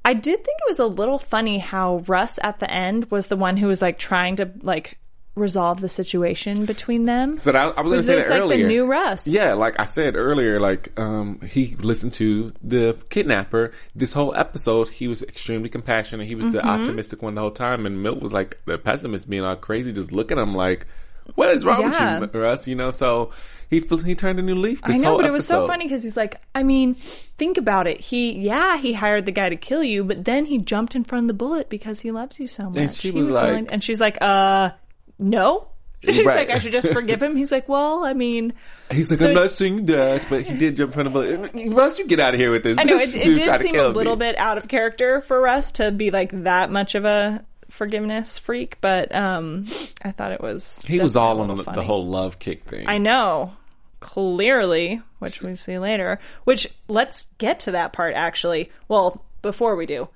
I 0.05 0.13
did 0.13 0.43
think 0.43 0.57
it 0.59 0.69
was 0.69 0.79
a 0.79 0.85
little 0.85 1.19
funny 1.19 1.59
how 1.59 2.03
Russ 2.07 2.39
at 2.41 2.59
the 2.59 2.71
end 2.71 3.11
was 3.11 3.27
the 3.27 3.35
one 3.35 3.57
who 3.57 3.67
was 3.67 3.81
like 3.81 3.99
trying 3.99 4.37
to 4.37 4.49
like 4.61 4.97
resolve 5.35 5.79
the 5.81 5.89
situation 5.89 6.65
between 6.65 7.05
them. 7.05 7.37
So 7.37 7.51
that, 7.51 7.77
I 7.77 7.81
was 7.81 7.91
going 7.91 7.99
to 7.99 8.03
say 8.05 8.19
it's 8.19 8.29
that 8.29 8.35
like 8.35 8.41
earlier. 8.43 8.63
the 8.63 8.67
new 8.73 8.85
Russ? 8.85 9.27
Yeah, 9.27 9.53
like 9.53 9.79
I 9.79 9.85
said 9.85 10.15
earlier, 10.15 10.59
like 10.59 10.97
um, 10.99 11.39
he 11.41 11.75
listened 11.79 12.13
to 12.15 12.49
the 12.61 12.97
kidnapper. 13.09 13.73
This 13.95 14.13
whole 14.13 14.33
episode, 14.35 14.87
he 14.89 15.07
was 15.09 15.21
extremely 15.21 15.69
compassionate. 15.69 16.27
He 16.27 16.35
was 16.35 16.51
the 16.51 16.59
Mm-hmm. 16.59 16.67
optimistic 16.69 17.21
one 17.21 17.35
the 17.35 17.41
whole 17.41 17.51
time, 17.51 17.85
and 17.85 18.01
Milt 18.01 18.21
was 18.21 18.33
like 18.33 18.57
the 18.65 18.77
pessimist, 18.77 19.29
being 19.29 19.43
all 19.43 19.55
crazy, 19.57 19.91
just 19.93 20.11
looking 20.11 20.37
at 20.39 20.43
him 20.43 20.55
like, 20.55 20.87
"What 21.35 21.49
is 21.49 21.63
wrong 21.65 21.81
Yeah. 21.93 22.19
with 22.19 22.33
you, 22.33 22.41
Russ?" 22.41 22.67
You 22.67 22.75
know. 22.75 22.91
So 22.91 23.31
he 23.69 23.79
he 24.05 24.15
turned 24.15 24.39
a 24.39 24.41
new 24.41 24.55
leaf. 24.55 24.81
This 24.81 24.95
I 24.95 24.97
know, 24.99 25.15
but 25.17 25.25
it 25.25 25.31
was 25.31 25.47
so 25.47 25.67
funny 25.67 25.85
because 25.85 26.01
he's 26.03 26.17
like, 26.17 26.41
I 26.55 26.63
mean, 26.63 26.95
think 27.37 27.57
about 27.57 27.85
it. 27.87 28.01
He, 28.01 28.31
yeah, 28.39 28.77
he 28.77 28.93
hired 28.93 29.25
the 29.25 29.31
guy 29.31 29.49
to 29.49 29.55
kill 29.55 29.83
you, 29.83 30.03
but 30.03 30.25
then 30.25 30.45
he 30.45 30.57
jumped 30.57 30.95
in 30.95 31.03
front 31.03 31.25
of 31.25 31.27
the 31.27 31.33
bullet 31.35 31.69
because 31.69 31.99
he 31.99 32.11
loves 32.11 32.39
you 32.39 32.47
so 32.47 32.69
much. 32.69 32.93
she 32.95 33.11
He 33.11 33.17
was 33.17 33.29
like- 33.29 33.47
willing- 33.47 33.67
and 33.69 33.83
she's 33.83 33.99
like, 34.01 34.17
uh, 34.21 34.71
no. 35.19 35.67
She's 36.01 36.23
Right. 36.23 36.47
like, 36.47 36.49
I 36.55 36.59
should 36.59 36.71
just 36.71 36.93
forgive 36.93 37.21
him. 37.21 37.35
He's 37.35 37.51
like, 37.51 37.67
well, 37.67 38.05
I 38.05 38.13
mean, 38.13 38.53
He's 38.89 39.11
like, 39.11 39.19
So 39.19 39.25
I'm 39.25 39.31
it- 39.31 39.33
not 39.41 39.51
saying 39.51 39.85
that, 39.87 40.25
but 40.29 40.43
he 40.43 40.55
did 40.57 40.77
jump 40.77 40.95
in 40.97 41.11
front 41.11 41.13
of 41.13 41.53
a. 41.53 41.69
Russ, 41.71 41.99
you 41.99 42.07
get 42.07 42.21
out 42.21 42.33
of 42.33 42.39
here 42.39 42.51
with 42.51 42.63
this. 42.63 42.77
I 42.79 42.83
know 42.83 42.97
This 42.97 43.13
it, 43.15 43.27
it 43.27 43.35
did 43.35 43.61
seem 43.61 43.75
a 43.77 43.89
little 43.89 44.15
me. 44.15 44.19
bit 44.27 44.37
out 44.37 44.57
of 44.57 44.69
character 44.69 45.19
for 45.19 45.41
Russ 45.41 45.73
to 45.73 45.91
be 45.91 46.09
like 46.09 46.43
that 46.43 46.71
much 46.71 46.95
of 46.95 47.03
a 47.03 47.43
forgiveness 47.69 48.37
freak, 48.39 48.77
but 48.79 49.13
um, 49.13 49.65
I 50.01 50.11
thought 50.11 50.31
it 50.31 50.39
was. 50.41 50.81
He 50.87 51.01
was 51.01 51.17
all 51.17 51.41
on 51.41 51.57
the, 51.57 51.63
the 51.63 51.83
whole 51.83 52.07
love 52.07 52.39
kick 52.39 52.63
thing. 52.63 52.87
I 52.87 52.97
know. 52.97 53.51
Clearly, 53.99 55.01
which 55.19 55.41
we 55.41 55.55
see 55.55 55.77
later. 55.77 56.19
Which 56.43 56.67
let's 56.87 57.25
get 57.37 57.61
to 57.61 57.71
that 57.71 57.93
part 57.93 58.13
actually. 58.15 58.71
Well, 58.87 59.23
before 59.41 59.75
we 59.75 59.85
do. 59.85 60.09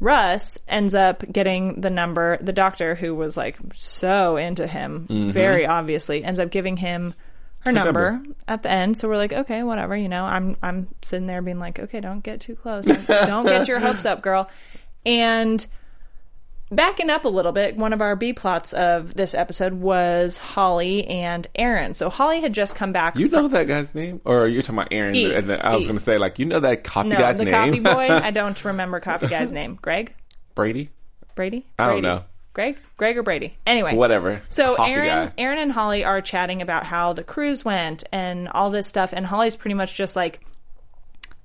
Russ 0.00 0.58
ends 0.68 0.94
up 0.94 1.24
getting 1.30 1.80
the 1.80 1.90
number, 1.90 2.38
the 2.40 2.52
doctor 2.52 2.94
who 2.94 3.16
was 3.16 3.36
like 3.36 3.56
so 3.74 4.36
into 4.36 4.66
him, 4.66 5.08
mm-hmm. 5.08 5.30
very 5.32 5.66
obviously, 5.66 6.22
ends 6.22 6.38
up 6.38 6.50
giving 6.50 6.76
him 6.76 7.14
her 7.60 7.72
number, 7.72 8.12
number. 8.12 8.34
at 8.46 8.62
the 8.62 8.70
end. 8.70 8.96
So 8.96 9.08
we're 9.08 9.16
like, 9.16 9.32
okay, 9.32 9.64
whatever, 9.64 9.96
you 9.96 10.08
know, 10.08 10.24
I'm 10.24 10.56
I'm 10.62 10.88
sitting 11.02 11.26
there 11.26 11.42
being 11.42 11.58
like, 11.58 11.80
okay, 11.80 12.00
don't 12.00 12.22
get 12.22 12.40
too 12.40 12.54
close. 12.54 12.84
Don't 13.08 13.44
get 13.44 13.66
your 13.66 13.80
hopes 13.80 14.06
up, 14.06 14.22
girl. 14.22 14.48
And 15.04 15.64
backing 16.70 17.10
up 17.10 17.24
a 17.24 17.28
little 17.28 17.52
bit, 17.52 17.76
one 17.76 17.92
of 17.92 18.00
our 18.00 18.16
B 18.16 18.32
plots 18.32 18.72
of 18.72 19.14
this 19.14 19.34
episode 19.34 19.74
was 19.74 20.38
Holly 20.38 21.06
and 21.06 21.46
Aaron. 21.54 21.94
So 21.94 22.10
Holly 22.10 22.40
had 22.40 22.52
just 22.52 22.74
come 22.74 22.92
back. 22.92 23.16
You 23.16 23.28
know 23.28 23.48
that 23.48 23.66
guy's 23.66 23.94
name, 23.94 24.20
or 24.24 24.46
you're 24.46 24.62
talking 24.62 24.76
about 24.76 24.88
Aaron? 24.92 25.14
E. 25.14 25.32
and 25.32 25.48
then 25.50 25.60
I 25.60 25.76
was 25.76 25.86
going 25.86 25.98
to 25.98 26.04
say, 26.04 26.18
like, 26.18 26.38
you 26.38 26.44
know 26.46 26.60
that 26.60 26.84
coffee 26.84 27.10
no, 27.10 27.18
guy's 27.18 27.38
the 27.38 27.44
name? 27.44 27.54
coffee 27.54 27.80
boy. 27.80 28.14
I 28.14 28.30
don't 28.30 28.62
remember 28.64 29.00
coffee 29.00 29.28
guy's 29.28 29.52
name. 29.52 29.78
Greg, 29.80 30.14
Brady, 30.54 30.90
Brady, 31.34 31.66
I 31.78 31.86
don't 31.86 31.94
Brady? 31.94 32.06
know. 32.06 32.24
Greg, 32.54 32.76
Greg 32.96 33.16
or 33.16 33.22
Brady. 33.22 33.56
Anyway, 33.66 33.94
whatever. 33.94 34.42
So 34.50 34.74
coffee 34.74 34.92
Aaron, 34.92 35.26
guy. 35.28 35.32
Aaron 35.38 35.58
and 35.58 35.72
Holly 35.72 36.04
are 36.04 36.20
chatting 36.20 36.60
about 36.60 36.84
how 36.84 37.12
the 37.12 37.22
cruise 37.22 37.64
went 37.64 38.02
and 38.10 38.48
all 38.48 38.70
this 38.70 38.86
stuff, 38.86 39.12
and 39.12 39.24
Holly's 39.24 39.56
pretty 39.56 39.74
much 39.74 39.94
just 39.94 40.16
like, 40.16 40.40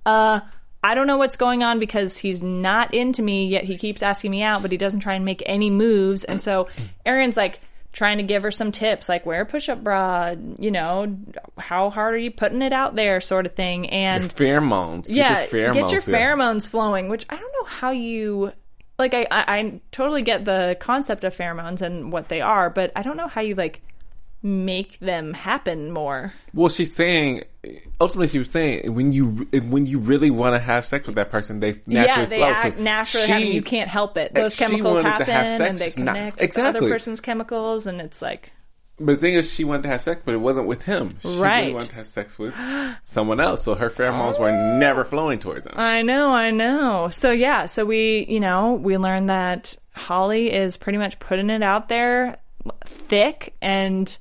uh. 0.05 0.41
I 0.83 0.95
don't 0.95 1.07
know 1.07 1.17
what's 1.17 1.37
going 1.37 1.63
on 1.63 1.79
because 1.79 2.17
he's 2.17 2.43
not 2.43 2.93
into 2.93 3.21
me 3.21 3.47
yet. 3.47 3.63
He 3.63 3.77
keeps 3.77 4.03
asking 4.03 4.31
me 4.31 4.43
out, 4.43 4.61
but 4.61 4.71
he 4.71 4.77
doesn't 4.77 4.99
try 4.99 5.13
and 5.13 5.23
make 5.23 5.41
any 5.45 5.69
moves. 5.69 6.25
And 6.25 6.41
so 6.41 6.67
Aaron's 7.05 7.37
like 7.37 7.61
trying 7.93 8.17
to 8.17 8.23
give 8.23 8.43
her 8.43 8.51
some 8.51 8.71
tips, 8.71 9.07
like 9.07 9.25
wear 9.25 9.41
a 9.41 9.45
push-up 9.45 9.83
bra, 9.83 10.35
you 10.59 10.71
know, 10.71 11.17
how 11.57 11.89
hard 11.89 12.15
are 12.15 12.17
you 12.17 12.31
putting 12.31 12.61
it 12.61 12.73
out 12.73 12.95
there, 12.95 13.21
sort 13.21 13.45
of 13.45 13.53
thing. 13.53 13.89
And 13.91 14.35
pheromones. 14.35 15.05
yeah, 15.07 15.45
get 15.45 15.53
your 15.53 15.61
pheromones. 15.61 15.73
get 15.73 16.07
your 16.07 16.17
yeah. 16.17 16.59
flowing. 16.59 17.07
Which 17.07 17.25
I 17.29 17.37
don't 17.37 17.53
know 17.53 17.65
how 17.65 17.91
you 17.91 18.51
like. 18.99 19.13
I, 19.13 19.27
I 19.31 19.57
I 19.57 19.81
totally 19.91 20.23
get 20.23 20.43
the 20.43 20.75
concept 20.79 21.23
of 21.23 21.35
pheromones 21.35 21.81
and 21.81 22.11
what 22.11 22.27
they 22.27 22.41
are, 22.41 22.69
but 22.69 22.91
I 22.95 23.03
don't 23.03 23.15
know 23.15 23.27
how 23.27 23.41
you 23.41 23.55
like 23.55 23.81
make 24.43 24.99
them 24.99 25.33
happen 25.33 25.89
more. 25.91 26.33
Well, 26.53 26.69
she's 26.69 26.93
saying 26.93 27.43
ultimately 28.01 28.27
she 28.27 28.39
was 28.39 28.49
saying 28.51 28.93
when 28.93 29.13
you 29.13 29.47
when 29.69 29.85
you 29.85 29.99
really 29.99 30.29
want 30.29 30.53
to 30.55 30.59
have 30.59 30.85
sex 30.85 31.07
with 31.07 31.15
that 31.15 31.31
person, 31.31 31.61
they 31.61 31.79
naturally 31.87 32.23
yeah, 32.23 32.25
they 32.25 32.37
flow. 32.37 32.47
act 32.47 32.77
So 32.77 32.83
naturally. 32.83 33.25
she-. 33.45 33.51
You 33.53 33.61
can't 33.61 33.89
help 33.89 34.17
it. 34.17 34.33
Those 34.33 34.53
chemicals 34.55 34.99
happen, 35.01 35.25
sex, 35.25 35.59
and 35.61 35.77
they 35.77 35.85
just 35.85 35.97
not- 35.97 36.15
connect 36.15 36.39
with 36.41 36.57
other 36.59 36.81
person's 36.81 37.21
chemicals, 37.21 37.87
and 37.87 38.01
it's 38.01 38.21
like 38.21 38.51
But 38.99 39.13
the 39.13 39.17
thing 39.21 39.33
is, 39.35 39.51
she 39.51 39.63
wanted 39.63 39.83
to 39.83 39.89
have 39.89 40.01
sex, 40.01 40.21
but 40.25 40.33
it 40.33 40.37
wasn't 40.41 40.67
with 40.67 40.83
him. 40.83 41.17
She 41.21 41.37
Right. 41.37 41.61
really 41.61 41.73
wanted 41.75 41.89
to 41.91 41.95
have 41.95 42.07
sex 42.07 42.37
with 42.37 42.53
someone 43.03 43.39
else, 43.39 43.63
so 43.63 43.75
her 43.75 43.89
pheromones 43.89 44.37
were 44.37 44.51
never 44.51 45.05
flowing 45.05 45.39
towards 45.39 45.65
him. 45.65 45.73
I 45.77 46.01
know, 46.01 46.31
I 46.31 46.51
know. 46.51 47.07
So 47.11 47.31
yeah, 47.31 47.65
so 47.67 47.85
we, 47.85 48.25
you 48.27 48.39
know, 48.41 48.73
we 48.73 48.97
learned 48.97 49.29
that 49.29 49.75
Holly 49.95 50.51
is 50.51 50.75
pretty 50.75 50.97
much 50.97 51.17
putting 51.19 51.49
it 51.49 51.63
out 51.63 51.87
there 51.87 52.37
thick 52.85 53.55
and 53.61 54.17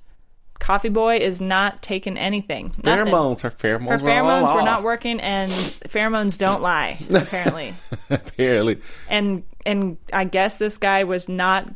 Coffee 0.63 0.89
Boy 0.91 1.17
is 1.17 1.41
not 1.41 1.83
taking 1.83 2.17
anything. 2.17 2.71
Pheromones, 2.71 3.41
her 3.41 3.51
pheromones, 3.51 3.99
Her 3.99 4.05
were 4.05 4.11
pheromones 4.11 4.43
were 4.55 4.61
off. 4.61 4.65
not 4.65 4.83
working 4.85 5.19
and 5.21 5.51
pheromones 5.53 6.39
don't 6.39 6.63
lie, 6.63 7.05
apparently. 7.11 7.75
Apparently, 8.09 8.81
and 9.09 9.43
and 9.67 9.97
I 10.13 10.23
guess 10.25 10.55
this 10.55 10.79
guy 10.79 11.03
was 11.05 11.29
not 11.29 11.69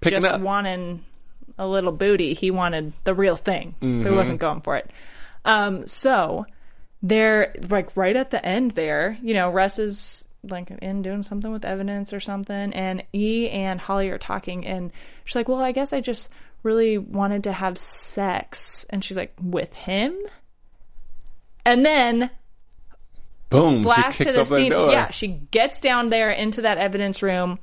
picking 0.00 0.22
just 0.22 0.34
up. 0.34 0.40
wanting 0.40 1.04
a 1.58 1.66
little 1.66 1.92
booty. 1.92 2.34
He 2.34 2.50
wanted 2.50 2.92
the 3.04 3.14
real 3.14 3.36
thing. 3.36 3.74
So 3.80 3.86
Mm-hmm. 3.86 4.08
he 4.08 4.14
wasn't 4.14 4.40
going 4.40 4.62
for 4.62 4.76
it. 4.76 4.90
Um, 5.44 5.86
so 5.86 6.44
they're 7.02 7.54
like 7.68 7.96
right 7.96 8.16
at 8.16 8.30
the 8.32 8.44
end 8.44 8.72
there, 8.72 9.16
you 9.22 9.34
know, 9.34 9.48
Russ 9.50 9.78
is 9.78 10.24
like 10.44 10.70
in 10.70 11.02
doing 11.02 11.22
something 11.24 11.50
with 11.52 11.64
evidence 11.64 12.12
or 12.12 12.20
something 12.20 12.72
and 12.72 13.02
E 13.12 13.48
and 13.48 13.80
Holly 13.80 14.08
are 14.10 14.18
talking 14.18 14.64
and 14.66 14.92
she's 15.24 15.34
like, 15.34 15.48
Well, 15.48 15.60
I 15.62 15.72
guess 15.72 15.92
I 15.92 16.00
just 16.00 16.28
really 16.62 16.98
wanted 16.98 17.44
to 17.44 17.52
have 17.52 17.78
sex 17.78 18.84
and 18.90 19.04
she's 19.04 19.16
like, 19.16 19.32
With 19.42 19.72
him? 19.74 20.16
And 21.64 21.84
then 21.84 22.30
Boom! 23.50 23.82
flash 23.82 24.16
she 24.16 24.24
to 24.24 24.32
the 24.32 24.44
scene. 24.44 24.70
door. 24.72 24.90
Yeah, 24.90 25.10
she 25.10 25.28
gets 25.28 25.80
down 25.80 26.10
there 26.10 26.30
into 26.30 26.62
that 26.62 26.78
evidence 26.78 27.22
room, 27.22 27.58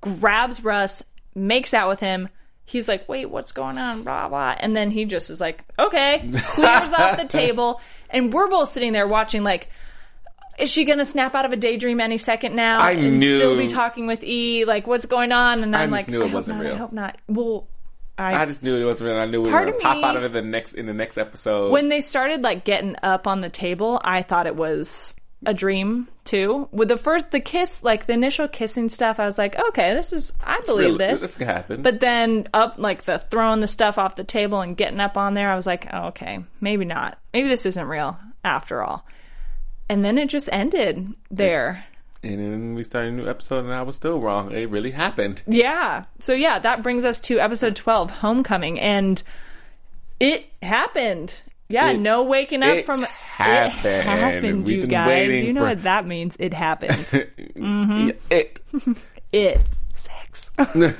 grabs 0.00 0.62
Russ, 0.64 1.02
makes 1.34 1.72
out 1.74 1.88
with 1.88 2.00
him. 2.00 2.28
He's 2.66 2.88
like, 2.88 3.08
"Wait, 3.08 3.26
what's 3.26 3.52
going 3.52 3.76
on?" 3.78 4.02
Blah 4.04 4.28
blah, 4.28 4.54
and 4.58 4.74
then 4.74 4.90
he 4.90 5.04
just 5.04 5.28
is 5.30 5.40
like, 5.40 5.64
"Okay," 5.78 6.30
clears 6.34 6.92
off 6.92 7.18
the 7.18 7.24
table, 7.28 7.80
and 8.10 8.32
we're 8.32 8.48
both 8.48 8.72
sitting 8.72 8.92
there 8.92 9.06
watching, 9.08 9.42
like. 9.44 9.68
Is 10.56 10.70
she 10.70 10.84
gonna 10.84 11.04
snap 11.04 11.34
out 11.34 11.44
of 11.44 11.52
a 11.52 11.56
daydream 11.56 12.00
any 12.00 12.16
second 12.16 12.54
now 12.54 12.78
I 12.78 12.92
and 12.92 13.18
knew- 13.18 13.36
still 13.36 13.56
be 13.56 13.66
talking 13.66 14.06
with 14.06 14.22
E? 14.22 14.64
Like, 14.64 14.86
what's 14.86 15.04
going 15.04 15.32
on? 15.32 15.64
And 15.64 15.74
I 15.74 15.82
I'm 15.82 15.90
just 15.90 16.06
like, 16.06 16.12
knew 16.12 16.20
it 16.20 16.26
I 16.26 16.28
hope 16.28 16.34
wasn't 16.34 16.62
not, 16.62 16.66
I 16.72 16.76
hope 16.76 16.92
not. 16.92 17.18
Well, 17.26 17.66
I, 18.16 18.42
I 18.42 18.46
just 18.46 18.62
knew 18.62 18.76
it 18.76 18.84
wasn't 18.84 19.08
real. 19.10 19.18
I 19.18 19.24
knew 19.26 19.40
we 19.42 19.50
were 19.50 19.56
Part 19.56 19.66
gonna 19.68 19.78
pop 19.80 19.96
me- 19.96 20.04
out 20.04 20.16
of 20.16 20.22
it 20.24 20.32
the 20.32 20.42
next 20.42 20.74
in 20.74 20.86
the 20.86 20.94
next 20.94 21.18
episode. 21.18 21.72
when 21.72 21.88
they 21.88 22.00
started 22.00 22.42
like 22.42 22.64
getting 22.64 22.94
up 23.02 23.26
on 23.26 23.40
the 23.40 23.48
table, 23.48 24.00
I 24.04 24.22
thought 24.22 24.46
it 24.46 24.54
was 24.56 25.14
a 25.46 25.52
dream 25.52 26.08
too. 26.24 26.68
With 26.72 26.88
the 26.88 26.96
first 26.96 27.30
the 27.30 27.40
kiss, 27.40 27.70
like 27.82 28.06
the 28.06 28.12
initial 28.14 28.48
kissing 28.48 28.88
stuff, 28.88 29.18
I 29.20 29.26
was 29.26 29.36
like, 29.36 29.58
okay, 29.70 29.92
this 29.94 30.12
is 30.12 30.32
I 30.42 30.60
believe 30.64 30.98
Really- 30.98 30.98
this. 31.16 31.34
Happen. 31.36 31.82
But 31.82 32.00
then 32.00 32.48
up 32.54 32.74
like 32.78 33.04
the 33.04 33.18
throwing 33.18 33.60
the 33.60 33.68
stuff 33.68 33.98
off 33.98 34.16
the 34.16 34.24
table 34.24 34.60
and 34.60 34.76
getting 34.76 35.00
up 35.00 35.16
on 35.16 35.34
there, 35.34 35.50
I 35.50 35.56
was 35.56 35.66
like, 35.66 35.86
oh, 35.92 36.06
okay, 36.08 36.38
maybe 36.60 36.84
not. 36.84 37.18
Maybe 37.32 37.48
this 37.48 37.66
isn't 37.66 37.86
real 37.86 38.16
after 38.44 38.82
all. 38.82 39.04
And 39.90 40.02
then 40.04 40.16
it 40.18 40.28
just 40.30 40.48
ended 40.52 41.12
there. 41.30 41.84
And 42.24 42.38
then 42.52 42.74
we 42.74 42.82
started 42.84 43.12
a 43.12 43.16
new 43.16 43.28
episode, 43.28 43.64
and 43.64 43.72
I 43.72 43.82
was 43.82 43.96
still 43.96 44.20
wrong. 44.20 44.50
It 44.52 44.70
really 44.70 44.90
happened. 44.92 45.42
Yeah. 45.46 46.04
So 46.18 46.32
yeah, 46.32 46.58
that 46.58 46.82
brings 46.82 47.04
us 47.04 47.18
to 47.20 47.38
episode 47.40 47.76
12, 47.76 48.10
Homecoming, 48.10 48.80
and 48.80 49.22
it 50.20 50.46
happened. 50.62 51.34
Yeah, 51.68 51.90
It- 51.90 51.98
no 51.98 52.22
waking 52.22 52.62
up 52.62 52.84
from 52.84 53.02
happened. 53.02 53.86
It 53.86 54.04
happened, 54.04 54.64
We've 54.66 54.76
you 54.82 54.86
guys. 54.86 55.42
You 55.42 55.52
know 55.52 55.60
for- 55.62 55.66
what 55.68 55.82
that 55.84 56.06
means? 56.06 56.36
It 56.38 56.52
happened. 56.54 57.06
Yeah, 57.56 57.62
mm-hmm. 57.62 58.10
It. 58.30 58.60
it. 59.32 59.60
Sex. 59.94 60.50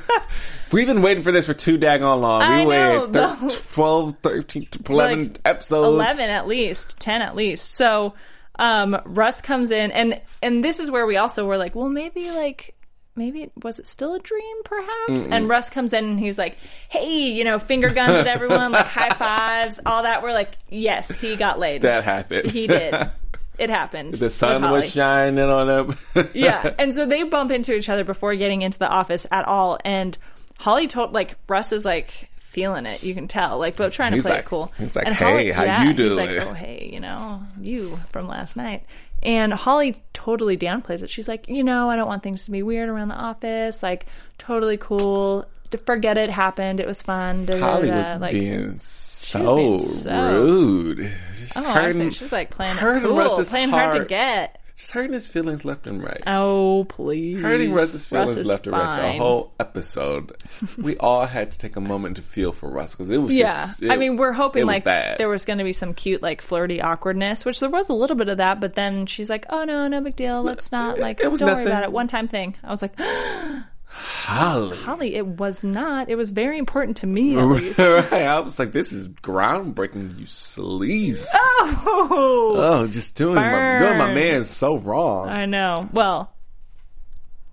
We've 0.72 0.86
been 0.86 1.02
waiting 1.02 1.22
for 1.22 1.32
this 1.32 1.46
for 1.46 1.54
two 1.54 1.78
daggone 1.78 2.20
long. 2.20 2.42
I 2.42 2.64
we 2.64 2.72
know, 2.72 3.06
waited 3.06 3.12
thir- 3.12 3.58
12, 3.72 4.16
13, 4.22 4.68
11 4.88 5.18
Like, 5.24 5.40
episodes. 5.44 5.86
11 5.94 6.30
at 6.30 6.46
least 6.46 6.98
10 7.00 7.22
at 7.22 7.36
least 7.36 7.74
so 7.74 8.14
um 8.58 9.00
russ 9.04 9.40
comes 9.40 9.70
in 9.70 9.90
and 9.90 10.20
and 10.42 10.62
this 10.64 10.78
is 10.80 10.90
where 10.90 11.06
we 11.06 11.16
also 11.16 11.44
were 11.44 11.58
like 11.58 11.74
well 11.74 11.88
maybe 11.88 12.30
like 12.30 12.74
maybe 13.16 13.50
was 13.62 13.78
it 13.78 13.86
still 13.86 14.14
a 14.14 14.20
dream 14.20 14.56
perhaps 14.64 15.26
and 15.26 15.48
russ 15.48 15.70
comes 15.70 15.92
in 15.92 16.04
and 16.04 16.18
he's 16.20 16.36
like 16.38 16.56
hey 16.88 17.28
you 17.32 17.44
know 17.44 17.58
finger 17.58 17.88
guns 17.90 18.12
at 18.12 18.26
everyone 18.26 18.72
like 18.72 18.86
high 18.86 19.08
fives 19.16 19.78
all 19.86 20.02
that 20.02 20.22
we're 20.22 20.32
like 20.32 20.50
yes 20.68 21.10
he 21.20 21.36
got 21.36 21.58
laid 21.58 21.82
That 21.82 22.04
happened. 22.04 22.50
he 22.50 22.66
did 22.66 22.94
it 23.58 23.70
happened 23.70 24.14
the 24.14 24.30
sun 24.30 24.62
was 24.70 24.90
shining 24.90 25.38
on 25.48 25.66
them. 25.68 26.28
yeah. 26.34 26.74
And 26.76 26.92
so 26.92 27.06
they 27.06 27.22
bump 27.22 27.52
into 27.52 27.72
each 27.72 27.88
other 27.88 28.02
before 28.02 28.34
getting 28.34 28.62
into 28.62 28.80
the 28.80 28.88
office 28.88 29.28
at 29.30 29.46
all. 29.46 29.78
And 29.84 30.18
Holly 30.58 30.88
told, 30.88 31.12
like, 31.12 31.36
Russ 31.48 31.70
is 31.70 31.84
like 31.84 32.28
feeling 32.54 32.86
it. 32.86 33.02
You 33.02 33.12
can 33.14 33.28
tell, 33.28 33.58
like, 33.58 33.76
but 33.76 33.92
trying 33.92 34.12
to 34.12 34.16
He's 34.16 34.24
play 34.24 34.32
like- 34.36 34.40
it 34.44 34.46
cool. 34.46 34.72
he's 34.78 34.96
like, 34.96 35.06
And 35.06 35.14
"Hey, 35.14 35.50
how 35.50 35.64
yeah, 35.64 35.84
you 35.84 35.92
He's 35.92 36.12
like, 36.12 36.30
oh, 36.30 36.54
hey, 36.54 36.88
you 36.92 37.00
know, 37.00 37.42
you 37.60 38.00
from 38.12 38.28
last 38.28 38.56
night. 38.56 38.84
And 39.22 39.52
Holly 39.52 40.02
totally 40.12 40.56
downplays 40.56 41.02
it. 41.02 41.10
She's 41.10 41.28
like, 41.28 41.48
you 41.48 41.64
know, 41.64 41.90
I 41.90 41.96
don't 41.96 42.06
want 42.06 42.22
things 42.22 42.44
to 42.44 42.50
be 42.50 42.62
weird 42.62 42.88
around 42.88 43.08
the 43.08 43.14
office. 43.16 43.82
Like, 43.82 44.06
totally 44.38 44.76
cool. 44.76 45.46
Forget 45.86 46.16
it 46.18 46.30
happened. 46.30 46.78
It 46.78 46.86
was 46.86 47.02
fun. 47.02 47.46
Da, 47.46 47.54
da, 47.54 47.58
Holly 47.60 47.88
da. 47.88 47.94
was 48.12 48.20
like, 48.20 48.32
being 48.32 48.78
so, 48.80 49.56
being 49.56 49.88
so- 49.88 50.32
rude. 50.32 51.10
Just 51.38 51.56
oh, 51.56 51.62
hurting, 51.64 52.10
she's 52.10 52.30
like 52.32 52.50
playing 52.50 52.76
it 52.76 52.80
cool, 53.02 53.44
playing 53.44 53.70
hard 53.70 53.98
to 53.98 54.04
get. 54.04 54.60
Just 54.84 54.92
hurting 54.92 55.14
his 55.14 55.26
feelings 55.26 55.64
left 55.64 55.86
and 55.86 56.02
right. 56.04 56.22
Oh, 56.26 56.84
please. 56.90 57.40
hurting 57.40 57.72
Russ's 57.72 58.04
feelings 58.04 58.36
Russ 58.36 58.44
left 58.46 58.66
and 58.66 58.76
right 58.76 59.12
the 59.14 59.18
whole 59.18 59.54
episode. 59.58 60.36
we 60.76 60.94
all 60.98 61.24
had 61.24 61.52
to 61.52 61.58
take 61.58 61.76
a 61.76 61.80
moment 61.80 62.16
to 62.16 62.22
feel 62.22 62.52
for 62.52 62.68
Russ 62.68 62.90
because 62.94 63.08
it 63.08 63.16
was 63.16 63.32
Yeah, 63.32 63.46
just. 63.64 63.82
it- 63.82 63.90
I 63.90 63.96
mean, 63.96 64.18
we're 64.18 64.32
hoping 64.34 64.66
was 64.66 64.74
like 64.74 64.84
bad. 64.84 65.16
there 65.16 65.30
was 65.30 65.46
going 65.46 65.56
to 65.56 65.64
be 65.64 65.72
some 65.72 65.94
cute, 65.94 66.20
like 66.20 66.42
flirty 66.42 66.82
awkwardness, 66.82 67.46
which 67.46 67.60
there 67.60 67.70
was 67.70 67.88
a 67.88 67.94
little 67.94 68.14
bit 68.14 68.28
of 68.28 68.36
that. 68.36 68.60
But 68.60 68.74
then 68.74 69.06
she's 69.06 69.30
like, 69.30 69.46
"Oh 69.48 69.64
no, 69.64 69.88
no 69.88 70.02
big 70.02 70.16
deal. 70.16 70.42
Let's 70.42 70.70
not 70.70 70.98
like. 70.98 71.18
It 71.22 71.30
was 71.30 71.40
don't 71.40 71.48
worry 71.54 71.64
about 71.64 71.84
it. 71.84 71.90
One 71.90 72.06
time 72.06 72.28
thing." 72.28 72.54
I 72.62 72.70
was 72.70 72.82
like, 72.82 72.92
oh, 72.98 73.62
Holly. 73.94 74.76
"Holly, 74.78 75.14
it 75.14 75.26
was 75.26 75.62
not. 75.62 76.08
It 76.10 76.16
was 76.16 76.30
very 76.30 76.58
important 76.58 76.96
to 76.98 77.06
me 77.06 77.38
at 77.38 77.44
least." 77.46 77.78
right. 77.78 78.12
I 78.12 78.40
was 78.40 78.58
like, 78.58 78.72
this 78.72 78.92
is 78.92 79.06
groundbreaking, 79.08 80.18
you 80.18 80.26
sleaze. 80.26 81.26
oh, 81.34 82.54
Oh, 82.56 82.86
just 82.88 83.16
doing 83.16 83.36
my, 83.36 83.78
doing 83.78 83.98
my 83.98 84.12
man 84.12 84.44
so 84.44 84.76
wrong. 84.78 85.28
I 85.28 85.46
know. 85.46 85.88
Well, 85.92 86.32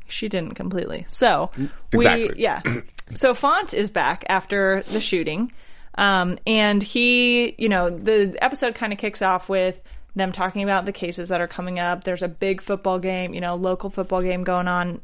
she 0.08 0.30
didn't 0.30 0.56
completely. 0.56 1.06
So 1.10 1.52
we, 1.94 2.34
yeah. 2.36 2.62
So 3.16 3.34
Font 3.34 3.74
is 3.74 3.90
back 3.90 4.24
after 4.30 4.84
the 4.84 5.02
shooting, 5.02 5.52
um, 5.96 6.40
and 6.48 6.82
he, 6.82 7.54
you 7.58 7.68
know, 7.68 7.90
the 7.90 8.38
episode 8.42 8.74
kind 8.74 8.94
of 8.94 9.00
kicks 9.00 9.22
off 9.22 9.50
with 9.50 9.84
them 10.16 10.32
talking 10.32 10.64
about 10.64 10.86
the 10.86 10.94
cases 10.94 11.28
that 11.28 11.42
are 11.42 11.48
coming 11.48 11.78
up. 11.78 12.06
There's 12.06 12.24
a 12.24 12.30
big 12.30 12.62
football 12.62 13.00
game, 13.00 13.34
you 13.34 13.42
know, 13.42 13.56
local 13.56 13.90
football 13.90 14.22
game 14.22 14.46
going 14.46 14.70
on 14.70 15.02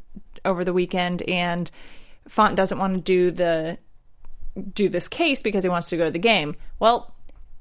over 0.48 0.64
the 0.64 0.72
weekend, 0.72 1.22
and 1.22 1.70
Font 2.26 2.56
doesn't 2.56 2.78
want 2.78 2.94
to 2.94 3.00
do 3.00 3.30
the 3.30 3.78
do 4.72 4.88
this 4.88 5.06
case 5.06 5.40
because 5.40 5.62
he 5.62 5.68
wants 5.68 5.88
to 5.90 5.96
go 5.96 6.04
to 6.04 6.10
the 6.10 6.18
game. 6.18 6.56
Well, 6.80 7.14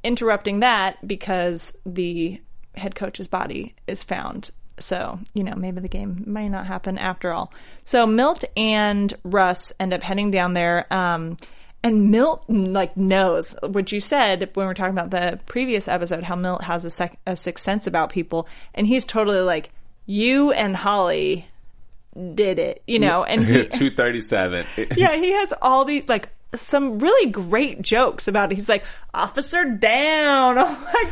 interrupting 0.04 0.62
that 0.62 1.06
because 1.08 1.76
the 1.86 2.42
head 2.76 2.96
coach's 2.96 3.28
body 3.28 3.76
is 3.86 4.04
found. 4.04 4.52
So, 4.80 5.20
you 5.34 5.44
know, 5.44 5.56
maybe 5.56 5.82
the 5.82 5.88
game 5.88 6.24
may 6.28 6.50
not 6.50 6.68
happen 6.68 6.98
after 6.98 7.32
all. 7.32 7.52
So 7.84 8.06
Milt 8.06 8.46
and 8.56 9.14
Russ 9.24 9.72
end 9.80 9.94
up 9.94 10.04
heading 10.04 10.32
down 10.32 10.54
there. 10.54 10.92
Um, 10.94 11.38
and 11.84 12.12
Milt 12.12 12.44
like 12.48 12.98
knows 12.98 13.56
what 13.62 13.92
you 13.92 14.00
said 14.00 14.50
when 14.54 14.68
we 14.68 14.72
are 14.72 14.76
talking 14.76 14.98
about 14.98 15.12
the 15.12 15.40
previous 15.46 15.88
episode, 15.88 16.24
how 16.24 16.36
Milt 16.36 16.64
has 16.64 16.86
a, 16.86 16.90
sec- 16.90 17.20
a 17.26 17.36
sixth 17.36 17.64
sense 17.64 17.88
about 17.88 18.12
people, 18.12 18.48
and 18.74 18.88
he's 18.88 19.06
totally 19.06 19.40
like, 19.40 19.70
"You 20.06 20.52
and 20.52 20.76
Holly 20.76 21.48
did 22.36 22.59
it," 22.59 22.84
you 22.88 22.99
know. 22.99 23.24
And 23.24 23.43
he, 23.45 23.65
Two 23.68 23.91
thirty 23.91 24.22
seven. 24.22 24.65
yeah, 24.95 25.15
he 25.15 25.32
has 25.32 25.53
all 25.61 25.86
these 25.86 26.07
like 26.07 26.30
some 26.55 26.99
really 26.99 27.30
great 27.32 27.82
jokes 27.82 28.28
about 28.28 28.51
it. 28.51 28.55
He's 28.55 28.70
like, 28.70 28.84
"Officer 29.13 29.65
down." 29.65 30.57
I'm 30.57 30.84
like, 30.84 31.09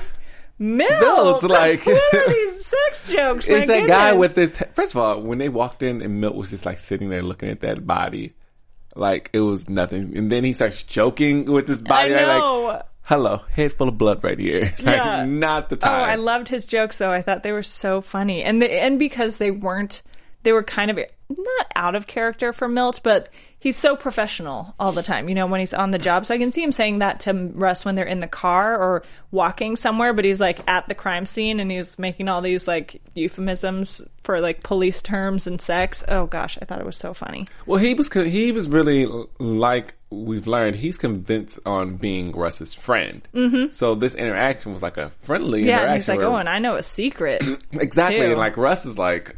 Milt, 0.57 0.89
Milt's 1.01 1.43
like- 1.43 1.85
what 1.85 2.13
are 2.15 2.29
these 2.29 2.65
sex 2.65 3.07
jokes? 3.09 3.45
It's 3.47 3.67
that 3.67 3.87
guy 3.87 4.13
with 4.13 4.35
this. 4.35 4.57
First 4.73 4.93
of 4.95 5.01
all, 5.01 5.21
when 5.21 5.37
they 5.37 5.49
walked 5.49 5.83
in 5.83 6.01
and 6.01 6.21
Milt 6.21 6.35
was 6.35 6.49
just 6.51 6.65
like 6.65 6.77
sitting 6.79 7.09
there 7.09 7.21
looking 7.21 7.49
at 7.49 7.59
that 7.61 7.85
body, 7.85 8.33
like 8.95 9.29
it 9.33 9.41
was 9.41 9.67
nothing. 9.69 10.17
And 10.17 10.31
then 10.31 10.43
he 10.45 10.53
starts 10.53 10.83
joking 10.83 11.45
with 11.51 11.67
his 11.67 11.79
I 11.79 11.89
body. 11.89 12.11
right? 12.13 12.37
Like, 12.37 12.85
hello, 13.03 13.41
head 13.51 13.73
full 13.73 13.89
of 13.89 13.97
blood 13.97 14.23
right 14.23 14.39
here. 14.39 14.73
Like, 14.79 14.95
Yeah. 14.95 15.25
not 15.25 15.67
the 15.67 15.75
Oh, 15.75 15.79
time. 15.79 16.09
I 16.09 16.15
loved 16.15 16.47
his 16.47 16.65
jokes 16.65 16.97
though. 16.99 17.11
I 17.11 17.21
thought 17.21 17.43
they 17.43 17.51
were 17.51 17.61
so 17.61 17.99
funny, 17.99 18.41
and 18.41 18.61
they, 18.61 18.79
and 18.79 18.97
because 18.97 19.35
they 19.35 19.51
weren't, 19.51 20.01
they 20.45 20.53
were 20.53 20.63
kind 20.63 20.89
of 20.89 20.97
not 21.27 21.67
out 21.75 21.95
of 21.95 22.05
character 22.07 22.53
for 22.53 22.67
Milt, 22.69 23.01
but 23.03 23.29
he's 23.59 23.75
so 23.75 23.95
professional 23.95 24.75
all 24.79 24.91
the 24.91 25.01
time. 25.01 25.27
You 25.27 25.33
know, 25.35 25.47
when 25.47 25.59
he's 25.59 25.73
on 25.73 25.89
the 25.91 25.97
job, 25.97 26.25
so 26.25 26.33
I 26.33 26.37
can 26.37 26.51
see 26.51 26.63
him 26.63 26.71
saying 26.71 26.99
that 26.99 27.21
to 27.21 27.33
Russ 27.53 27.83
when 27.83 27.95
they're 27.95 28.05
in 28.05 28.19
the 28.19 28.27
car 28.27 28.77
or 28.79 29.03
walking 29.31 29.75
somewhere. 29.75 30.13
But 30.13 30.23
he's 30.23 30.39
like 30.39 30.59
at 30.69 30.87
the 30.87 30.93
crime 30.95 31.25
scene 31.25 31.59
and 31.59 31.69
he's 31.71 31.97
making 31.99 32.29
all 32.29 32.41
these 32.41 32.67
like 32.67 33.01
euphemisms 33.15 34.01
for 34.23 34.39
like 34.39 34.61
police 34.63 35.01
terms 35.01 35.47
and 35.47 35.59
sex. 35.59 36.03
Oh 36.07 36.27
gosh, 36.27 36.57
I 36.61 36.65
thought 36.65 36.79
it 36.79 36.85
was 36.85 36.97
so 36.97 37.13
funny. 37.13 37.47
Well, 37.65 37.79
he 37.79 37.93
was 37.95 38.11
he 38.13 38.51
was 38.51 38.69
really 38.69 39.07
like 39.39 39.95
we've 40.11 40.47
learned. 40.47 40.75
He's 40.75 40.97
convinced 40.99 41.59
on 41.65 41.95
being 41.97 42.31
Russ's 42.33 42.73
friend. 42.75 43.27
Mm-hmm. 43.33 43.71
So 43.71 43.95
this 43.95 44.13
interaction 44.15 44.73
was 44.73 44.81
like 44.83 44.97
a 44.97 45.11
friendly 45.23 45.63
Yeah, 45.63 45.79
interaction. 45.79 45.87
and 45.87 45.95
he's 45.95 46.07
like, 46.07 46.19
oh, 46.19 46.35
and 46.35 46.47
I 46.47 46.59
know 46.59 46.75
a 46.75 46.83
secret. 46.83 47.43
exactly. 47.73 48.19
too. 48.27 48.35
Like 48.35 48.57
Russ 48.57 48.85
is 48.85 48.97
like, 48.99 49.35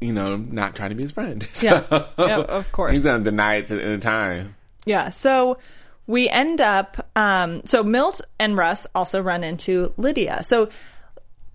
you 0.00 0.12
know, 0.12 0.36
not 0.36 0.74
trying 0.76 0.90
to 0.90 0.94
be 0.96 1.02
his 1.02 1.12
friend. 1.12 1.46
Yeah. 1.62 1.82
So, 1.88 2.06
Yeah, 2.18 2.38
of 2.40 2.70
course. 2.72 2.92
He's 2.92 3.04
gonna 3.04 3.24
deny 3.24 3.56
it 3.56 3.70
at 3.70 3.78
a 3.78 3.98
time. 3.98 4.56
Yeah. 4.86 5.10
So 5.10 5.58
we 6.06 6.28
end 6.28 6.60
up, 6.60 7.08
um, 7.16 7.62
so 7.64 7.82
Milt 7.82 8.20
and 8.38 8.56
Russ 8.58 8.86
also 8.94 9.20
run 9.22 9.42
into 9.44 9.92
Lydia. 9.96 10.44
So 10.44 10.68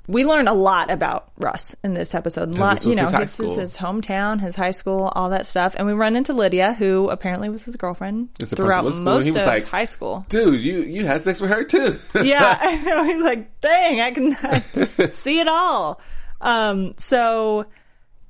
we 0.07 0.25
learn 0.25 0.47
a 0.47 0.55
lot 0.55 0.89
about 0.89 1.31
Russ 1.37 1.75
in 1.83 1.93
this 1.93 2.15
episode. 2.15 2.55
Lot, 2.57 2.83
you 2.83 2.95
know, 2.95 3.03
his 3.03 3.11
high 3.11 3.19
this 3.19 3.39
is 3.39 3.51
school. 3.51 3.59
his 3.59 3.77
hometown, 3.77 4.41
his 4.41 4.55
high 4.55 4.71
school, 4.71 5.11
all 5.15 5.29
that 5.29 5.45
stuff. 5.45 5.75
And 5.77 5.85
we 5.85 5.93
run 5.93 6.15
into 6.15 6.33
Lydia, 6.33 6.73
who 6.73 7.09
apparently 7.09 7.47
was 7.49 7.63
his 7.63 7.75
girlfriend 7.75 8.29
It's 8.39 8.51
throughout 8.51 8.85
most 8.85 9.25
He 9.25 9.31
was 9.31 9.43
of 9.43 9.47
like, 9.47 9.65
high 9.65 9.85
school. 9.85 10.25
Dude, 10.29 10.59
you 10.61 10.81
you 10.81 11.05
had 11.05 11.21
sex 11.21 11.39
with 11.39 11.51
her 11.51 11.63
too. 11.63 11.99
yeah, 12.23 12.57
I 12.59 12.75
know. 12.77 13.03
He's 13.03 13.21
like, 13.23 13.61
dang, 13.61 14.01
I 14.01 14.09
can 14.11 15.11
see 15.11 15.39
it 15.39 15.47
all. 15.47 16.01
Um, 16.41 16.95
so, 16.97 17.65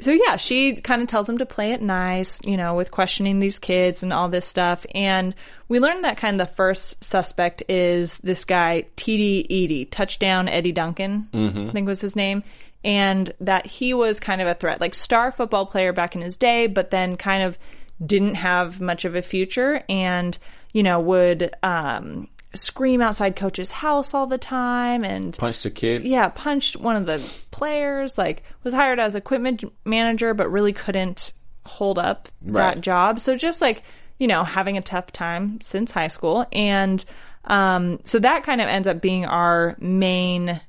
so 0.02 0.12
yeah, 0.12 0.38
she 0.38 0.76
kind 0.76 1.02
of 1.02 1.08
tells 1.08 1.28
him 1.28 1.40
to 1.40 1.46
play 1.46 1.72
it 1.72 1.82
nice, 1.82 2.40
you 2.44 2.56
know, 2.58 2.76
with 2.76 2.92
questioning 2.92 3.40
these 3.40 3.60
kids 3.60 4.02
and 4.02 4.14
all 4.14 4.30
this 4.30 4.46
stuff. 4.46 4.86
And 4.96 5.36
we 5.68 5.80
learned 5.80 6.06
that 6.06 6.18
kind 6.18 6.40
of 6.40 6.48
the 6.48 6.54
first 6.54 7.04
suspect 7.04 7.64
is 7.68 8.18
this 8.20 8.46
guy, 8.46 8.86
TD 8.96 9.46
Eddie, 9.46 9.86
touchdown 9.86 10.48
Eddie 10.48 10.72
Duncan, 10.72 11.28
I 11.70 11.72
think 11.72 11.88
was 11.88 12.02
his 12.02 12.16
name. 12.16 12.44
And 12.84 13.34
that 13.42 13.66
he 13.66 13.94
was 13.94 14.22
kind 14.22 14.40
of 14.42 14.48
a 14.48 14.54
threat, 14.54 14.80
like 14.80 14.96
star 14.96 15.34
football 15.34 15.66
player 15.66 15.92
back 15.92 16.16
in 16.16 16.22
his 16.22 16.38
day, 16.38 16.68
but 16.68 16.92
then 16.92 17.18
kind 17.18 17.44
of 17.44 17.58
didn't 18.04 18.36
have 18.36 18.80
much 18.80 19.04
of 19.04 19.16
a 19.16 19.22
future 19.22 19.84
and, 19.90 20.38
you 20.72 20.82
know, 20.82 21.02
would, 21.02 21.54
um, 21.62 22.30
scream 22.56 23.02
outside 23.02 23.36
coach's 23.36 23.72
house 23.72 24.14
all 24.14 24.26
the 24.28 24.38
time 24.38 25.04
and 25.04 25.38
Punched 25.38 25.66
a 25.66 25.70
kid. 25.70 26.04
yeah, 26.04 26.30
punched 26.30 26.76
one 26.76 26.96
of 26.96 27.06
the 27.06 27.22
players, 27.52 28.18
like 28.18 28.44
was 28.64 28.74
hired 28.74 29.00
as 29.00 29.14
equipment 29.16 29.64
manager, 29.86 30.34
but 30.34 30.52
really 30.52 30.74
couldn't 30.74 31.32
hold 31.66 32.00
up 32.00 32.28
Right. 32.42 32.76
that 32.76 32.82
job. 32.82 33.20
So 33.20 33.36
just 33.36 33.62
like, 33.62 33.84
you 34.18 34.28
know, 34.28 34.44
having 34.44 34.78
a 34.78 34.82
tough 34.82 35.12
time 35.12 35.62
since 35.62 35.92
high 35.92 36.08
school. 36.08 36.46
And 36.52 37.04
um, 37.46 38.00
so 38.06 38.18
that 38.20 38.44
kind 38.44 38.62
of 38.62 38.68
ends 38.68 38.88
up 38.88 39.00
being 39.02 39.26
our 39.26 39.76
main 39.80 40.60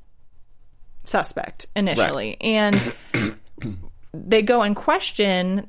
suspect 1.04 1.66
initially. 1.74 2.36
And 2.40 2.92
they 4.14 4.42
go 4.42 4.62
and 4.62 4.76
question 4.76 5.68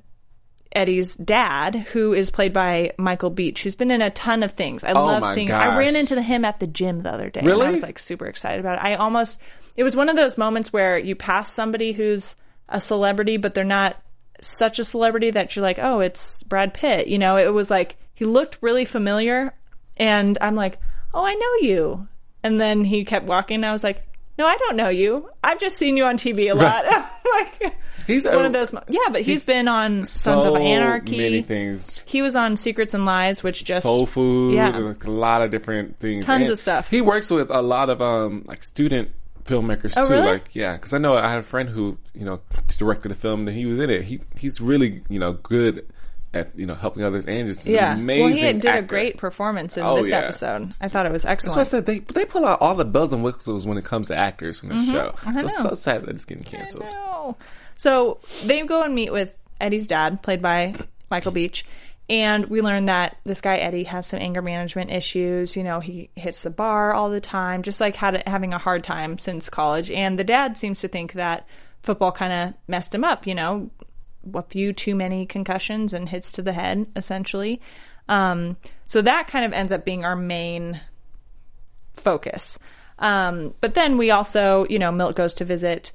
Eddie's 0.73 1.15
dad, 1.15 1.75
who 1.75 2.13
is 2.13 2.29
played 2.29 2.53
by 2.53 2.93
Michael 2.97 3.29
Beach, 3.29 3.63
who's 3.63 3.75
been 3.75 3.91
in 3.91 4.01
a 4.01 4.09
ton 4.09 4.43
of 4.43 4.53
things. 4.53 4.83
I 4.83 4.93
Oh 4.93 5.05
love 5.05 5.33
seeing. 5.33 5.51
I 5.51 5.77
ran 5.77 5.95
into 5.95 6.21
him 6.21 6.45
at 6.45 6.59
the 6.59 6.67
gym 6.67 7.03
the 7.03 7.11
other 7.11 7.29
day. 7.29 7.41
Really? 7.43 7.67
I 7.67 7.71
was 7.71 7.81
like 7.81 7.99
super 7.99 8.27
excited 8.27 8.59
about 8.59 8.77
it. 8.77 8.83
I 8.83 8.95
almost. 8.95 9.39
It 9.77 9.83
was 9.83 9.95
one 9.95 10.09
of 10.09 10.15
those 10.15 10.37
moments 10.37 10.73
where 10.73 10.97
you 10.97 11.15
pass 11.15 11.53
somebody 11.53 11.93
who's 11.93 12.35
a 12.67 12.81
celebrity, 12.81 13.37
but 13.37 13.53
they're 13.53 13.63
not 13.63 14.01
such 14.41 14.79
a 14.79 14.83
celebrity 14.83 15.31
that 15.31 15.55
you're 15.55 15.63
like, 15.63 15.79
oh, 15.79 15.99
it's 15.99 16.43
Brad 16.43 16.73
Pitt. 16.73 17.07
You 17.07 17.19
know, 17.19 17.37
it 17.37 17.53
was 17.53 17.69
like 17.69 17.97
he 18.13 18.25
looked 18.25 18.57
really 18.61 18.85
familiar, 18.85 19.53
and 19.97 20.37
I'm 20.41 20.55
like, 20.55 20.79
oh, 21.13 21.23
I 21.23 21.33
know 21.33 21.67
you. 21.67 22.07
And 22.43 22.59
then 22.59 22.83
he 22.83 23.05
kept 23.05 23.25
walking. 23.27 23.55
And 23.55 23.65
I 23.65 23.71
was 23.71 23.83
like, 23.83 24.03
no, 24.41 24.47
I 24.47 24.57
don't 24.57 24.75
know 24.75 24.89
you. 24.89 25.29
I've 25.43 25.59
just 25.59 25.77
seen 25.77 25.97
you 25.97 26.03
on 26.05 26.17
TV 26.17 26.49
a 26.51 26.55
lot. 26.55 26.83
like 27.35 27.75
He's 28.07 28.25
one 28.25 28.39
a- 28.39 28.47
of 28.47 28.53
those. 28.53 28.73
Yeah, 28.87 28.99
but 29.11 29.21
he's 29.21 29.27
he's 29.41 29.43
been 29.45 29.67
on 29.67 30.05
Sons 30.05 30.43
so 30.45 30.55
of 30.55 30.61
Anarchy. 30.61 31.15
many 31.17 31.41
things. 31.43 32.01
He 32.05 32.21
was 32.23 32.35
on 32.35 32.57
Secrets 32.57 32.93
and 32.95 33.05
Lies, 33.05 33.43
which 33.43 33.63
just 33.63 33.83
soul 33.83 34.05
food, 34.07 34.55
Yeah. 34.55 34.75
like 34.79 35.03
a 35.05 35.11
lot 35.11 35.43
of 35.43 35.51
different 35.51 35.99
things. 35.99 36.25
Tons 36.25 36.43
And 36.43 36.51
of 36.53 36.57
stuff. 36.59 36.89
He 36.89 37.01
works 37.01 37.29
with 37.29 37.51
a 37.51 37.61
lot 37.61 37.89
of 37.91 38.01
um 38.01 38.43
like 38.47 38.63
student 38.63 39.09
filmmakers 39.45 39.93
Oh, 39.95 40.07
too. 40.07 40.13
really? 40.13 40.31
Like 40.31 40.49
yeah, 40.53 40.75
because 40.75 40.93
I 40.93 40.97
know 40.97 41.13
I 41.15 41.29
had 41.29 41.37
a 41.37 41.43
friend 41.43 41.69
who 41.69 41.97
you 42.15 42.25
know 42.25 42.41
directed 42.77 43.11
a 43.11 43.15
film 43.15 43.47
and 43.47 43.55
he 43.55 43.65
was 43.67 43.77
in 43.77 43.89
it. 43.91 44.03
He 44.03 44.21
he's 44.35 44.59
really 44.59 45.03
you 45.07 45.19
know 45.19 45.33
good 45.33 45.85
at 46.33 46.57
you 46.57 46.65
know 46.65 46.75
helping 46.75 47.03
others 47.03 47.25
and 47.25 47.47
just 47.47 47.65
an 47.67 47.73
yeah. 47.73 47.93
amazing. 47.93 48.23
well, 48.23 48.33
he 48.33 48.53
did 48.59 48.75
a 48.75 48.81
great 48.81 49.17
performance 49.17 49.75
in 49.77 49.83
Oh, 49.83 49.97
this 49.97 50.07
yeah. 50.07 50.19
episode. 50.19 50.73
I 50.79 50.87
thought 50.87 51.05
it 51.05 51.11
was 51.11 51.25
excellent. 51.25 51.55
That's 51.57 51.73
why 51.73 51.77
I 51.77 51.79
said 51.81 51.85
they 51.85 51.99
they 51.99 52.25
pull 52.25 52.45
out 52.45 52.61
all 52.61 52.75
the 52.75 52.85
bells 52.85 53.11
and 53.13 53.23
whistles 53.23 53.65
when 53.65 53.77
it 53.77 53.83
comes 53.85 54.07
to 54.07 54.15
actors 54.17 54.59
from 54.59 54.69
the 54.69 54.85
show. 54.85 55.11
Mm-hmm. 55.11 55.29
I 55.29 55.39
So 55.41 55.45
it's 55.47 55.63
know. 55.63 55.69
so 55.71 55.75
sad 55.75 56.01
that 56.03 56.09
it's 56.09 56.25
getting 56.25 56.43
canceled. 56.43 56.85
So 57.77 58.19
they 58.45 58.61
go 58.65 58.83
and 58.83 58.93
meet 58.93 59.11
with 59.11 59.33
Eddie's 59.59 59.87
dad, 59.87 60.21
played 60.21 60.41
by 60.41 60.75
Michael 61.09 61.31
Beach. 61.31 61.65
And 62.09 62.47
we 62.47 62.61
learn 62.61 62.85
that 62.85 63.17
this 63.25 63.41
guy 63.41 63.57
Eddie 63.57 63.85
has 63.85 64.05
some 64.07 64.19
anger 64.19 64.41
management 64.41 64.91
issues. 64.91 65.55
You 65.55 65.63
know, 65.63 65.79
he 65.79 66.09
hits 66.15 66.41
the 66.41 66.49
bar 66.49 66.93
all 66.93 67.09
the 67.09 67.21
time, 67.21 67.63
just 67.63 67.79
like 67.79 67.95
had 67.95 68.21
having 68.27 68.53
a 68.53 68.57
hard 68.57 68.83
time 68.83 69.17
since 69.17 69.49
college. 69.49 69.89
And 69.89 70.19
the 70.19 70.23
dad 70.25 70.57
seems 70.57 70.81
to 70.81 70.87
think 70.89 71.13
that 71.13 71.47
football 71.83 72.11
kind 72.11 72.33
of 72.33 72.53
messed 72.67 72.93
him 72.93 73.03
up. 73.05 73.25
You 73.25 73.35
know, 73.35 73.71
a 74.33 74.43
few 74.43 74.73
too 74.73 74.95
many 74.95 75.25
concussions 75.25 75.93
and 75.93 76.07
hits 76.07 76.31
to 76.33 76.41
the 76.41 76.53
head, 76.53 76.87
essentially. 76.95 77.61
Um, 78.07 78.57
so 78.87 79.01
that 79.01 79.27
kind 79.27 79.45
of 79.45 79.53
ends 79.53 79.71
up 79.71 79.85
being 79.85 80.03
our 80.03 80.15
main 80.15 80.81
focus. 81.93 82.57
Um, 82.99 83.53
but 83.61 83.73
then 83.73 83.97
we 83.97 84.11
also, 84.11 84.65
you 84.69 84.79
know, 84.79 84.91
Milt 84.91 85.15
goes 85.15 85.33
to 85.35 85.45
visit 85.45 85.91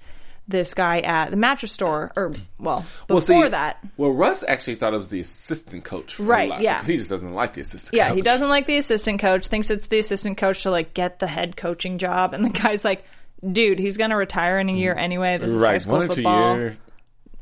this 0.49 0.75
guy 0.75 1.01
at 1.01 1.31
the 1.31 1.37
mattress 1.37 1.73
store, 1.73 2.13
or 2.17 2.35
well, 2.59 2.87
before 3.09 3.15
Well, 3.17 3.21
see, 3.21 3.49
that, 3.49 3.85
well, 3.97 4.13
Russ 4.13 4.45
actually 4.47 4.77
thought 4.77 4.95
it 4.95 4.99
was 4.99 5.09
the 5.09 5.21
assistant 5.21 5.85
coach, 5.85 6.15
for 6.15 6.23
Right, 6.23 6.61
yeah. 6.61 6.85
He 6.85 6.97
just 6.97 7.11
doesn't 7.11 7.35
like 7.35 7.55
the 7.55 7.63
assistant. 7.63 7.93
Coach. 7.93 7.97
Yeah, 7.97 8.09
coach. 8.09 8.17
he 8.17 8.23
doesn't 8.23 8.49
like 8.49 8.67
the 8.67 8.79
assistant 8.79 9.21
coach. 9.21 9.49
Thinks 9.49 9.71
it's 9.71 9.87
the 9.87 9.99
assistant 9.99 10.39
coach 10.39 10.63
to 10.63 10.71
like 10.71 10.95
get 10.95 11.19
the 11.19 11.27
head 11.27 11.57
coaching 11.57 11.99
job, 11.99 12.33
and 12.33 12.45
the 12.45 12.51
guy's 12.51 12.85
like, 12.85 13.05
"Dude, 13.45 13.79
he's 13.79 13.97
gonna 13.97 14.17
retire 14.17 14.59
in 14.59 14.69
a 14.69 14.73
year 14.73 14.95
anyway. 14.95 15.39
This 15.39 15.53
is 15.53 15.63
high 15.63 15.79
school 15.79 15.99
one 15.99 16.03
or 16.05 16.09
two 16.09 16.15
football. 16.17 16.57
years. 16.57 16.79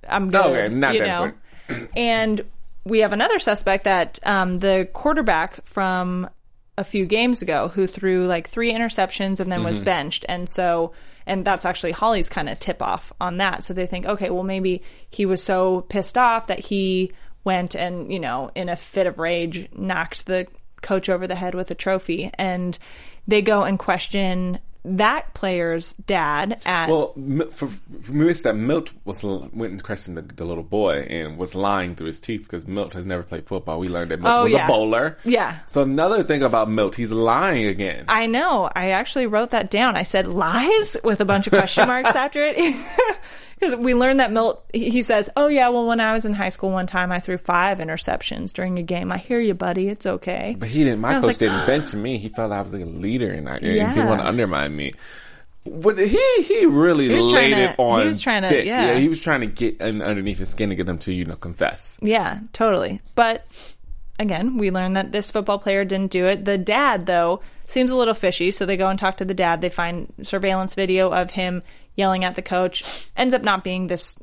I'm 0.08 0.30
good." 0.30 0.40
okay, 0.40 0.74
not 0.74 0.94
you 0.94 1.00
that 1.00 1.06
know. 1.06 1.88
and 1.96 2.40
we 2.84 3.00
have 3.00 3.12
another 3.12 3.38
suspect 3.38 3.84
that 3.84 4.18
um, 4.24 4.56
the 4.56 4.88
quarterback 4.92 5.64
from 5.66 6.28
a 6.76 6.84
few 6.84 7.06
games 7.06 7.40
ago 7.40 7.68
who 7.68 7.86
threw 7.86 8.26
like 8.26 8.48
three 8.48 8.72
interceptions 8.72 9.40
and 9.40 9.50
then 9.50 9.62
was 9.64 9.76
Mm-hmm. 9.76 9.84
benched. 9.84 10.24
And 10.28 10.48
so, 10.48 10.92
and 11.24 11.44
that's 11.44 11.64
actually 11.64 11.92
Holly's 11.92 12.28
kind 12.28 12.48
of 12.48 12.58
tip 12.58 12.82
off 12.82 13.12
on 13.20 13.38
that. 13.38 13.64
So 13.64 13.72
they 13.72 13.86
think, 13.86 14.06
okay, 14.06 14.28
well, 14.30 14.42
maybe 14.42 14.82
he 15.08 15.24
was 15.24 15.42
so 15.42 15.82
pissed 15.82 16.18
off 16.18 16.48
that 16.48 16.58
he 16.58 17.12
went 17.44 17.74
and, 17.74 18.12
you 18.12 18.18
know, 18.18 18.50
in 18.54 18.68
a 18.68 18.76
fit 18.76 19.06
of 19.06 19.18
rage, 19.18 19.68
knocked 19.72 20.26
the 20.26 20.46
coach 20.82 21.08
over 21.08 21.26
the 21.26 21.36
head 21.36 21.54
with 21.54 21.70
a 21.70 21.74
trophy. 21.74 22.30
And 22.34 22.76
they 23.28 23.40
go 23.40 23.62
and 23.62 23.78
question 23.78 24.58
that 24.84 25.32
player's 25.34 25.92
dad 26.06 26.60
at 26.66 26.88
Well, 26.88 27.14
for, 27.50 27.68
for 27.68 28.12
me, 28.12 28.28
it's 28.28 28.42
that 28.42 28.56
Milt 28.56 28.90
was 29.04 29.22
went 29.22 29.72
and 29.72 29.82
questioned 29.82 30.16
the, 30.16 30.22
the 30.22 30.44
little 30.44 30.62
boy 30.62 31.06
and 31.08 31.38
was 31.38 31.54
lying 31.54 31.94
through 31.94 32.08
his 32.08 32.20
teeth 32.20 32.42
because 32.42 32.66
Milt 32.66 32.92
has 32.92 33.04
never 33.06 33.22
played 33.22 33.46
football. 33.46 33.78
We 33.80 33.88
learned 33.88 34.10
that 34.10 34.20
Milt 34.20 34.34
Oh, 34.34 34.42
was 34.44 34.52
yeah. 34.52 34.66
a 34.66 34.68
bowler. 34.68 35.18
Yeah. 35.24 35.58
So 35.68 35.82
another 35.82 36.22
thing 36.22 36.42
about 36.42 36.70
Milt, 36.70 36.94
he's 36.96 37.10
lying 37.10 37.66
again. 37.66 38.04
I 38.08 38.26
know. 38.26 38.70
I 38.74 38.90
actually 38.90 39.26
wrote 39.26 39.50
that 39.50 39.70
down. 39.70 39.96
I 39.96 40.02
said 40.02 40.26
lies 40.26 40.96
with 41.02 41.20
a 41.20 41.24
bunch 41.24 41.46
of 41.46 41.52
question 41.52 41.86
marks 41.88 42.10
after 42.14 42.42
it. 42.44 42.76
Because 43.60 43.76
we 43.76 43.94
learned 43.94 44.18
that 44.20 44.32
Milt, 44.32 44.64
he 44.74 45.02
says, 45.02 45.30
Oh, 45.36 45.46
yeah, 45.46 45.68
well, 45.68 45.86
when 45.86 46.00
I 46.00 46.12
was 46.12 46.24
in 46.24 46.34
high 46.34 46.48
school 46.48 46.70
one 46.70 46.88
time, 46.88 47.12
I 47.12 47.20
threw 47.20 47.38
five 47.38 47.78
interceptions 47.78 48.52
during 48.52 48.78
a 48.80 48.82
game. 48.82 49.12
I 49.12 49.18
hear 49.18 49.40
you, 49.40 49.54
buddy. 49.54 49.88
It's 49.88 50.04
okay. 50.04 50.56
but 50.58 50.68
he 50.68 50.82
didn't. 50.84 51.00
My 51.00 51.14
coach 51.14 51.24
like, 51.24 51.38
didn't 51.38 51.60
ah. 51.60 51.66
bench 51.66 51.94
me. 51.94 52.18
He 52.18 52.28
felt 52.28 52.50
I 52.52 52.60
was 52.60 52.72
like 52.72 52.82
a 52.82 52.86
leader 52.86 53.30
and, 53.30 53.48
I, 53.48 53.56
and 53.58 53.76
Yeah. 53.76 53.92
didn't 53.94 54.08
want 54.08 54.20
to 54.22 54.26
undermine 54.26 54.73
me. 54.74 54.92
But 55.66 55.96
he 55.98 56.42
he 56.42 56.66
really 56.66 57.08
was 57.08 57.24
laid 57.26 57.54
to- 57.54 57.60
it 57.70 57.74
on. 57.78 58.02
he 58.02 58.06
was 58.08 58.20
trying 58.20 58.42
to- 58.42 58.48
thick. 58.50 58.66
yeah. 58.66 58.96
he 58.98 59.08
was 59.08 59.20
trying 59.20 59.40
to 59.40 59.46
get 59.46 59.80
underneath 59.80 60.38
his 60.38 60.50
skin 60.50 60.68
to 60.68 60.74
get 60.74 60.86
him 60.88 60.98
to 60.98 61.12
you 61.12 61.24
know 61.24 61.36
confess. 61.36 61.98
Yeah, 62.02 62.40
totally. 62.52 63.00
But 63.14 63.46
again, 64.18 64.58
we 64.58 64.70
learned 64.70 64.96
that 64.96 65.12
this 65.12 65.30
football 65.30 65.58
player 65.58 65.84
didn't 65.84 66.10
do 66.12 66.26
it. 66.26 66.44
The 66.44 66.58
dad, 66.58 67.06
though, 67.06 67.40
seems 67.66 67.90
a 67.90 67.96
little 67.96 68.12
fishy. 68.14 68.50
So 68.50 68.66
they 68.66 68.76
go 68.76 68.88
and 68.88 68.98
talk 68.98 69.16
to 69.18 69.24
the 69.24 69.32
dad. 69.34 69.62
They 69.62 69.70
find 69.70 70.12
surveillance 70.22 70.74
video 70.74 71.10
of 71.10 71.30
him 71.30 71.62
yelling 71.96 72.24
at 72.24 72.34
the 72.34 72.42
coach. 72.42 72.84
Ends 73.16 73.32
up 73.32 73.42
not 73.42 73.64
being 73.64 73.86
this 73.86 74.16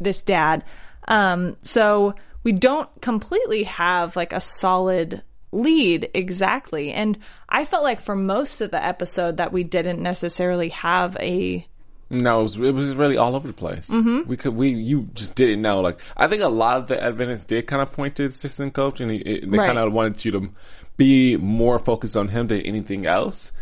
this 0.00 0.22
dad. 0.22 0.64
Um, 1.06 1.56
so 1.62 2.14
we 2.42 2.50
don't 2.52 2.88
completely 3.00 3.62
have 3.64 4.16
like 4.16 4.32
a 4.32 4.40
solid 4.40 5.22
lead 5.52 6.10
exactly. 6.14 6.92
And 6.92 7.18
I 7.48 7.64
felt 7.64 7.82
like 7.82 8.00
for 8.00 8.14
most 8.16 8.60
of 8.60 8.70
the 8.70 8.84
episode 8.84 9.38
that 9.38 9.52
we 9.52 9.64
didn't 9.64 10.00
necessarily 10.02 10.68
have 10.70 11.16
a 11.20 11.66
No, 12.08 12.40
it 12.40 12.42
was, 12.42 12.56
it 12.56 12.74
was 12.74 12.94
really 12.94 13.16
all 13.16 13.34
over 13.34 13.46
the 13.48 13.54
place. 13.54 13.88
Mm-hmm. 13.88 14.28
We 14.28 14.36
could, 14.36 14.54
we, 14.54 14.70
you 14.70 15.08
just 15.14 15.34
didn't 15.34 15.62
know. 15.62 15.80
Like, 15.80 15.98
I 16.16 16.26
think 16.28 16.42
a 16.42 16.48
lot 16.48 16.76
of 16.76 16.86
the 16.88 17.00
evidence 17.02 17.44
did 17.44 17.66
kind 17.66 17.82
of 17.82 17.92
point 17.92 18.16
to 18.16 18.22
the 18.24 18.28
assistant 18.30 18.74
coach, 18.74 19.00
and 19.00 19.10
he, 19.10 19.18
it, 19.18 19.50
they 19.50 19.58
Right. 19.58 19.66
kind 19.66 19.78
of 19.78 19.92
wanted 19.92 20.24
you 20.24 20.30
to 20.32 20.50
be 20.96 21.36
more 21.36 21.78
focused 21.78 22.16
on 22.16 22.28
him 22.28 22.46
than 22.48 22.60
anything 22.62 23.06
else. 23.06 23.52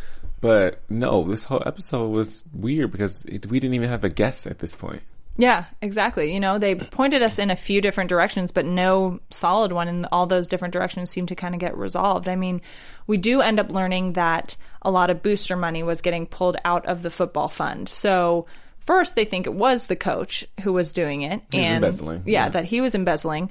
But 0.40 0.82
no, 0.88 1.24
this 1.24 1.44
whole 1.44 1.62
episode 1.66 2.08
was 2.08 2.44
weird 2.52 2.92
because 2.92 3.24
it, 3.24 3.46
we 3.46 3.60
didn't 3.60 3.74
even 3.74 3.88
have 3.88 4.04
a 4.04 4.08
guess 4.08 4.46
at 4.46 4.60
this 4.60 4.74
point. 4.74 5.02
Yeah, 5.40 5.66
exactly. 5.80 6.34
You 6.34 6.40
know, 6.40 6.58
they 6.58 6.74
pointed 6.74 7.22
us 7.22 7.38
in 7.38 7.50
a 7.52 7.56
few 7.56 7.80
different 7.80 8.10
directions, 8.10 8.50
but 8.50 8.66
no 8.66 9.20
solid 9.30 9.72
one, 9.72 9.86
and 9.86 10.06
all 10.10 10.26
those 10.26 10.48
different 10.48 10.72
directions 10.72 11.10
seem 11.10 11.26
to 11.26 11.36
kind 11.36 11.54
of 11.54 11.60
get 11.60 11.76
resolved. 11.76 12.28
I 12.28 12.34
mean, 12.34 12.60
we 13.06 13.18
do 13.18 13.40
end 13.40 13.60
up 13.60 13.70
learning 13.70 14.14
that 14.14 14.56
a 14.82 14.90
lot 14.90 15.10
of 15.10 15.22
booster 15.22 15.56
money 15.56 15.84
was 15.84 16.02
getting 16.02 16.26
pulled 16.26 16.56
out 16.64 16.86
of 16.86 17.04
the 17.04 17.10
football 17.10 17.46
fund. 17.46 17.88
So 17.88 18.46
first, 18.80 19.14
they 19.14 19.24
think 19.24 19.46
it 19.46 19.54
was 19.54 19.84
the 19.84 19.94
coach 19.96 20.44
who 20.62 20.72
was 20.72 20.90
doing 20.90 21.22
it, 21.22 21.40
and 21.54 21.76
embezzling, 21.76 22.24
Yeah, 22.26 22.46
yeah. 22.46 22.48
that 22.50 22.64
he 22.64 22.80
was 22.80 22.96
embezzling. 22.96 23.50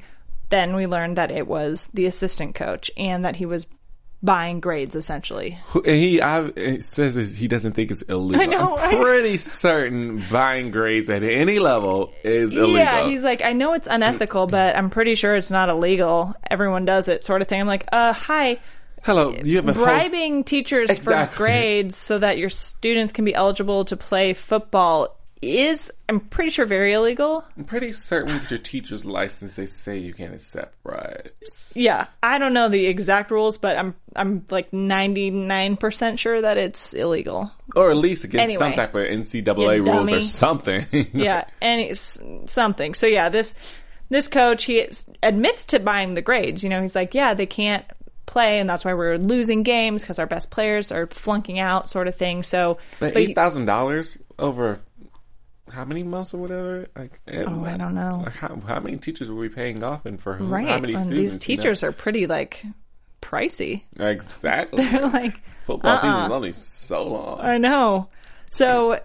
Then 0.50 0.76
we 0.76 0.88
learned 0.88 1.18
that 1.18 1.32
it 1.32 1.48
was 1.48 1.90
the 1.94 2.06
assistant 2.06 2.54
coach, 2.54 2.92
and 2.98 3.24
that 3.24 3.38
he 3.38 3.46
was 3.46 3.66
buying 4.24 4.60
grades 4.60 4.96
essentially. 4.96 5.60
And 5.76 5.86
He 5.86 6.22
I, 6.22 6.80
says 6.80 7.16
he 7.36 7.48
doesn't 7.48 7.74
think 7.74 7.92
it's 7.92 8.02
illegal. 8.04 8.42
I 8.42 8.46
know, 8.46 8.76
I'm 8.78 8.96
right? 8.96 9.02
pretty 9.02 9.38
certain 9.38 10.24
buying 10.32 10.72
grades 10.72 11.10
at 11.10 11.24
any 11.24 11.60
level 11.60 12.12
is 12.24 12.52
illegal. 12.52 12.76
Yeah, 12.78 13.08
he's 13.08 13.22
like, 13.22 13.44
I 13.44 13.54
know 13.54 13.74
it's 13.74 13.88
unethical, 13.88 14.48
but 14.48 14.76
I'm 14.76 14.90
pretty 14.90 15.16
sure 15.16 15.36
it's 15.36 15.52
not 15.52 15.70
illegal. 15.70 16.34
Everyone 16.50 16.86
does 16.86 17.08
it, 17.08 17.24
sort 17.24 17.42
of 17.42 17.48
thing. 17.48 17.62
I'm 17.62 17.68
like, 17.68 17.86
uh, 17.92 18.14
hi. 18.14 18.60
Hello, 19.04 19.34
you 19.44 19.58
have 19.58 19.68
a 19.70 19.74
host- 19.74 19.86
Bribing 19.86 20.44
teachers 20.44 20.90
Exactly. 20.90 21.36
for 21.36 21.38
grades 21.38 21.96
so 21.96 22.18
that 22.18 22.38
your 22.40 22.50
students 22.50 23.14
can 23.14 23.24
be 23.24 23.34
eligible 23.36 23.86
to 23.86 23.96
play 23.96 24.34
football 24.34 25.17
is, 25.42 25.92
I'm 26.10 26.20
pretty 26.20 26.50
sure, 26.50 26.66
very 26.66 26.94
illegal. 26.94 27.44
I'm 27.58 27.64
pretty 27.64 27.92
certain 27.92 28.34
with 28.34 28.50
your 28.50 28.58
teacher's 28.60 29.06
license, 29.06 29.54
they 29.56 29.66
say 29.66 29.98
you 29.98 30.14
can't 30.14 30.34
accept 30.34 30.82
bribes. 30.84 31.74
Yeah, 31.76 32.06
I 32.24 32.38
don't 32.38 32.54
know 32.54 32.70
the 32.70 32.86
exact 32.88 33.32
rules, 33.32 33.58
but 33.58 33.78
I'm 33.78 33.96
I'm 34.16 34.46
like 34.50 34.72
99% 34.72 36.18
sure 36.20 36.42
that 36.42 36.58
it's 36.58 36.94
illegal. 36.94 37.52
or 37.76 37.92
at 37.92 37.98
least 37.98 38.24
against 38.24 38.44
Anyway. 38.44 38.60
some 38.60 38.74
type 38.74 38.96
of 38.96 39.02
NCAA 39.06 39.86
rules 39.86 40.12
or 40.12 40.22
something. 40.22 40.86
yeah, 41.14 41.46
any 41.62 41.92
s- 41.92 42.20
something. 42.48 42.94
So 42.94 43.06
yeah, 43.08 43.30
this 43.30 43.54
this 44.10 44.28
coach 44.28 44.64
he 44.66 44.88
admits 45.22 45.66
to 45.66 45.80
buying 45.80 46.14
the 46.14 46.22
grades. 46.22 46.64
You 46.64 46.70
know, 46.70 46.82
he's 46.82 46.96
like, 46.96 47.14
yeah, 47.14 47.34
they 47.34 47.46
can't 47.46 47.86
play, 48.26 48.60
and 48.60 48.70
that's 48.70 48.84
why 48.84 48.94
we're 48.94 49.18
losing 49.18 49.64
games 49.64 50.02
because 50.02 50.20
our 50.20 50.28
best 50.28 50.50
players 50.52 50.92
are 50.92 51.08
flunking 51.08 51.60
out, 51.60 51.90
sort 51.90 52.08
of 52.08 52.16
thing. 52.16 52.44
So, 52.44 52.78
but 53.00 53.14
but 53.14 53.22
eight 53.22 53.36
thousand 53.36 53.66
dollars 53.66 54.18
over 54.40 54.80
how 55.72 55.86
many 55.86 56.04
months 56.04 56.34
or 56.34 56.38
whatever? 56.38 56.88
Like, 56.96 57.20
eh, 57.28 57.44
Oh, 57.48 57.64
I 57.64 57.78
don't 57.78 57.96
know. 57.96 58.22
Like 58.26 58.36
how, 58.36 58.60
how 58.68 58.80
many 58.80 58.98
teachers 58.98 59.30
were 59.30 59.36
we 59.36 59.50
paying 59.50 59.84
off 59.84 60.06
and 60.06 60.20
for 60.22 60.36
who? 60.36 60.48
Right. 60.48 60.68
How 60.68 60.80
many 60.80 60.94
and 60.94 61.04
students? 61.04 61.34
these 61.34 61.50
you 61.50 61.56
know? 61.56 61.62
teachers 61.62 61.84
are 61.84 61.92
pretty 61.92 62.28
like 62.28 62.64
pricey. 63.22 63.84
exactly. 64.00 64.86
They're 64.90 65.08
like 65.08 65.40
Football 65.66 65.92
uh-uh. 65.92 66.00
season's 66.00 66.32
only 66.32 66.52
so 66.54 67.04
long. 67.04 67.42
I 67.42 67.58
know. 67.58 68.10
So 68.52 69.00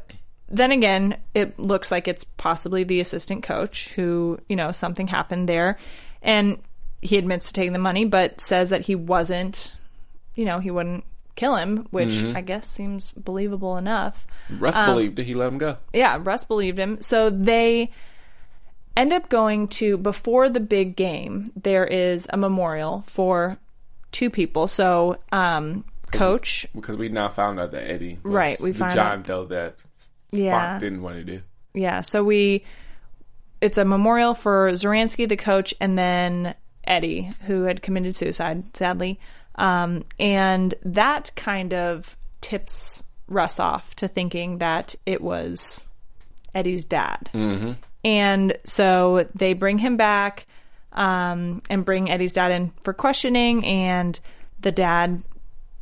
then 0.48 0.70
again, 0.70 1.16
it 1.34 1.58
looks 1.58 1.90
like 1.90 2.06
it's 2.06 2.24
possibly 2.24 2.84
the 2.84 3.00
assistant 3.00 3.42
coach 3.42 3.88
who, 3.94 4.38
you 4.48 4.54
know, 4.56 4.70
something 4.70 5.08
happened 5.08 5.48
there. 5.48 5.78
And 6.22 6.58
he 7.00 7.16
admits 7.18 7.48
to 7.48 7.52
taking 7.52 7.72
the 7.72 7.78
money, 7.80 8.04
but 8.04 8.40
says 8.40 8.70
that 8.70 8.82
he 8.82 8.94
wasn't, 8.94 9.74
you 10.36 10.44
know, 10.44 10.60
he 10.60 10.70
wouldn't 10.70 11.04
kill 11.42 11.56
him, 11.56 11.86
which 11.90 12.10
Mm-hmm. 12.10 12.36
I 12.36 12.40
guess 12.40 12.68
seems 12.68 13.10
believable 13.16 13.76
enough. 13.76 14.26
Russ 14.48 14.76
Um, 14.76 14.94
believed 14.94 15.18
it. 15.18 15.24
He 15.24 15.34
let 15.34 15.48
him 15.48 15.58
go. 15.58 15.76
Yeah, 15.92 16.18
Russ 16.20 16.44
believed 16.44 16.78
him. 16.78 17.00
So 17.02 17.30
they 17.30 17.90
end 18.96 19.12
up 19.12 19.28
going 19.28 19.66
to, 19.68 19.96
before 19.96 20.48
the 20.48 20.60
big 20.60 20.94
game, 20.96 21.50
there 21.60 21.84
is 21.86 22.26
a 22.30 22.36
memorial 22.36 23.04
for 23.08 23.58
two 24.12 24.30
people. 24.30 24.68
So, 24.68 25.16
um, 25.32 25.84
coach, 26.12 26.66
Because 26.74 26.96
we 26.96 27.08
now 27.08 27.28
found 27.28 27.58
out 27.58 27.72
that 27.72 27.90
Eddie 27.90 28.18
was 28.22 28.32
Right, 28.34 28.60
we 28.60 28.72
found 28.72 28.92
John 28.94 29.18
out- 29.20 29.26
Doe 29.26 29.44
that 29.46 29.76
Yeah. 30.30 30.68
Font 30.72 30.80
didn't 30.82 31.02
want 31.02 31.16
to 31.16 31.24
do. 31.24 31.42
yeah, 31.74 32.02
so 32.02 32.22
we 32.22 32.64
it's 33.62 33.78
a 33.78 33.84
memorial 33.84 34.34
for 34.34 34.70
Zoransky, 34.72 35.28
the 35.28 35.36
coach, 35.36 35.72
and 35.80 35.96
then 35.96 36.54
Eddie, 36.84 37.30
who 37.46 37.62
had 37.62 37.80
committed 37.80 38.14
suicide, 38.16 38.76
sadly. 38.76 39.18
Um, 39.54 40.04
and 40.18 40.74
that 40.84 41.32
kind 41.36 41.74
of 41.74 42.16
tips 42.40 43.02
Russ 43.28 43.60
off 43.60 43.94
to 43.96 44.08
thinking 44.08 44.58
that 44.58 44.94
it 45.06 45.20
was 45.20 45.86
Eddie's 46.54 46.84
dad. 46.84 47.30
Mm-hmm. 47.32 47.72
And 48.04 48.58
so 48.64 49.28
they 49.34 49.52
bring 49.52 49.78
him 49.78 49.96
back 49.96 50.46
um, 50.92 51.62
and 51.70 51.84
bring 51.84 52.10
Eddie's 52.10 52.32
dad 52.32 52.50
in 52.50 52.72
for 52.82 52.92
questioning, 52.92 53.64
and 53.64 54.18
the 54.60 54.72
dad 54.72 55.22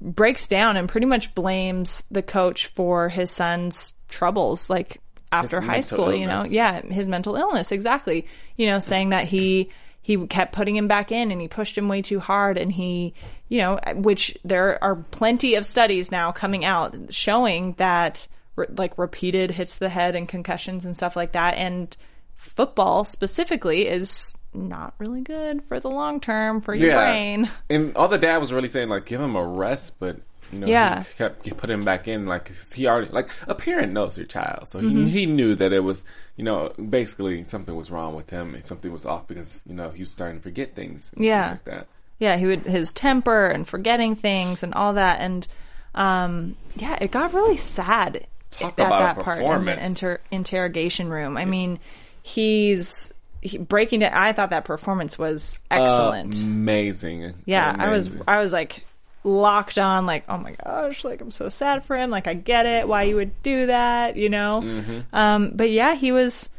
breaks 0.01 0.47
down 0.47 0.77
and 0.77 0.89
pretty 0.89 1.07
much 1.07 1.35
blames 1.35 2.05
the 2.11 2.23
coach 2.23 2.69
for 2.69 3.09
his 3.09 3.31
son's 3.31 3.95
troubles, 4.09 4.71
like 4.71 5.01
after 5.33 5.61
His 5.61 5.69
high 5.69 5.81
school, 5.81 6.15
you 6.15 6.27
know, 6.27 6.45
yeah, 6.45 6.83
his 6.83 7.07
mental 7.07 7.37
illness, 7.37 7.73
exactly. 7.73 8.27
You 8.57 8.67
know, 8.67 8.81
saying 8.81 9.11
that 9.11 9.27
he 9.27 9.71
he 10.03 10.27
kept 10.27 10.53
putting 10.53 10.77
him 10.77 10.89
back 10.89 11.13
in 11.13 11.31
and 11.31 11.41
he 11.41 11.49
pushed 11.49 11.77
him 11.77 11.89
way 11.89 12.03
too 12.03 12.21
hard 12.21 12.57
and 12.57 12.73
he, 12.73 13.15
you 13.49 13.59
know, 13.59 13.79
which 13.95 14.37
there 14.45 14.83
are 14.83 14.97
plenty 14.97 15.55
of 15.55 15.67
studies 15.67 16.11
now 16.11 16.33
coming 16.33 16.65
out 16.65 16.97
showing 17.11 17.75
that 17.75 18.27
re- 18.57 18.67
like 18.77 18.97
repeated 18.97 19.51
hits 19.51 19.75
to 19.75 19.81
the 19.81 19.89
head 19.89 20.17
and 20.17 20.29
concussions 20.29 20.85
and 20.85 20.95
stuff 20.95 21.17
like 21.17 21.33
that 21.33 21.55
and 21.55 21.97
football 22.37 23.05
specifically 23.05 23.87
is 23.87 24.35
not 24.55 24.95
really 24.99 25.21
good 25.21 25.63
for 25.65 25.79
the 25.79 25.89
long 25.89 26.21
term 26.21 26.61
for 26.61 26.75
your 26.75 26.97
brain. 26.97 27.51
And 27.69 27.97
all 27.97 28.09
the 28.09 28.19
dad 28.19 28.39
was 28.39 28.53
really 28.53 28.69
saying 28.69 28.89
like, 28.89 29.07
give 29.07 29.21
him 29.21 29.37
a 29.37 29.45
rest, 29.45 29.99
but 30.01 30.19
you 30.53 30.59
know, 30.59 30.67
Yeah. 30.67 31.05
he 31.05 31.15
kept 31.17 31.45
he 31.45 31.51
put 31.53 31.71
him 31.71 31.81
back 31.83 32.09
in 32.09 32.27
like 32.27 32.51
he 32.75 32.87
already 32.87 33.11
like 33.11 33.31
a 33.47 33.55
parent 33.55 33.93
knows 33.93 34.17
their 34.17 34.25
child, 34.25 34.69
so 34.69 34.81
Mm-hmm. 34.81 35.05
he 35.07 35.11
he 35.11 35.27
knew 35.27 35.55
that 35.55 35.73
it 35.73 35.81
was 35.85 36.05
you 36.37 36.45
know 36.45 36.71
basically 36.89 37.45
something 37.49 37.75
was 37.75 37.91
wrong 37.91 38.15
with 38.15 38.31
him 38.31 38.55
and 38.55 38.65
something 38.65 38.93
was 38.93 39.05
off 39.07 39.27
because 39.29 39.61
you 39.67 39.75
know 39.75 39.91
he 39.91 40.01
was 40.03 40.11
starting 40.11 40.39
to 40.39 40.43
forget 40.43 40.75
things, 40.75 41.13
and 41.15 41.25
Yeah. 41.25 41.49
things 41.51 41.61
like 41.67 41.75
that. 41.77 41.87
yeah, 42.19 42.37
he 42.37 42.47
would 42.47 42.63
his 42.67 42.93
temper 42.93 43.47
and 43.47 43.67
forgetting 43.69 44.17
things 44.17 44.63
and 44.63 44.75
all 44.75 44.95
that, 44.95 45.21
and 45.21 45.47
um, 45.95 46.57
yeah, 46.77 46.97
it 47.01 47.11
got 47.11 47.33
really 47.35 47.57
sad 47.57 48.27
Talk 48.53 48.79
at 48.79 48.87
about 48.87 49.17
that 49.17 49.25
part 49.25 49.43
in 49.43 49.65
the 49.65 49.85
inter- 49.85 50.21
interrogation 50.31 51.09
room. 51.09 51.37
I 51.37 51.45
mean, 51.45 51.79
he's 52.23 53.13
he, 53.43 53.59
breaking 53.59 54.03
it. 54.03 54.13
I 54.13 54.33
thought 54.33 54.51
that 54.51 54.65
performance 54.65 55.19
was 55.19 55.59
excellent. 55.71 56.41
amazing. 56.43 57.35
yeah, 57.47 57.75
I 57.79 57.91
was 57.91 58.11
I 58.29 58.39
was 58.39 58.53
like 58.53 58.85
locked 59.25 59.79
on, 59.79 60.07
like 60.07 60.25
oh 60.29 60.39
my 60.39 60.55
gosh, 60.65 61.05
like 61.05 61.21
I'm 61.21 61.31
so 61.31 61.49
sad 61.49 61.85
for 61.85 61.97
him. 61.97 62.11
Like 62.11 62.27
I 62.27 62.35
get 62.35 62.67
it, 62.67 62.89
why 62.89 63.05
you 63.05 63.17
would 63.17 63.43
do 63.43 63.67
that, 63.67 64.17
you 64.17 64.29
know. 64.29 64.61
Mm-hmm. 64.63 65.15
Um, 65.15 65.53
but 65.55 65.71
yeah, 65.71 65.95
he 65.95 66.13
was 66.13 66.51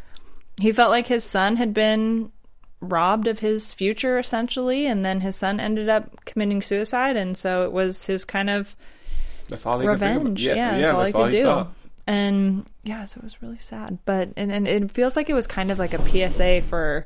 he 0.59 0.72
felt 0.72 0.91
like 0.91 1.07
his 1.07 1.24
son 1.24 1.55
had 1.55 1.74
been 1.74 2.32
robbed 2.84 3.28
of 3.28 3.38
his 3.39 3.74
future 3.74 4.18
essentially 4.18 4.88
and 4.88 5.05
then 5.05 5.22
his 5.22 5.36
son 5.36 5.59
ended 5.59 5.88
up 5.88 6.26
committing 6.26 6.64
suicide 6.64 7.16
and 7.16 7.38
so 7.38 7.64
it 7.64 7.72
was 7.72 8.05
his 8.05 8.26
kind 8.26 8.49
of 8.49 8.76
that's 9.49 9.68
all 9.68 9.78
he 9.80 9.86
could 9.86 9.91
revenge 9.91 10.43
Yeah, 10.43 10.55
yeah, 10.55 10.72
yeah, 10.72 10.78
that's 10.82 10.93
all 10.93 10.99
that's 11.03 11.14
he 11.16 11.22
could 11.22 11.30
do 11.32 11.43
thought. 11.43 11.74
and 12.07 12.66
yeah 12.84 13.05
so 13.05 13.20
it 13.20 13.24
was 13.24 13.39
really 13.39 13.59
sad 13.59 13.99
but 14.05 14.30
and, 14.36 14.51
and 14.51 14.68
it 14.68 14.89
feels 14.89 15.16
like 15.16 15.30
it 15.30 15.36
was 15.36 15.45
kind 15.45 15.70
of 15.70 15.78
like 15.78 15.93
a 15.93 16.30
psa 16.32 16.62
for 16.68 17.05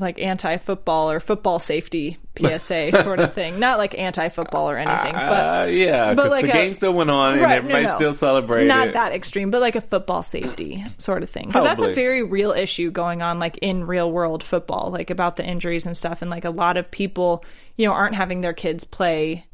like 0.00 0.18
anti-football 0.20 1.10
or 1.10 1.20
football 1.20 1.58
safety 1.58 2.18
psa 2.38 2.90
sort 3.02 3.20
of 3.20 3.34
thing 3.34 3.58
not 3.58 3.76
like 3.78 3.96
anti-football 3.98 4.70
or 4.70 4.78
anything 4.78 5.12
but 5.12 5.20
Uh, 5.22 5.66
yeah, 5.70 6.14
but 6.14 6.30
like 6.30 6.44
the 6.46 6.50
a- 6.50 6.54
game 6.54 6.74
still 6.74 6.92
went 6.94 7.10
on 7.10 7.32
and 7.34 7.42
Right, 7.42 7.50
no, 7.50 7.56
everybody 7.56 7.84
no. 7.86 7.96
still 7.96 8.14
celebrated. 8.14 8.68
Not 8.68 8.92
that 8.94 9.12
extreme, 9.12 9.50
but 9.50 9.60
like 9.60 9.76
a 9.76 9.80
football 9.80 10.22
safety 10.22 10.84
sort 10.98 11.22
of 11.22 11.30
thing. 11.30 11.48
Because 11.48 11.64
that's 11.64 11.82
a 11.82 11.92
very 11.92 12.22
real 12.22 12.52
issue 12.52 12.90
going 12.90 13.20
on, 13.22 13.38
like 13.38 13.58
in 13.58 13.84
real 13.86 14.10
world 14.10 14.42
football, 14.42 14.90
like 14.90 15.10
about 15.10 15.36
the 15.36 15.44
injuries 15.44 15.84
and 15.86 15.96
stuff. 15.96 16.22
And 16.22 16.30
like 16.30 16.44
a 16.44 16.50
lot 16.50 16.76
of 16.76 16.90
people, 16.90 17.44
you 17.76 17.86
know, 17.86 17.92
aren't 17.92 18.14
having 18.14 18.40
their 18.40 18.52
kids 18.54 18.84
play 18.84 19.44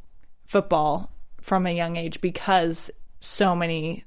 football 0.45 1.11
from 1.41 1.65
a 1.67 1.71
young 1.75 1.97
age 1.97 2.21
because 2.21 2.89
so 3.19 3.55
many 3.55 4.05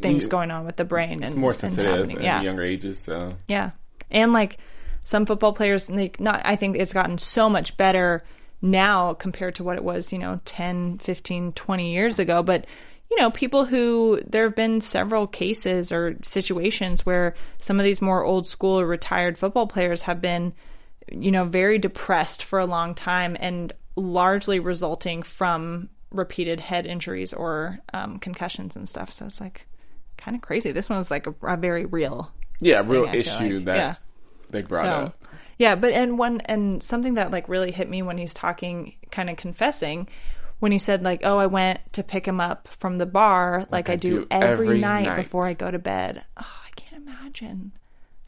things 0.00 0.26
going 0.26 0.50
on 0.50 0.64
with 0.64 0.76
the 0.76 0.84
brain 0.84 1.22
and 1.22 1.34
more 1.36 1.54
sensitive 1.54 1.90
happening. 1.90 2.18
in 2.18 2.22
Yeah. 2.22 2.42
younger 2.42 2.62
ages. 2.62 3.02
So 3.02 3.34
Yeah. 3.48 3.70
And 4.10 4.32
like 4.32 4.58
some 5.06 5.24
football 5.24 5.52
players, 5.52 5.88
like 5.88 6.18
not, 6.18 6.42
I 6.44 6.56
think 6.56 6.76
it's 6.76 6.92
gotten 6.92 7.16
so 7.16 7.48
much 7.48 7.76
better 7.76 8.24
now 8.60 9.14
compared 9.14 9.54
to 9.54 9.62
what 9.62 9.76
it 9.76 9.84
was, 9.84 10.10
you 10.10 10.18
know, 10.18 10.40
10, 10.44 10.98
15, 10.98 11.52
20 11.52 11.92
years 11.92 12.18
ago. 12.18 12.42
But, 12.42 12.66
you 13.08 13.16
know, 13.20 13.30
people 13.30 13.66
who, 13.66 14.20
there 14.26 14.42
have 14.42 14.56
been 14.56 14.80
several 14.80 15.28
cases 15.28 15.92
or 15.92 16.16
situations 16.24 17.06
where 17.06 17.36
some 17.58 17.78
of 17.78 17.84
these 17.84 18.02
more 18.02 18.24
old 18.24 18.48
school 18.48 18.80
or 18.80 18.84
retired 18.86 19.38
football 19.38 19.68
players 19.68 20.02
have 20.02 20.20
been, 20.20 20.52
you 21.08 21.30
know, 21.30 21.44
very 21.44 21.78
depressed 21.78 22.42
for 22.42 22.58
a 22.58 22.66
long 22.66 22.92
time 22.92 23.36
and 23.38 23.72
largely 23.94 24.58
resulting 24.58 25.22
from 25.22 25.88
repeated 26.10 26.58
head 26.58 26.84
injuries 26.84 27.32
or 27.32 27.78
um, 27.94 28.18
concussions 28.18 28.74
and 28.74 28.88
stuff. 28.88 29.12
So 29.12 29.26
it's 29.26 29.40
like 29.40 29.68
kind 30.16 30.34
of 30.34 30.42
crazy. 30.42 30.72
This 30.72 30.88
one 30.88 30.98
was 30.98 31.12
like 31.12 31.28
a, 31.28 31.34
a 31.44 31.56
very 31.56 31.84
real 31.84 32.32
yeah, 32.58 32.82
real 32.84 33.04
issue 33.04 33.58
like. 33.58 33.66
that 33.66 33.76
Yeah. 33.76 33.94
They 34.50 34.62
brought 34.62 34.84
so, 34.84 34.90
up. 35.06 35.24
yeah, 35.58 35.74
but 35.74 35.92
and 35.92 36.18
one 36.18 36.40
and 36.42 36.82
something 36.82 37.14
that 37.14 37.30
like 37.30 37.48
really 37.48 37.70
hit 37.72 37.88
me 37.88 38.02
when 38.02 38.18
he's 38.18 38.34
talking, 38.34 38.94
kind 39.10 39.28
of 39.30 39.36
confessing, 39.36 40.08
when 40.60 40.72
he 40.72 40.78
said 40.78 41.02
like, 41.02 41.20
"Oh, 41.24 41.38
I 41.38 41.46
went 41.46 41.80
to 41.94 42.02
pick 42.02 42.26
him 42.26 42.40
up 42.40 42.68
from 42.78 42.98
the 42.98 43.06
bar, 43.06 43.66
like, 43.70 43.88
I, 43.88 43.96
do, 43.96 44.26
every, 44.30 44.66
every 44.68 44.78
night, 44.80 45.06
night." 45.06 45.16
before 45.16 45.46
I 45.46 45.52
go 45.54 45.70
to 45.70 45.78
bed." 45.78 46.22
Oh, 46.36 46.42
I 46.66 46.70
can't 46.76 47.02
imagine. 47.02 47.72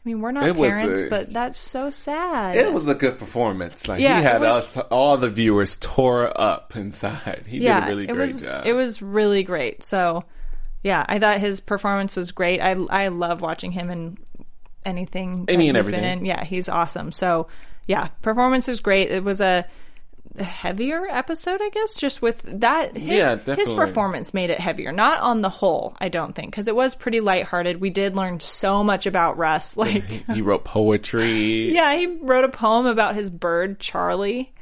I 0.05 0.09
mean, 0.09 0.21
we're 0.21 0.31
not 0.31 0.47
It 0.47 0.55
parents, 0.55 1.03
a- 1.03 1.09
but 1.09 1.33
that's 1.33 1.59
so 1.59 1.89
sad. 1.89 2.55
It 2.55 2.71
was 2.71 2.87
a 2.87 2.95
good 2.95 3.19
performance. 3.19 3.85
Like 3.87 3.99
Yeah, 3.99 4.17
he 4.17 4.23
had 4.23 4.41
was- 4.41 4.77
us, 4.77 4.83
all 4.89 5.17
the 5.17 5.29
viewers, 5.29 5.75
tore 5.77 6.31
up 6.39 6.75
inside. 6.75 7.43
He 7.47 7.57
yeah, 7.59 7.81
did 7.81 7.85
a 7.85 7.89
really 7.89 8.07
great 8.07 8.17
was 8.17 8.41
job. 8.41 8.65
it 8.65 8.73
was 8.73 9.01
really 9.01 9.43
great. 9.43 9.83
So, 9.83 10.23
yeah, 10.83 11.05
I 11.07 11.19
thought 11.19 11.39
his 11.39 11.59
performance 11.59 12.15
was 12.15 12.31
great. 12.31 12.61
I 12.61 12.71
I 12.89 13.09
love 13.09 13.41
watching 13.41 13.73
him 13.73 13.89
in 13.89 14.17
anything 14.85 15.45
Any 15.47 15.69
and 15.69 15.77
he's 15.77 15.85
been 15.85 15.95
everything. 15.95 16.19
in. 16.19 16.25
Yeah, 16.25 16.43
he's 16.43 16.69
awesome. 16.69 17.11
So, 17.11 17.47
yeah, 17.87 18.07
performance 18.21 18.67
is 18.69 18.79
great. 18.79 19.11
It 19.11 19.23
was 19.23 19.41
a 19.41 19.65
heavier 20.39 21.05
episode, 21.09 21.59
I 21.61 21.69
guess, 21.69 21.95
just 21.95 22.21
with 22.21 22.41
that. 22.61 22.95
His, 22.95 23.09
Yeah, 23.09 23.35
his 23.55 23.71
performance 23.71 24.33
made 24.33 24.49
it 24.49 24.59
heavier. 24.59 24.91
Not 24.91 25.19
on 25.19 25.41
the 25.41 25.49
whole, 25.49 25.95
I 25.99 26.09
don't 26.09 26.33
think, 26.35 26.51
because 26.51 26.67
it 26.67 26.75
was 26.75 26.95
pretty 26.95 27.19
lighthearted. 27.19 27.81
We 27.81 27.89
did 27.89 28.15
learn 28.15 28.39
so 28.39 28.83
much 28.83 29.05
about 29.05 29.37
Russ. 29.37 29.75
Like, 29.79 30.03
he 30.03 30.41
wrote 30.41 30.63
poetry, 30.65 31.73
yeah, 31.73 31.95
he 31.95 32.05
wrote 32.05 32.43
a 32.45 32.49
poem 32.49 32.85
about 32.85 33.15
his 33.15 33.29
bird 33.29 33.79
Charlie. 33.79 34.53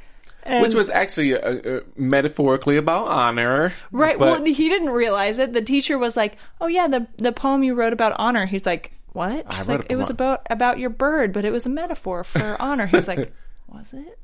And- 0.44 0.62
which 0.62 0.72
was 0.74 0.88
actually 0.88 1.34
uh, 1.34 1.38
uh, 1.40 1.80
metaphorically 1.96 2.76
about 2.78 3.08
honor. 3.08 3.72
Right. 3.92 4.18
but- 4.18 4.40
well, 4.40 4.44
he 4.44 4.68
didn't 4.70 4.90
realize 4.90 5.38
it. 5.38 5.52
The 5.52 5.60
teacher 5.60 5.98
was 5.98 6.16
like, 6.16 6.38
"Oh 6.60 6.68
yeah, 6.68 6.88
the 6.88 7.06
the 7.18 7.32
poem 7.32 7.62
you 7.62 7.74
wrote 7.74 7.92
about 7.92 8.14
honor." 8.16 8.46
He's 8.46 8.64
like, 8.64 8.92
"What?" 9.12 9.44
I 9.48 9.56
She's 9.56 9.68
like, 9.68 9.86
"It 9.90 9.96
was 9.96 10.10
about 10.10 10.46
about 10.50 10.78
your 10.78 10.90
bird, 10.90 11.32
but 11.32 11.44
it 11.44 11.50
was 11.52 11.66
a 11.66 11.68
metaphor 11.70 12.24
for 12.24 12.56
honor." 12.60 12.86
He's 12.86 13.08
like, 13.08 13.32
"Was 13.68 13.92
it?" 13.94 14.18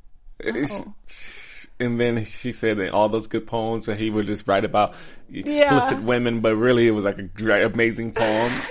Oh. 0.71 0.93
and 1.79 1.99
then 1.99 2.25
she 2.25 2.51
said 2.51 2.77
that 2.77 2.91
all 2.91 3.07
those 3.09 3.27
good 3.27 3.47
poems 3.47 3.85
that 3.85 3.97
he 3.97 4.09
would 4.09 4.27
just 4.27 4.47
write 4.47 4.65
about 4.65 4.93
explicit 5.31 5.59
Yeah. 5.97 5.99
women, 6.01 6.41
but 6.41 6.55
really 6.57 6.87
it 6.87 6.91
was 6.91 7.05
like 7.05 7.17
a 7.17 7.23
great, 7.23 7.63
amazing 7.63 8.11
poem. 8.13 8.51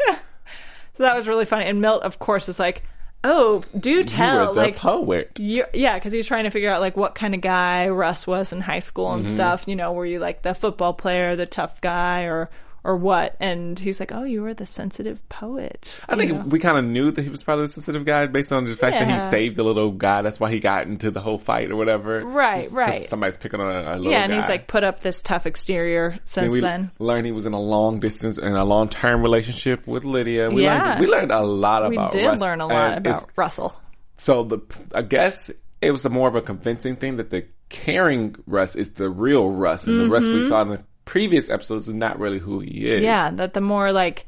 So 0.97 1.03
that 1.03 1.17
was 1.17 1.27
really 1.27 1.45
funny. 1.45 1.65
And 1.65 1.81
Milt, 1.81 2.05
of 2.05 2.21
course, 2.21 2.49
is 2.49 2.61
like, 2.61 2.85
"Oh, 3.25 3.65
do 3.77 4.05
tell!" 4.05 4.55
like, 4.55 4.77
poet. 4.77 5.41
you, 5.41 5.65
yeah, 5.75 5.95
because 5.95 6.13
he's 6.13 6.29
trying 6.29 6.45
to 6.45 6.51
figure 6.51 6.71
out 6.71 6.81
like 6.81 6.97
what 6.97 7.17
kind 7.17 7.35
of 7.35 7.41
guy 7.41 7.89
Russ 7.89 8.29
was 8.29 8.53
in 8.53 8.61
high 8.61 8.79
school 8.79 9.07
Mm-hmm. 9.09 9.17
and 9.17 9.27
stuff. 9.27 9.65
You 9.67 9.75
know, 9.75 9.93
were 9.93 10.07
you 10.07 10.21
like 10.21 10.43
the 10.43 10.55
football 10.55 10.93
player, 10.95 11.35
the 11.35 11.47
tough 11.47 11.81
guy, 11.81 12.23
or 12.27 12.49
or 12.85 12.97
what? 12.97 13.37
And 13.41 13.79
he's 13.79 13.99
like, 13.99 14.13
oh, 14.13 14.25
you 14.25 14.43
were 14.43 14.53
the 14.53 14.67
sensitive 14.67 15.27
poet. 15.31 15.99
I 16.09 16.17
think 16.17 16.33
know? 16.33 16.43
we 16.43 16.59
kind 16.59 16.77
of 16.77 16.85
knew 16.85 17.11
that 17.11 17.23
he 17.23 17.31
was 17.31 17.43
probably 17.43 17.67
the 17.67 17.73
sensitive 17.73 18.05
guy 18.05 18.27
based 18.27 18.53
on 18.53 18.67
the 18.67 18.77
fact 18.77 18.99
that 18.99 19.09
he 19.09 19.21
saved 19.31 19.57
the 19.57 19.63
little 19.65 19.91
guy. 19.91 20.23
That's 20.23 20.39
why 20.39 20.51
he 20.51 20.61
got 20.61 20.87
into 20.87 21.11
the 21.11 21.21
whole 21.21 21.39
fight 21.39 21.71
or 21.71 21.77
whatever. 21.77 22.25
Right, 22.25 22.71
right. 22.71 23.09
Somebody's 23.09 23.39
picking 23.39 23.61
on 23.61 23.75
a, 23.75 23.95
a 23.95 23.97
little 23.97 24.13
yeah, 24.13 24.23
and 24.23 24.33
guy. 24.33 24.41
he's 24.41 24.49
like 24.49 24.69
put 24.69 24.85
up 24.85 25.01
this 25.01 25.21
tough 25.23 25.47
exterior 25.47 26.19
since 26.25 26.45
Then 26.45 26.51
we 26.51 26.61
then. 26.61 26.91
learned 26.99 27.27
he 27.27 27.33
was 27.33 27.47
in 27.47 27.55
a 27.55 27.61
long 27.61 28.01
distance 28.01 28.37
and 28.37 28.55
a 28.55 28.65
long 28.65 28.91
term 28.91 29.23
relationship 29.23 29.87
with 29.87 30.05
Lydia. 30.05 30.51
We 30.51 30.65
Yeah. 30.65 30.83
learned 30.83 31.01
we 31.01 31.07
learned 31.07 31.33
a 31.33 31.43
lot 31.43 31.87
about. 31.87 32.13
We 32.15 32.21
did 32.21 32.27
Russ. 32.27 32.41
learn 32.41 32.61
a 32.61 32.67
lot 32.67 32.99
about 32.99 33.25
Russell. 33.37 33.81
So 34.17 34.45
the 34.45 34.61
I 34.95 35.03
guess 35.03 35.51
it 35.81 35.91
was 35.91 36.05
a 36.05 36.11
more 36.11 36.29
of 36.29 36.35
a 36.35 36.43
convincing 36.43 36.97
thing 36.97 37.17
that 37.17 37.31
the 37.31 37.47
caring 37.69 38.37
Russ 38.47 38.77
is 38.77 38.91
the 38.91 39.11
real 39.11 39.51
Russ, 39.51 39.87
and 39.87 39.99
the 39.99 40.05
mm-hmm. 40.05 40.13
Russ 40.13 40.27
we 40.27 40.43
saw 40.43 40.63
in 40.63 40.69
the 40.69 40.85
previous 41.05 41.51
episodes 41.51 41.89
is 41.89 41.95
not 41.95 42.19
really 42.19 42.39
who 42.39 42.61
he 42.61 42.87
is. 42.87 43.03
Yeah, 43.03 43.31
that 43.31 43.55
the 43.55 43.61
more 43.61 43.93
like 43.93 44.27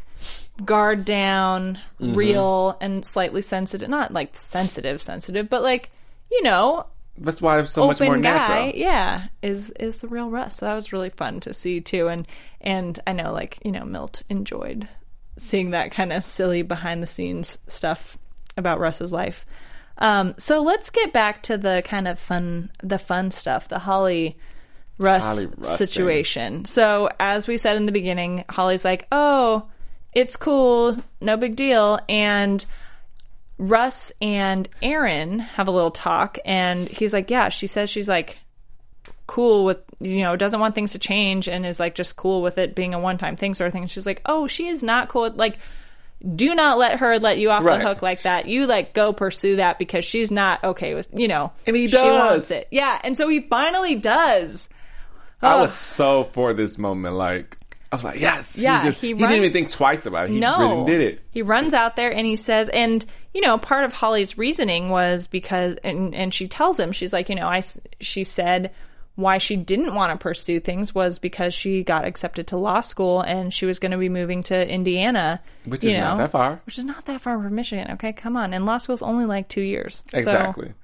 guard 0.64 1.04
down, 1.04 1.78
Mm-hmm. 2.00 2.14
real, 2.14 2.76
and 2.80 3.04
slightly 3.04 3.42
sensitive, 3.42 3.88
not 3.88 4.12
like 4.12 4.34
sensitive, 4.34 5.00
sensitive, 5.00 5.48
but 5.48 5.62
like, 5.62 5.90
you 6.30 6.42
know, 6.42 6.86
that's 7.18 7.40
why 7.40 7.58
it's 7.60 7.72
so 7.72 7.86
much 7.86 8.00
more 8.00 8.18
guy, 8.18 8.66
natural. 8.66 8.72
yeah, 8.74 9.28
is 9.42 9.70
is 9.80 9.96
the 9.96 10.08
real 10.08 10.28
Russ. 10.28 10.56
So 10.56 10.66
that 10.66 10.74
was 10.74 10.92
really 10.92 11.08
fun 11.08 11.40
to 11.40 11.54
see 11.54 11.80
too, 11.80 12.08
and 12.08 12.26
and 12.60 12.98
I 13.06 13.12
know 13.12 13.32
like 13.32 13.58
you 13.64 13.72
know 13.72 13.84
Milt 13.86 14.22
enjoyed 14.28 14.86
seeing 15.38 15.70
that 15.70 15.90
kind 15.92 16.12
of 16.12 16.24
silly 16.24 16.60
behind 16.62 17.02
the 17.02 17.06
scenes 17.06 17.56
stuff 17.68 18.18
about 18.58 18.78
Russ's 18.80 19.12
life. 19.12 19.46
Um, 19.98 20.34
so 20.36 20.62
let's 20.62 20.90
get 20.90 21.12
back 21.14 21.42
to 21.44 21.56
the 21.56 21.82
kind 21.86 22.06
of 22.06 22.18
fun, 22.18 22.70
the 22.82 22.98
fun 22.98 23.30
stuff, 23.30 23.68
the 23.68 23.78
Holly 23.78 24.36
Russ, 24.98 25.44
situation. 25.62 26.64
So 26.64 27.08
as 27.20 27.46
we 27.46 27.56
said 27.58 27.76
in 27.76 27.86
the 27.86 27.92
beginning, 27.92 28.44
Holly's 28.48 28.84
like, 28.84 29.06
"Oh, 29.12 29.66
it's 30.14 30.36
cool, 30.36 30.96
no 31.20 31.36
big 31.36 31.56
deal," 31.56 31.98
and 32.08 32.64
Russ 33.58 34.12
and 34.20 34.68
Aaron 34.82 35.38
have 35.38 35.68
a 35.68 35.70
little 35.70 35.90
talk, 35.90 36.38
and 36.44 36.86
he's 36.88 37.12
like, 37.12 37.30
"Yeah." 37.30 37.48
She 37.48 37.66
says 37.66 37.88
she's 37.90 38.08
like 38.08 38.38
cool 39.26 39.64
with 39.64 39.78
you 40.00 40.20
know 40.20 40.36
doesn't 40.36 40.60
want 40.60 40.74
things 40.74 40.92
to 40.92 40.98
change 41.00 41.48
and 41.48 41.66
is 41.66 41.80
like 41.80 41.94
just 41.94 42.14
cool 42.16 42.42
with 42.42 42.58
it 42.58 42.74
being 42.76 42.94
a 42.94 42.98
one 43.00 43.18
time 43.18 43.34
thing 43.36 43.54
sort 43.54 43.66
of 43.66 43.72
thing. 43.72 43.82
And 43.82 43.90
she's 43.90 44.06
like, 44.06 44.20
"Oh, 44.26 44.46
she 44.46 44.68
is 44.68 44.82
not 44.82 45.08
cool." 45.08 45.22
with- 45.22 45.36
Like, 45.36 45.58
do 46.34 46.54
not 46.54 46.78
let 46.78 47.00
her 47.00 47.18
let 47.18 47.38
you 47.38 47.50
off 47.50 47.64
Right. 47.64 47.78
the 47.80 47.86
hook 47.88 48.02
like 48.02 48.22
that. 48.22 48.46
You 48.46 48.66
like 48.66 48.94
go 48.94 49.12
pursue 49.12 49.56
that 49.56 49.78
because 49.78 50.04
she's 50.04 50.30
not 50.30 50.62
okay 50.64 50.94
with 50.94 51.08
you 51.12 51.28
know. 51.28 51.52
And 51.66 51.74
he 51.76 51.88
She 51.88 51.96
wants 51.96 52.48
does. 52.48 52.58
it, 52.58 52.68
yeah. 52.70 52.98
And 53.04 53.16
so 53.16 53.28
he 53.28 53.40
finally 53.40 53.94
does. 53.94 54.68
I 55.42 55.56
was 55.56 55.74
so 55.74 56.24
for 56.32 56.52
this 56.54 56.78
moment. 56.78 57.14
Like 57.16 57.56
I 57.92 57.96
was 57.96 58.04
like, 58.04 58.20
yes. 58.20 58.58
Yeah, 58.58 58.82
He, 58.82 58.88
just, 58.88 59.00
he 59.00 59.06
he, 59.08 59.14
didn't 59.14 59.32
even 59.32 59.52
think 59.52 59.70
twice 59.70 60.06
about 60.06 60.28
it. 60.28 60.32
He 60.32 60.40
no, 60.40 60.58
really 60.58 60.84
did 60.86 61.00
it. 61.00 61.20
He 61.30 61.42
runs 61.42 61.72
out 61.74 61.96
there 61.96 62.10
and 62.10 62.26
he 62.26 62.36
says, 62.36 62.68
and 62.68 63.04
you 63.32 63.40
know, 63.40 63.58
part 63.58 63.84
of 63.84 63.92
Holly's 63.92 64.38
reasoning 64.38 64.88
was 64.88 65.26
because, 65.26 65.76
and 65.84 66.14
and 66.14 66.32
she 66.32 66.48
tells 66.48 66.78
him, 66.78 66.92
she's 66.92 67.12
like, 67.12 67.28
you 67.28 67.34
know, 67.34 67.46
I 67.46 67.62
she 68.00 68.24
said 68.24 68.72
why 69.14 69.38
she 69.38 69.56
didn't 69.56 69.94
want 69.94 70.12
to 70.12 70.22
pursue 70.22 70.60
things 70.60 70.94
was 70.94 71.18
because 71.18 71.54
she 71.54 71.82
got 71.82 72.04
accepted 72.04 72.48
to 72.48 72.56
law 72.58 72.82
school 72.82 73.22
and 73.22 73.52
she 73.52 73.64
was 73.64 73.78
going 73.78 73.92
to 73.92 73.96
be 73.98 74.10
moving 74.10 74.42
to 74.42 74.68
Indiana, 74.68 75.40
Which 75.64 75.84
is 75.84 75.94
not 75.94 76.18
that 76.18 76.30
far. 76.32 76.60
which 76.66 76.76
is 76.76 76.84
not 76.84 77.06
that 77.06 77.22
far 77.22 77.42
from 77.42 77.54
Michigan. 77.54 77.92
Okay, 77.92 78.12
come 78.12 78.36
on, 78.36 78.52
and 78.52 78.66
law 78.66 78.76
school's 78.76 79.00
only 79.00 79.24
like 79.24 79.48
two 79.48 79.62
years. 79.62 80.04
Exactly. 80.12 80.68
So 80.68 80.74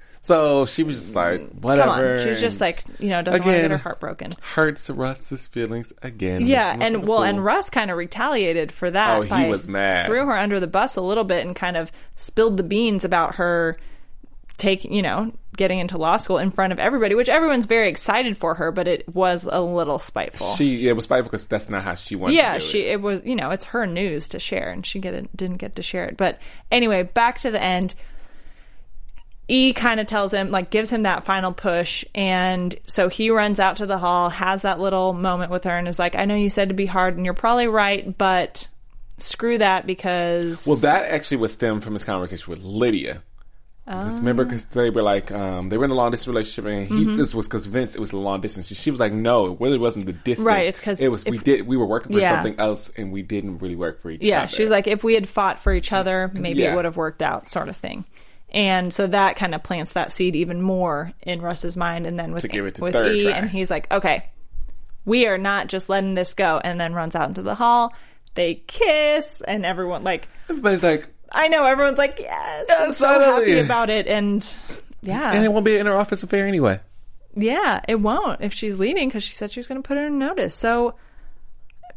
she 0.66 0.85
was 0.85 1.01
just 1.01 1.16
like, 1.16 1.41
mm. 1.41 1.51
come 1.51 1.61
whatever. 1.62 2.12
on, 2.14 2.25
she's 2.25 2.41
just 2.41 2.61
like, 2.61 2.85
you 3.01 3.09
know, 3.09 3.23
doesn't 3.23 3.45
want 3.45 3.57
to 3.57 3.62
get 3.62 3.70
her 3.73 3.77
heart 3.77 3.99
broken. 3.99 4.33
hurts 4.41 4.89
Russ's 4.89 5.49
feelings 5.49 5.93
again. 6.01 6.47
Yeah, 6.47 6.77
and 6.79 7.09
well, 7.09 7.25
and 7.25 7.45
Russ 7.45 7.70
kind 7.70 7.91
of 7.91 7.97
retaliated 7.97 8.70
for 8.70 8.89
that. 8.89 9.18
Oh, 9.18 9.23
he 9.23 9.49
was 9.49 9.66
mad. 9.66 10.07
Threw 10.07 10.25
her 10.25 10.39
under 10.39 10.61
the 10.61 10.68
bus 10.68 10.95
a 10.95 11.01
little 11.01 11.25
bit 11.25 11.45
and 11.45 11.57
kind 11.57 11.77
of 11.77 11.91
spilled 12.14 12.57
the 12.57 12.62
beans 12.62 13.03
about 13.05 13.35
her 13.35 13.77
taking, 14.59 14.93
you 14.93 15.03
know, 15.03 15.33
getting 15.57 15.81
into 15.81 15.99
law 15.99 16.16
school 16.16 16.39
in 16.39 16.53
front 16.53 16.73
of 16.73 16.79
everybody, 16.79 17.16
which 17.16 17.29
everyone's 17.29 17.66
very 17.66 17.89
excited 17.89 18.39
for 18.39 18.55
her, 18.55 18.70
but 18.70 18.87
it 18.87 19.12
was 19.12 19.49
a 19.51 19.61
little 19.61 19.99
spiteful. 19.99 20.55
She 20.55 20.77
yeah, 20.77 20.91
it 20.91 20.97
was 20.97 21.05
spiteful 21.05 21.31
because 21.31 21.49
that's 21.49 21.68
not 21.68 21.83
how 21.83 21.95
she 21.95 22.14
wanted. 22.14 22.37
yeah, 22.37 22.59
she 22.59 22.83
It. 22.83 22.93
it 22.93 23.03
was 23.03 23.23
you 23.25 23.35
know 23.35 23.51
it's 23.51 23.66
her 23.66 23.87
news 23.87 24.29
to 24.29 24.39
share, 24.39 24.70
and 24.70 24.87
she 24.87 25.01
get 25.01 25.37
didn't 25.37 25.57
get 25.57 25.77
to 25.77 25.83
share 25.83 26.05
it. 26.05 26.16
But 26.16 26.39
anyway, 26.70 27.03
back 27.03 27.41
to 27.41 27.51
the 27.51 27.61
end. 27.61 27.95
E 29.53 29.73
kind 29.75 30.01
of 30.01 30.07
tells 30.07 30.33
him, 30.33 30.51
like, 30.51 30.71
gives 30.71 30.89
him 30.89 31.03
that 31.03 31.25
final 31.25 31.53
push. 31.53 32.05
And 32.15 32.75
so 32.87 33.09
he 33.11 33.29
runs 33.29 33.61
out 33.61 33.77
to 33.77 33.87
the 33.87 33.99
hall, 33.99 34.31
has 34.31 34.63
that 34.63 34.81
little 34.81 35.13
moment 35.13 35.51
with 35.51 35.65
her, 35.65 35.77
and 35.77 35.87
is 35.87 35.99
like, 35.99 36.17
I 36.17 36.25
know 36.25 36.35
you 36.35 36.49
said 36.49 36.69
to 36.71 36.75
be 36.75 36.87
hard, 36.87 37.17
and 37.17 37.25
you're 37.27 37.35
probably 37.35 37.67
right, 37.67 38.17
but 38.17 38.67
screw 39.19 39.59
that 39.59 39.87
because. 39.87 40.67
Well, 40.67 40.77
that 40.77 41.05
actually 41.05 41.37
was 41.37 41.53
stemmed 41.53 41.85
from 41.85 41.93
his 41.93 42.03
conversation 42.03 42.51
with 42.51 42.63
Lydia. 42.63 43.23
'Cause 43.87 44.21
Remember, 44.21 44.45
because 44.45 44.65
they 44.67 44.91
were 44.91 45.03
like, 45.03 45.31
um, 45.33 45.69
they 45.69 45.77
were 45.77 45.85
in 45.85 45.91
a 45.91 45.95
long 45.95 46.13
distance 46.13 46.29
relationship, 46.29 46.65
and 46.67 46.87
he 46.87 47.05
Mm-hmm. 47.05 47.17
this 47.19 47.35
was 47.35 47.49
because 47.49 47.67
it 47.67 47.99
was 47.99 48.13
a 48.13 48.17
long 48.17 48.41
distance. 48.41 48.69
She 48.69 48.91
was 48.93 49.01
like, 49.01 49.13
no, 49.13 49.53
it 49.53 49.61
really 49.61 49.77
wasn't 49.77 50.07
the 50.07 50.13
distance. 50.13 50.47
Right, 50.47 50.69
it's 50.69 50.81
'cause 50.81 51.01
it 51.01 51.09
was 51.11 51.25
we 51.25 51.37
did 51.39 51.67
we 51.67 51.77
were 51.77 51.85
working 51.85 52.13
for 52.13 52.21
Yeah. 52.21 52.37
something 52.37 52.59
else, 52.61 52.91
and 52.97 53.13
we 53.13 53.23
didn't 53.23 53.59
really 53.59 53.75
work 53.75 54.01
for 54.01 54.11
each 54.11 54.21
other. 54.21 54.27
yeah, 54.29 54.39
other. 54.45 54.49
she's 54.49 54.71
like, 54.71 54.87
if 54.87 55.03
we 55.03 55.15
had 55.15 55.29
fought 55.29 55.59
for 55.59 55.75
each 55.75 55.93
other, 55.93 56.31
maybe 56.33 56.61
Yeah. 56.63 56.73
it 56.73 56.77
would 56.77 56.85
have 56.85 56.97
worked 56.97 57.23
out, 57.23 57.49
sort 57.51 57.69
of 57.69 57.77
thing. 57.77 58.05
And 58.53 58.93
so 58.93 59.07
that 59.07 59.37
kind 59.37 59.55
of 59.55 59.63
plants 59.63 59.93
that 59.93 60.13
seed 60.13 60.37
even 60.37 60.61
more 60.63 61.13
in 61.23 61.41
Russ's 61.43 61.77
mind. 61.77 62.07
And 62.07 62.19
then 62.19 62.33
with, 62.33 62.43
To 62.43 62.49
give 62.49 62.67
it 62.67 62.75
the 62.77 62.83
with 62.83 62.93
third 62.93 63.13
E, 63.17 63.23
try. 63.23 63.33
and 63.33 63.51
he's 63.51 63.71
like, 63.71 63.91
okay, 63.93 64.27
we 65.05 65.27
are 65.27 65.39
not 65.39 65.69
just 65.69 65.89
letting 65.89 66.15
this 66.15 66.35
go. 66.35 66.61
And 66.63 66.79
then 66.79 66.93
runs 66.95 67.15
out 67.17 67.29
into 67.29 67.43
the 67.43 67.55
hall. 67.55 67.95
They 68.35 68.63
kiss, 68.67 69.43
and 69.43 69.67
everyone, 69.67 70.05
like, 70.05 70.27
everybody's 70.49 70.83
like, 70.83 71.07
I 71.31 71.49
know 71.49 71.65
everyone's 71.65 71.99
like, 71.99 72.19
yes, 72.19 72.65
Yes, 72.69 72.89
I'm 72.89 72.93
so 72.95 73.05
finally. 73.07 73.51
happy 73.53 73.61
about 73.65 73.91
it. 73.91 74.07
And 74.07 74.57
yeah, 75.03 75.33
and 75.35 75.45
it 75.45 75.49
won't 75.53 75.65
be 75.67 75.77
an 75.77 75.87
interoffice 75.87 76.23
affair 76.25 76.47
anyway. 76.47 76.81
yeah, 77.35 77.81
it 77.89 77.97
won't 78.01 78.41
if 78.43 78.53
she's 78.55 78.79
leaving 78.79 79.09
because 79.09 79.23
she 79.25 79.33
said 79.35 79.51
she 79.51 79.61
was 79.61 79.69
going 79.69 79.83
to 79.83 79.87
put 79.87 79.97
her 79.99 80.07
in 80.07 80.19
notice. 80.19 80.55
So 80.55 80.95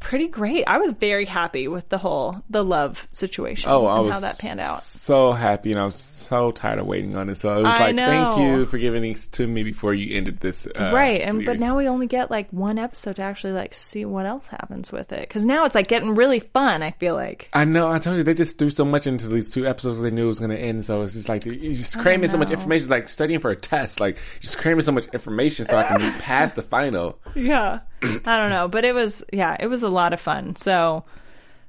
pretty 0.06 0.28
great. 0.28 0.64
I 0.68 0.78
was 0.78 0.92
very 0.92 1.26
happy 1.26 1.68
with 1.68 1.90
the 1.90 1.98
whole 1.98 2.44
the 2.48 2.64
love 2.64 3.08
situation. 3.12 3.72
Oh, 3.72 3.88
I 3.88 3.98
and 3.98 4.06
was 4.06 4.14
how 4.14 4.20
that 4.22 4.38
panned 4.38 4.60
out. 4.60 4.84
So 4.84 5.32
happy, 5.32 5.72
and 5.72 5.82
I 5.82 5.86
was 5.86 6.00
so 6.00 6.52
tired 6.52 6.78
of 6.78 6.86
waiting 6.86 7.16
on 7.18 7.28
it. 7.28 7.38
So 7.38 7.58
it 7.58 7.64
was 7.64 7.80
I 7.80 7.88
like, 7.88 7.96
thank 7.96 8.38
you 8.38 8.68
for 8.68 8.78
giving 8.78 9.02
these 9.02 9.26
to 9.30 9.48
me 9.48 9.64
before 9.64 9.96
you 9.96 10.16
ended 10.16 10.40
this. 10.42 10.68
Uh, 10.68 10.92
right, 10.94 11.22
and 11.22 11.44
but 11.44 11.60
now 11.60 11.76
we 11.76 11.88
only 11.88 12.06
get 12.06 12.30
like 12.30 12.52
one 12.52 12.78
episode 12.78 13.16
to 13.16 13.24
actually 13.24 13.54
like 13.54 13.74
see 13.74 14.06
what 14.06 14.28
else 14.28 14.46
happens 14.46 14.92
with 14.92 15.12
it 15.12 15.22
because 15.22 15.44
now 15.44 15.66
it's 15.66 15.74
like 15.74 15.88
getting 15.88 16.14
really 16.14 16.40
fun. 16.40 16.84
I 16.84 16.92
feel 16.92 17.16
like 17.16 17.50
I 17.54 17.66
know. 17.66 17.90
I 17.90 17.98
told 17.98 18.18
you 18.18 18.24
they 18.24 18.36
just 18.36 18.60
threw 18.60 18.70
so 18.70 18.86
much 18.86 19.08
into 19.08 19.28
these 19.28 19.50
two 19.50 19.66
episodes. 19.66 20.04
They 20.04 20.12
knew 20.12 20.26
it 20.26 20.28
was 20.28 20.40
going 20.40 20.52
to 20.52 20.60
end, 20.60 20.86
so 20.86 21.02
it's 21.02 21.14
just 21.14 21.30
like 21.30 21.46
you 21.48 21.74
just 21.74 21.98
cramming 21.98 22.30
so 22.30 22.38
much 22.38 22.52
information. 22.52 22.84
It's 22.84 22.92
like 22.92 23.10
studying 23.10 23.40
for 23.40 23.50
a 23.50 23.56
test. 23.56 24.00
Like 24.00 24.18
just 24.40 24.60
cramming 24.60 24.84
so 24.84 24.92
much 24.92 25.08
information 25.08 25.66
so 25.66 25.78
I 25.78 25.84
can 25.84 26.00
be 26.00 26.20
past 26.20 26.54
the 26.54 26.62
final. 26.62 27.18
yeah, 27.36 27.80
I 28.26 28.38
don't 28.38 28.50
know, 28.50 28.68
but 28.68 28.86
it 28.86 28.94
was 28.96 29.24
yeah, 29.34 29.56
it 29.60 29.68
was 29.68 29.84
a 29.84 29.90
lot 29.90 30.14
of 30.14 30.20
fun. 30.20 30.56
So. 30.56 31.06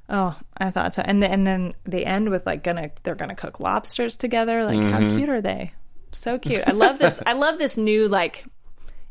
Oh, 0.08 0.36
I 0.56 0.70
thought 0.70 0.94
so. 0.94 1.02
And 1.04 1.20
then, 1.20 1.32
and 1.32 1.44
then 1.46 1.72
they 1.84 2.04
end 2.04 2.30
with 2.30 2.46
like 2.46 2.62
gonna 2.62 2.90
they're 3.02 3.16
gonna 3.16 3.34
cook 3.34 3.58
lobsters 3.58 4.14
together. 4.14 4.64
Like 4.64 4.78
how 4.80 5.00
Mm-hmm. 5.00 5.16
cute 5.16 5.28
are 5.28 5.40
they? 5.40 5.72
So 6.12 6.38
cute. 6.38 6.62
I 6.64 6.70
love 6.70 7.00
this. 7.00 7.20
I 7.26 7.32
love 7.32 7.58
this 7.58 7.76
new 7.76 8.06
like 8.06 8.44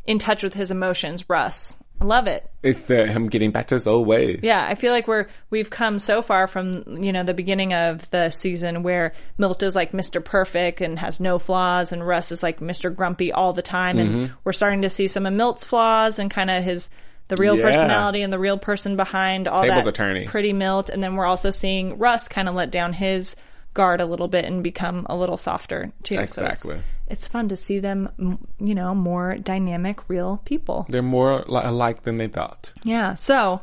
in 0.05 0.19
touch 0.19 0.41
with 0.41 0.53
his 0.53 0.71
emotions, 0.71 1.29
Russ. 1.29 1.77
I 1.99 2.05
love 2.05 2.27
it. 2.27 2.49
It's 2.63 2.79
the 2.83 3.07
him 3.07 3.27
getting 3.27 3.51
back 3.51 3.67
to 3.67 3.75
his 3.75 3.87
old 3.87 4.07
ways. 4.07 4.39
Yeah, 4.41 4.65
I 4.69 4.75
feel 4.75 4.93
like 4.93 5.05
we're 5.05 5.27
we've 5.49 5.69
come 5.69 5.99
so 5.99 6.21
far 6.21 6.47
from 6.47 7.03
you 7.03 7.11
know 7.11 7.23
the 7.23 7.33
beginning 7.33 7.73
of 7.73 8.09
the 8.11 8.29
season 8.29 8.81
where 8.81 9.11
Milt 9.37 9.63
is 9.63 9.75
like 9.75 9.91
Mr. 9.91 10.23
Perfect 10.23 10.79
and 10.79 10.97
has 10.99 11.19
no 11.19 11.39
flaws, 11.39 11.91
and 11.91 12.07
Russ 12.07 12.31
is 12.31 12.41
like 12.41 12.61
Mr. 12.61 12.95
Grumpy 12.95 13.33
all 13.33 13.51
the 13.51 13.61
time, 13.61 13.99
and 13.99 14.09
Mm-hmm. 14.09 14.33
we're 14.45 14.53
starting 14.53 14.83
to 14.83 14.89
see 14.89 15.07
some 15.07 15.25
of 15.25 15.33
Milt's 15.33 15.65
flaws 15.65 16.19
and 16.19 16.31
kind 16.31 16.49
of 16.49 16.63
his 16.63 16.89
the 17.27 17.35
real 17.37 17.55
Yeah. 17.57 17.63
personality 17.63 18.21
and 18.21 18.31
the 18.31 18.39
real 18.39 18.57
person 18.57 18.95
behind 18.95 19.47
all 19.47 19.61
Tables 19.63 19.85
that 19.85 19.89
are 19.89 19.93
turning. 19.93 20.27
pretty 20.27 20.53
Milt, 20.53 20.89
and 20.89 21.01
then 21.01 21.15
we're 21.15 21.25
also 21.25 21.49
seeing 21.49 21.97
Russ 21.97 22.27
kind 22.27 22.47
of 22.49 22.55
let 22.55 22.71
down 22.71 22.93
his 22.93 23.35
guard 23.73 23.99
a 23.99 24.05
little 24.05 24.27
bit 24.27 24.45
and 24.45 24.63
become 24.63 25.05
a 25.09 25.15
little 25.15 25.37
softer 25.37 25.91
too. 26.03 26.15
So 26.15 26.21
it's- 26.21 26.31
Exactly. 26.37 26.81
it's, 27.07 27.27
fun 27.27 27.49
to 27.49 27.57
see 27.57 27.79
them, 27.79 28.37
you 28.59 28.73
know, 28.75 28.95
more 28.95 29.35
dynamic, 29.35 29.97
real 30.07 30.41
people. 30.45 30.85
They're 30.89 31.01
more 31.01 31.43
li- 31.47 31.61
alike 31.63 32.03
than 32.03 32.17
they 32.17 32.27
thought. 32.27 32.71
Yeah. 32.83 33.15
So 33.15 33.61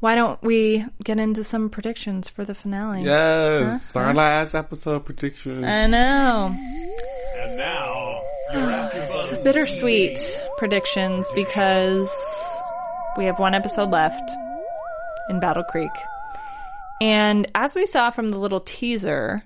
why 0.00 0.16
don't 0.16 0.42
we 0.42 0.84
get 1.02 1.18
into 1.18 1.42
some 1.44 1.70
predictions 1.70 2.28
for 2.28 2.44
the 2.44 2.54
finale? 2.54 3.04
Yes, 3.04 3.96
our 3.96 4.12
last 4.12 4.54
episode 4.54 5.06
predictions. 5.06 5.64
I 5.64 5.86
know. 5.86 6.54
And 7.38 7.56
now, 7.56 8.20
your 8.52 8.62
AfterBuzz 8.62 9.44
Bittersweet 9.44 10.40
predictions 10.58 11.26
because 11.34 12.10
we 13.16 13.26
have 13.26 13.38
one 13.38 13.54
episode 13.54 13.90
left 13.90 14.30
in 15.28 15.40
Battle 15.40 15.64
Creek. 15.64 15.90
And 17.00 17.50
as 17.54 17.74
we 17.74 17.86
saw 17.86 18.10
from 18.10 18.28
the 18.28 18.38
little 18.38 18.60
teaser, 18.60 19.42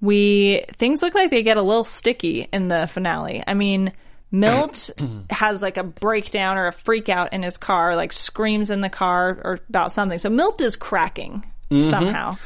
we 0.00 0.64
things 0.74 1.02
look 1.02 1.14
like 1.14 1.30
they 1.30 1.42
get 1.42 1.56
a 1.56 1.62
little 1.62 1.84
sticky 1.84 2.48
in 2.52 2.68
the 2.68 2.86
finale. 2.86 3.42
I 3.46 3.54
mean, 3.54 3.92
Milt 4.30 4.90
has 5.30 5.62
like 5.62 5.76
a 5.76 5.82
breakdown 5.82 6.58
or 6.58 6.66
a 6.66 6.72
freak 6.72 7.08
out 7.08 7.32
in 7.32 7.42
his 7.42 7.56
car, 7.56 7.96
like 7.96 8.12
screams 8.12 8.70
in 8.70 8.80
the 8.80 8.88
car 8.90 9.40
or 9.42 9.60
about 9.68 9.92
something. 9.92 10.18
So 10.18 10.28
Milt 10.30 10.60
is 10.60 10.76
cracking 10.76 11.44
Mm-hmm. 11.68 11.90
somehow. 11.90 12.36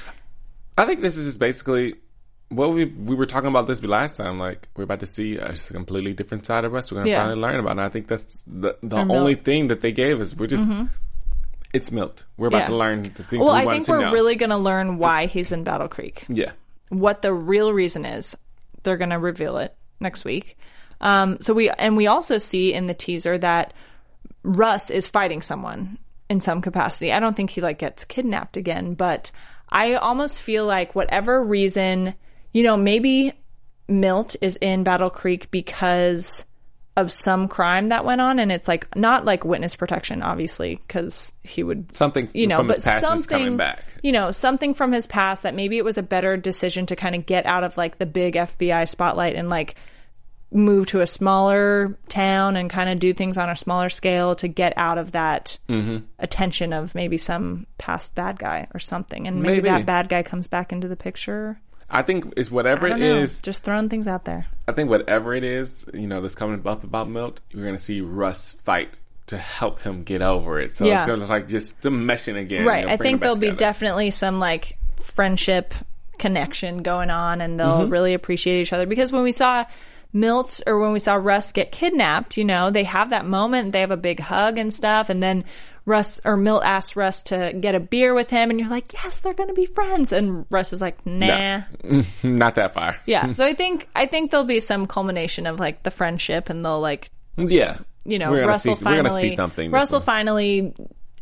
I 0.79 0.87
think 0.87 1.03
this 1.03 1.19
is 1.19 1.27
just 1.27 1.39
basically 1.39 1.97
what 2.51 2.73
we 2.73 2.85
we 2.85 3.15
were 3.15 3.27
talking 3.27 3.49
about 3.49 3.67
this 3.67 3.83
last 3.83 4.17
time. 4.17 4.39
Like 4.39 4.69
we're 4.77 4.85
about 4.85 5.01
to 5.01 5.07
see 5.07 5.37
a 5.37 5.51
just 5.53 5.69
completely 5.73 6.13
different 6.13 6.45
side 6.47 6.65
of 6.65 6.75
us. 6.75 6.91
We're 6.93 6.99
gonna 6.99 7.11
Yeah. 7.11 7.23
finally 7.23 7.41
learn 7.41 7.57
about. 7.61 7.69
it. 7.71 7.73
And 7.73 7.81
I 7.81 7.89
think 7.89 8.07
that's 8.09 8.43
the 8.47 8.77
the 8.83 8.99
only 8.99 9.35
milk. 9.35 9.45
thing 9.45 9.69
that 9.69 9.81
they 9.81 9.93
gave 9.93 10.21
us. 10.21 10.37
We're 10.37 10.47
just 10.47 10.71
it's 11.73 11.93
Milt. 11.93 12.25
We're 12.37 12.49
about 12.49 12.63
Yeah. 12.63 12.67
to 12.69 12.77
learn 12.77 13.03
the 13.05 13.23
things 13.23 13.45
Well, 13.45 13.53
we 13.55 13.61
I 13.63 13.67
think 13.73 13.85
to 13.87 13.93
we're 13.93 14.01
know. 14.03 14.13
really 14.13 14.35
going 14.35 14.51
to 14.51 14.57
learn 14.57 14.99
why 14.99 15.27
he's 15.27 15.53
in 15.53 15.63
Battle 15.63 15.87
Creek. 15.89 16.25
yeah. 16.29 16.53
what 16.89 17.23
the 17.23 17.33
real 17.33 17.73
reason 17.73 18.05
is. 18.05 18.37
They're 18.83 18.97
going 18.97 19.11
to 19.11 19.19
reveal 19.21 19.59
it 19.59 19.73
next 20.01 20.25
week. 20.25 20.59
Um, 21.01 21.39
so 21.41 21.55
we 21.55 21.71
and 21.71 21.97
we 21.97 22.09
also 22.09 22.39
see 22.39 22.75
in 22.75 22.87
the 22.89 22.95
teaser 22.95 23.39
that 23.39 23.73
Russ 24.43 24.91
is 24.91 25.07
fighting 25.07 25.43
someone 25.43 25.99
in 26.29 26.41
some 26.41 26.61
capacity. 26.63 27.13
I 27.13 27.21
don't 27.21 27.37
think 27.37 27.51
he 27.51 27.61
like 27.61 27.79
gets 27.79 28.05
kidnapped 28.05 28.57
again, 28.57 28.95
but 28.95 29.31
I 29.71 29.95
almost 29.95 30.43
feel 30.43 30.67
like 30.67 30.95
whatever 30.97 31.43
reason, 31.45 32.15
you 32.53 32.63
know, 32.63 32.77
maybe 32.77 33.33
Milt 33.89 34.37
is 34.41 34.57
in 34.61 34.85
Battle 34.85 35.11
Creek 35.11 35.51
because 35.51 36.45
of 36.97 37.11
some 37.13 37.49
crime 37.49 37.89
that 37.89 38.05
went 38.05 38.21
on 38.21 38.39
and 38.39 38.51
it's 38.51 38.67
like 38.69 38.95
not 38.97 39.25
like 39.25 39.45
witness 39.45 39.77
protection 39.77 40.23
obviously 40.23 40.75
because 40.87 41.33
he 41.43 41.63
would 41.63 41.97
Something 41.97 42.29
you 42.35 42.47
know, 42.49 42.57
from 42.59 42.67
but 42.67 42.77
his 42.77 42.85
past 42.85 43.03
is 43.05 43.09
something 43.09 43.39
coming 43.39 43.57
back. 43.57 43.85
You 44.03 44.13
know, 44.13 44.33
something 44.33 44.75
from 44.75 44.93
his 44.93 45.07
past 45.07 45.45
that 45.45 45.55
maybe 45.55 45.79
it 45.79 45.85
was 45.85 45.99
a 45.99 46.03
better 46.03 46.37
decision 46.37 46.87
to 46.87 46.97
kind 46.97 47.15
of 47.15 47.25
get 47.27 47.47
out 47.47 47.65
of 47.65 47.77
like 47.77 47.99
the 47.99 48.07
big 48.07 48.35
FBI 48.35 48.89
spotlight 48.89 49.37
and 49.37 49.49
like 49.49 49.77
move 50.53 50.89
to 50.89 51.01
a 51.01 51.07
smaller 51.07 51.97
town 52.09 52.57
and 52.57 52.69
kind 52.69 52.91
of 52.91 52.99
do 52.99 53.15
things 53.15 53.39
on 53.39 53.49
a 53.49 53.55
smaller 53.57 53.89
scale 53.89 54.35
to 54.35 54.49
get 54.49 54.73
out 54.77 54.99
of 54.99 55.13
that 55.13 55.59
Mm-hmm. 55.69 55.99
attention 56.19 56.73
of 56.73 56.93
maybe 56.97 57.17
some 57.17 57.67
past 57.79 58.15
bad 58.17 58.37
guy 58.39 58.67
or 58.75 58.81
something. 58.81 59.29
And 59.29 59.41
maybe, 59.43 59.63
Maybe. 59.63 59.69
that 59.69 59.87
bad 59.87 60.09
guy 60.09 60.25
comes 60.25 60.49
back 60.49 60.73
into 60.73 60.89
the 60.89 60.97
picture. 60.97 61.61
I 61.91 62.03
think 62.03 62.33
it's 62.37 62.51
whatever 62.51 62.87
it 62.87 62.99
know. 62.99 63.17
is. 63.17 63.41
Just 63.41 63.63
throwing 63.63 63.89
things 63.89 64.07
out 64.07 64.25
there. 64.25 64.47
I 64.69 64.73
think 64.73 64.89
whatever 64.91 65.35
it 65.35 65.43
is, 65.45 65.85
you 65.93 66.07
know, 66.07 66.21
that's 66.21 66.35
coming 66.35 66.65
up 66.67 66.85
about 66.85 67.09
Milt, 67.11 67.41
you're 67.51 67.65
gonna 67.67 67.79
see 67.79 68.01
Russ 68.01 68.53
fight 68.63 68.91
to 69.27 69.37
help 69.37 69.81
him 69.83 70.03
get 70.05 70.23
over 70.23 70.59
it. 70.61 70.75
So 70.77 70.87
Yeah. 70.87 71.01
it's 71.01 71.07
gonna 71.09 71.27
like 71.27 71.49
just 71.49 71.83
them 71.83 72.07
meshing 72.07 72.37
again. 72.41 72.65
Right. 72.65 72.81
you 72.81 72.87
know, 72.87 72.93
I 72.93 72.97
think 72.97 73.21
there'll 73.21 73.37
be 73.37 73.51
definitely 73.53 74.11
some 74.11 74.39
like 74.39 74.77
friendship 75.01 75.75
connection 76.19 76.83
going 76.83 77.11
on 77.11 77.41
and 77.41 77.59
they'll 77.59 77.81
Mm-hmm. 77.83 77.91
really 77.91 78.15
appreciate 78.15 78.61
each 78.61 78.73
other 78.73 78.87
because 78.87 79.11
when 79.13 79.23
we 79.23 79.33
saw 79.33 79.65
Milt 80.13 80.61
or 80.67 80.79
when 80.79 80.93
we 80.93 80.99
saw 80.99 81.15
Russ 81.15 81.53
get 81.53 81.71
kidnapped, 81.73 82.37
you 82.37 82.45
know, 82.45 82.71
they 82.71 82.85
have 82.85 83.11
that 83.11 83.27
moment, 83.27 83.73
they 83.73 83.81
have 83.81 83.91
a 83.91 83.97
big 83.97 84.21
hug 84.21 84.59
and 84.59 84.73
stuff 84.73 85.09
and 85.09 85.23
then 85.23 85.45
Russ 85.87 86.21
or 86.25 86.37
Milt 86.37 86.63
asks 86.65 86.95
Russ 86.97 87.23
to 87.25 87.53
get 87.59 87.75
a 87.75 87.81
beer 87.81 88.13
with 88.15 88.31
him 88.31 88.51
and 88.51 88.61
you're 88.61 88.69
like, 88.69 88.93
"Yes, 88.93 89.17
they're 89.17 89.35
going 89.35 89.49
to 89.49 89.55
be 89.55 89.67
friends." 89.67 90.13
And 90.13 90.45
Russ 90.51 90.73
is 90.73 90.81
like, 90.81 91.05
"Nah." 91.07 91.63
not 92.23 92.55
that 92.57 92.75
far. 92.75 92.97
Yeah. 93.07 93.33
So 93.41 93.45
I 93.45 93.55
think 93.55 93.89
I 93.97 94.07
think 94.07 94.31
there'll 94.31 94.45
be 94.47 94.61
some 94.61 94.87
culmination 94.87 95.47
of 95.47 95.59
like 95.59 95.83
the 95.83 95.91
friendship 95.91 96.51
and 96.51 96.65
they'll 96.65 96.81
like 96.81 97.11
Yeah. 97.37 97.79
you 98.05 98.19
know, 98.19 98.31
Russell 98.33 98.77
see, 98.77 98.85
finally 98.85 99.03
we're 99.03 99.09
gonna 99.09 99.21
see 99.31 99.37
something. 99.37 99.71
Russell 99.71 100.01
finally 100.01 100.75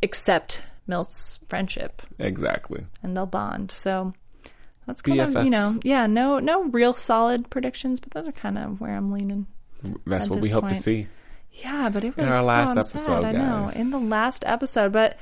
accept 0.03 0.63
Milt's 0.87 1.39
friendship 1.49 2.03
exactly. 2.19 2.85
and 3.03 3.17
they'll 3.17 3.27
bond. 3.27 3.71
So 3.71 4.13
that's 4.89 5.03
kind 5.03 5.21
of 5.21 5.45
you 5.45 5.51
know, 5.51 5.79
yeah, 5.83 6.07
no 6.07 6.39
no 6.39 6.65
real 6.65 6.95
solid 6.95 7.51
predictions, 7.51 8.01
but 8.01 8.11
those 8.13 8.27
are 8.27 8.33
kind 8.33 8.57
of 8.57 8.81
where 8.81 8.97
I'm 8.97 9.13
leaning. 9.13 9.47
That's 10.07 10.29
what 10.29 10.41
we 10.41 10.49
hope 10.49 10.63
point. 10.63 10.77
to 10.77 10.81
see. 10.81 11.09
Yeah, 11.53 11.91
but 11.91 12.05
it 12.05 12.17
was 12.17 12.25
In 12.25 12.33
our 12.33 12.43
last 12.43 12.77
oh, 12.77 12.81
episode, 12.81 13.25
I 13.25 13.33
know 13.33 13.71
in 13.77 13.91
the 13.91 14.01
last 14.01 14.45
episode, 14.47 14.93
but. 14.93 15.17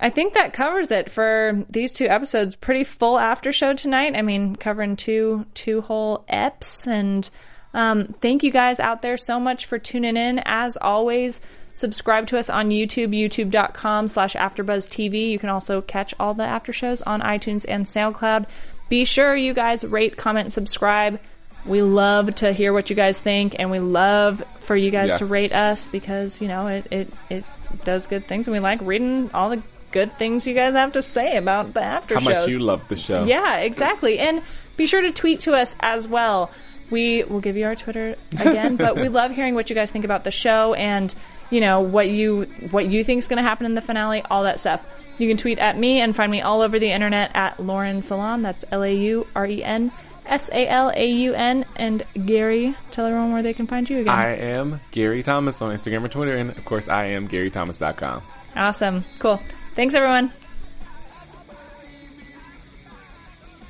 I 0.00 0.10
think 0.10 0.34
that 0.34 0.52
covers 0.52 0.92
it 0.92 1.10
for 1.10 1.64
these 1.68 1.90
two 1.90 2.06
episodes. 2.06 2.54
Pretty 2.54 2.84
full 2.84 3.18
after 3.18 3.52
show 3.52 3.74
tonight. 3.74 4.14
I 4.14 4.22
mean, 4.22 4.54
covering 4.54 4.94
two 4.94 5.44
two 5.54 5.80
whole 5.80 6.24
eps, 6.30 6.86
and 6.86 7.28
um, 7.74 8.14
thank 8.20 8.44
you 8.44 8.52
guys 8.52 8.78
out 8.78 9.02
there 9.02 9.16
so 9.16 9.40
much 9.40 9.66
for 9.66 9.76
tuning 9.76 10.16
in. 10.16 10.40
As 10.44 10.76
always, 10.80 11.40
subscribe 11.74 12.28
to 12.28 12.38
us 12.38 12.48
on 12.48 12.70
YouTube, 12.70 13.08
youtube.com 13.08 14.06
slash 14.06 14.34
AfterBuzzTV. 14.34 15.30
You 15.30 15.38
can 15.40 15.48
also 15.48 15.80
catch 15.80 16.14
all 16.20 16.32
the 16.32 16.44
after 16.44 16.72
shows 16.72 17.02
on 17.02 17.20
iTunes 17.20 17.64
and 17.66 17.84
SoundCloud. 17.84 18.46
Be 18.88 19.04
sure 19.04 19.34
you 19.34 19.54
guys 19.54 19.84
rate, 19.84 20.16
comment, 20.16 20.52
subscribe. 20.52 21.20
We 21.66 21.82
love 21.82 22.34
to 22.36 22.52
hear 22.52 22.72
what 22.72 22.88
you 22.88 22.96
guys 22.96 23.20
think, 23.20 23.56
and 23.58 23.70
we 23.70 23.80
love 23.80 24.42
for 24.60 24.76
you 24.76 24.90
guys 24.90 25.14
to 25.18 25.26
rate 25.26 25.52
us 25.52 25.88
because 25.88 26.40
you 26.40 26.48
know 26.48 26.68
it 26.68 26.86
it 26.90 27.12
it 27.28 27.44
does 27.84 28.06
good 28.06 28.26
things, 28.26 28.48
and 28.48 28.54
we 28.54 28.60
like 28.60 28.80
reading 28.80 29.30
all 29.34 29.50
the 29.50 29.62
good 29.90 30.16
things 30.18 30.46
you 30.46 30.54
guys 30.54 30.74
have 30.74 30.92
to 30.92 31.02
say 31.02 31.36
about 31.36 31.74
the 31.74 31.82
after 31.82 32.14
show. 32.14 32.20
How 32.20 32.26
shows. 32.26 32.36
much 32.44 32.50
you 32.50 32.58
love 32.58 32.86
the 32.88 32.96
show. 32.96 33.24
Yeah, 33.24 33.58
exactly. 33.58 34.18
And 34.18 34.42
be 34.76 34.86
sure 34.86 35.00
to 35.00 35.12
tweet 35.12 35.40
to 35.40 35.54
us 35.54 35.76
as 35.80 36.06
well. 36.06 36.50
We 36.90 37.24
will 37.24 37.40
give 37.40 37.56
you 37.56 37.66
our 37.66 37.76
Twitter 37.76 38.16
again, 38.32 38.76
but 38.76 38.96
we 38.96 39.08
love 39.08 39.32
hearing 39.32 39.54
what 39.54 39.68
you 39.68 39.76
guys 39.76 39.90
think 39.90 40.04
about 40.04 40.24
the 40.24 40.30
show 40.30 40.74
and 40.74 41.14
you 41.50 41.60
know 41.60 41.80
what 41.80 42.08
you 42.08 42.42
what 42.70 42.86
you 42.86 43.04
think 43.04 43.18
is 43.18 43.28
going 43.28 43.38
to 43.38 43.42
happen 43.42 43.66
in 43.66 43.74
the 43.74 43.82
finale, 43.82 44.22
all 44.30 44.44
that 44.44 44.60
stuff. 44.60 44.84
You 45.18 45.26
can 45.28 45.36
tweet 45.36 45.58
at 45.58 45.76
me 45.76 46.00
and 46.00 46.14
find 46.14 46.30
me 46.30 46.40
all 46.40 46.60
over 46.60 46.78
the 46.78 46.90
internet 46.90 47.32
at 47.34 47.58
Lauren 47.58 48.00
Salaun. 48.00 48.42
That's 48.42 48.64
L 48.70 48.84
A 48.84 48.94
U 48.94 49.26
R 49.34 49.46
E 49.46 49.64
N 49.64 49.90
S 50.26 50.48
A 50.50 50.68
L 50.68 50.92
A 50.94 51.06
U 51.06 51.34
N. 51.34 51.64
And 51.76 52.04
Gary, 52.24 52.74
tell 52.92 53.06
everyone 53.06 53.32
where 53.32 53.42
they 53.42 53.52
can 53.54 53.66
find 53.66 53.88
you 53.90 54.00
again. 54.00 54.14
I 54.14 54.36
am 54.36 54.80
Gary 54.92 55.22
Thomas 55.22 55.60
on 55.60 55.74
Instagram 55.74 56.04
or 56.04 56.08
Twitter, 56.08 56.36
and 56.36 56.50
of 56.50 56.64
course, 56.64 56.88
I 56.88 57.06
am 57.06 57.28
GaryThomas.com. 57.28 58.22
awesome, 58.56 59.04
cool. 59.18 59.42
Thanks 59.74 59.94
everyone. 59.94 60.32